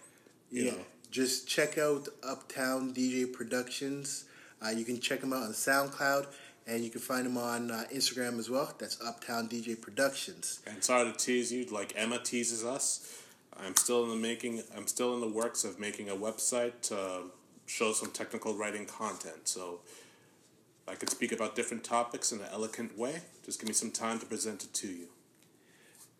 You 0.51 0.65
yeah, 0.65 0.71
know. 0.73 0.79
just 1.11 1.49
check 1.49 1.79
out 1.79 2.09
Uptown 2.23 2.93
DJ 2.93 3.33
Productions. 3.33 4.25
Uh, 4.63 4.71
you 4.71 4.85
can 4.85 5.01
check 5.01 5.23
him 5.23 5.33
out 5.33 5.43
on 5.45 5.53
SoundCloud, 5.53 6.27
and 6.67 6.85
you 6.85 6.91
can 6.91 7.01
find 7.01 7.27
him 7.27 7.37
on 7.37 7.71
uh, 7.71 7.85
Instagram 7.93 8.39
as 8.39 8.49
well. 8.49 8.73
That's 8.79 9.01
Uptown 9.01 9.49
DJ 9.49 9.81
Productions. 9.81 10.61
And 10.67 10.83
sorry 10.83 11.11
to 11.11 11.17
tease 11.17 11.53
you, 11.53 11.67
like 11.67 11.93
Emma 11.97 12.19
teases 12.19 12.65
us. 12.65 13.23
I'm 13.59 13.77
still 13.77 14.05
in 14.05 14.11
the 14.11 14.17
making. 14.17 14.63
I'm 14.77 14.87
still 14.87 15.15
in 15.15 15.21
the 15.21 15.29
works 15.29 15.65
of 15.65 15.79
making 15.79 16.09
a 16.09 16.15
website 16.15 16.81
to 16.83 17.25
show 17.67 17.93
some 17.93 18.11
technical 18.11 18.55
writing 18.55 18.87
content. 18.87 19.49
So 19.49 19.81
I 20.89 20.95
could 20.95 21.11
speak 21.11 21.33
about 21.33 21.55
different 21.55 21.85
topics 21.85 22.33
in 22.33 22.41
an 22.41 22.47
elegant 22.53 22.97
way. 22.99 23.21
Just 23.45 23.61
give 23.61 23.69
me 23.69 23.75
some 23.75 23.91
time 23.91 24.19
to 24.19 24.27
present 24.27 24.65
it 24.65 24.73
to 24.75 24.89
you. 24.89 25.09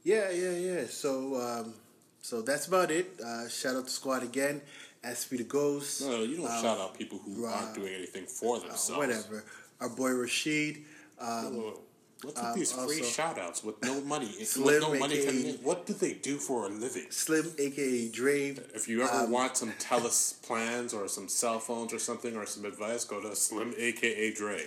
Yeah, 0.03 0.31
yeah, 0.31 0.53
yeah. 0.53 0.85
So, 0.87 1.37
um, 1.41 1.75
so 2.23 2.43
that's 2.43 2.67
about 2.67 2.91
it. 2.91 3.21
Uh, 3.25 3.49
shout 3.49 3.77
out 3.77 3.85
to 3.85 3.91
squad 3.91 4.23
again. 4.23 4.63
SP 5.05 5.41
the 5.41 5.45
Ghost. 5.45 6.03
No, 6.03 6.23
you 6.23 6.37
don't 6.37 6.47
shout 6.47 6.79
out 6.79 6.97
people 6.97 7.19
who 7.19 7.47
aren't 7.47 7.75
doing 7.75 7.95
anything 7.95 8.27
for 8.27 8.59
themselves. 8.59 8.91
Uh, 8.91 8.95
whatever. 8.97 9.45
Our 9.81 9.89
boy 9.89 10.11
Rashid. 10.13 10.85
Um, 11.19 11.57
Whoa. 11.57 11.81
With 12.23 12.37
these 12.55 12.73
free 12.73 12.83
also- 13.01 13.03
shout 13.05 13.39
outs 13.39 13.65
with 13.65 13.83
no 13.83 13.99
money? 14.03 14.27
Slim, 14.45 14.65
with 14.67 14.81
no 14.83 14.95
money 14.99 15.15
aka 15.21 15.27
coming 15.27 15.47
in? 15.47 15.55
What 15.63 15.87
do 15.87 15.95
they 15.95 16.13
do 16.13 16.37
for 16.37 16.67
a 16.67 16.69
living? 16.69 17.07
Slim, 17.11 17.51
aka 17.59 18.09
Dre. 18.11 18.51
If 18.75 18.89
you 18.89 19.03
ever 19.03 19.11
Um, 19.25 19.31
want 19.31 19.57
some 19.57 19.73
Telus 19.79 20.41
plans 20.43 20.93
or 20.93 21.09
some 21.09 21.29
cell 21.29 21.59
phones 21.61 21.95
or 21.95 21.99
something 21.99 22.37
or 22.37 22.45
some 22.45 22.67
advice, 22.67 23.05
go 23.05 23.23
to 23.23 23.35
Slim, 23.35 23.73
aka 23.79 24.35
Dre. 24.35 24.67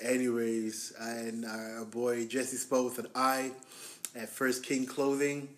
Anyways, 0.00 0.94
and 0.98 1.44
our 1.44 1.84
boy 1.84 2.26
Jesse 2.26 2.56
Spo 2.56 2.84
with 2.86 2.98
an 2.98 3.06
I 3.14 3.52
at 4.16 4.28
First 4.28 4.64
King 4.64 4.84
Clothing. 4.84 5.48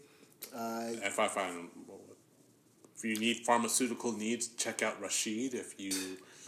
Uh, 0.54 0.88
If 1.02 1.18
I 1.18 1.28
find, 1.28 1.68
if 2.96 3.04
you 3.04 3.16
need 3.16 3.38
pharmaceutical 3.46 4.12
needs, 4.12 4.48
check 4.48 4.82
out 4.82 5.00
Rashid. 5.00 5.54
If 5.54 5.78
you, 5.80 5.92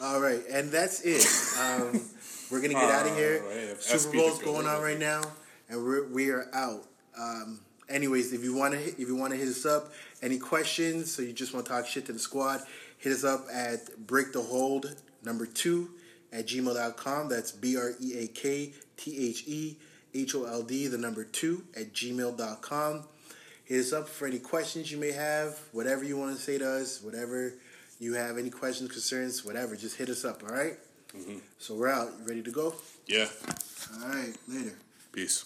all 0.02 0.20
right, 0.20 0.42
and 0.50 0.70
that's 0.70 1.02
it. 1.02 1.24
Um, 1.60 2.00
we're 2.50 2.60
gonna 2.60 2.74
get 2.74 2.90
out 2.90 3.06
of 3.06 3.16
here. 3.16 3.42
All 3.42 3.48
right, 3.48 3.80
Super 3.80 4.16
Bowl's 4.16 4.42
going 4.42 4.66
on 4.66 4.82
right 4.82 4.98
now, 4.98 5.22
and 5.68 5.82
we're 5.84 6.06
we 6.08 6.30
are 6.30 6.48
out. 6.52 6.84
Um, 7.16 7.60
anyways, 7.88 8.32
if 8.32 8.42
you 8.42 8.54
want 8.54 8.74
to 8.74 8.80
if 8.80 8.98
you 8.98 9.14
want 9.14 9.32
to 9.32 9.38
hit 9.38 9.48
us 9.48 9.64
up, 9.64 9.92
any 10.20 10.38
questions, 10.38 11.14
so 11.14 11.22
you 11.22 11.32
just 11.32 11.54
want 11.54 11.66
to 11.66 11.72
talk 11.72 11.86
shit 11.86 12.06
to 12.06 12.12
the 12.12 12.18
squad, 12.18 12.62
hit 12.98 13.12
us 13.12 13.22
up 13.22 13.46
at 13.52 14.06
break 14.06 14.32
the 14.32 14.42
hold 14.42 14.94
number 15.24 15.46
two 15.46 15.90
at 16.32 16.46
gmail.com. 16.46 17.28
That's 17.28 17.52
B 17.52 17.76
R 17.76 17.92
E 18.00 18.18
A 18.18 18.26
K 18.26 18.72
T 18.96 19.28
H 19.28 19.44
E 19.46 19.76
H 20.14 20.34
O 20.34 20.44
L 20.44 20.62
D, 20.62 20.88
the 20.88 20.98
number 20.98 21.24
two 21.24 21.64
at 21.76 21.92
gmail.com. 21.92 23.04
Hit 23.64 23.80
us 23.80 23.92
up 23.92 24.08
for 24.08 24.26
any 24.26 24.40
questions 24.40 24.90
you 24.90 24.98
may 24.98 25.12
have, 25.12 25.60
whatever 25.70 26.02
you 26.02 26.16
want 26.16 26.34
to 26.34 26.42
say 26.42 26.58
to 26.58 26.68
us, 26.68 27.00
whatever 27.02 27.54
you 28.02 28.14
have, 28.14 28.36
any 28.36 28.50
questions, 28.50 28.90
concerns, 28.90 29.44
whatever, 29.44 29.76
just 29.76 29.96
hit 29.96 30.08
us 30.08 30.24
up, 30.24 30.42
all 30.42 30.54
right? 30.54 30.76
Mm-hmm. 31.16 31.38
So 31.58 31.74
we're 31.74 31.88
out. 31.88 32.08
You 32.20 32.26
ready 32.26 32.42
to 32.42 32.50
go? 32.50 32.74
yeah, 33.06 33.26
All 34.02 34.08
right, 34.08 34.34
later. 34.48 34.74
peace. 35.12 35.44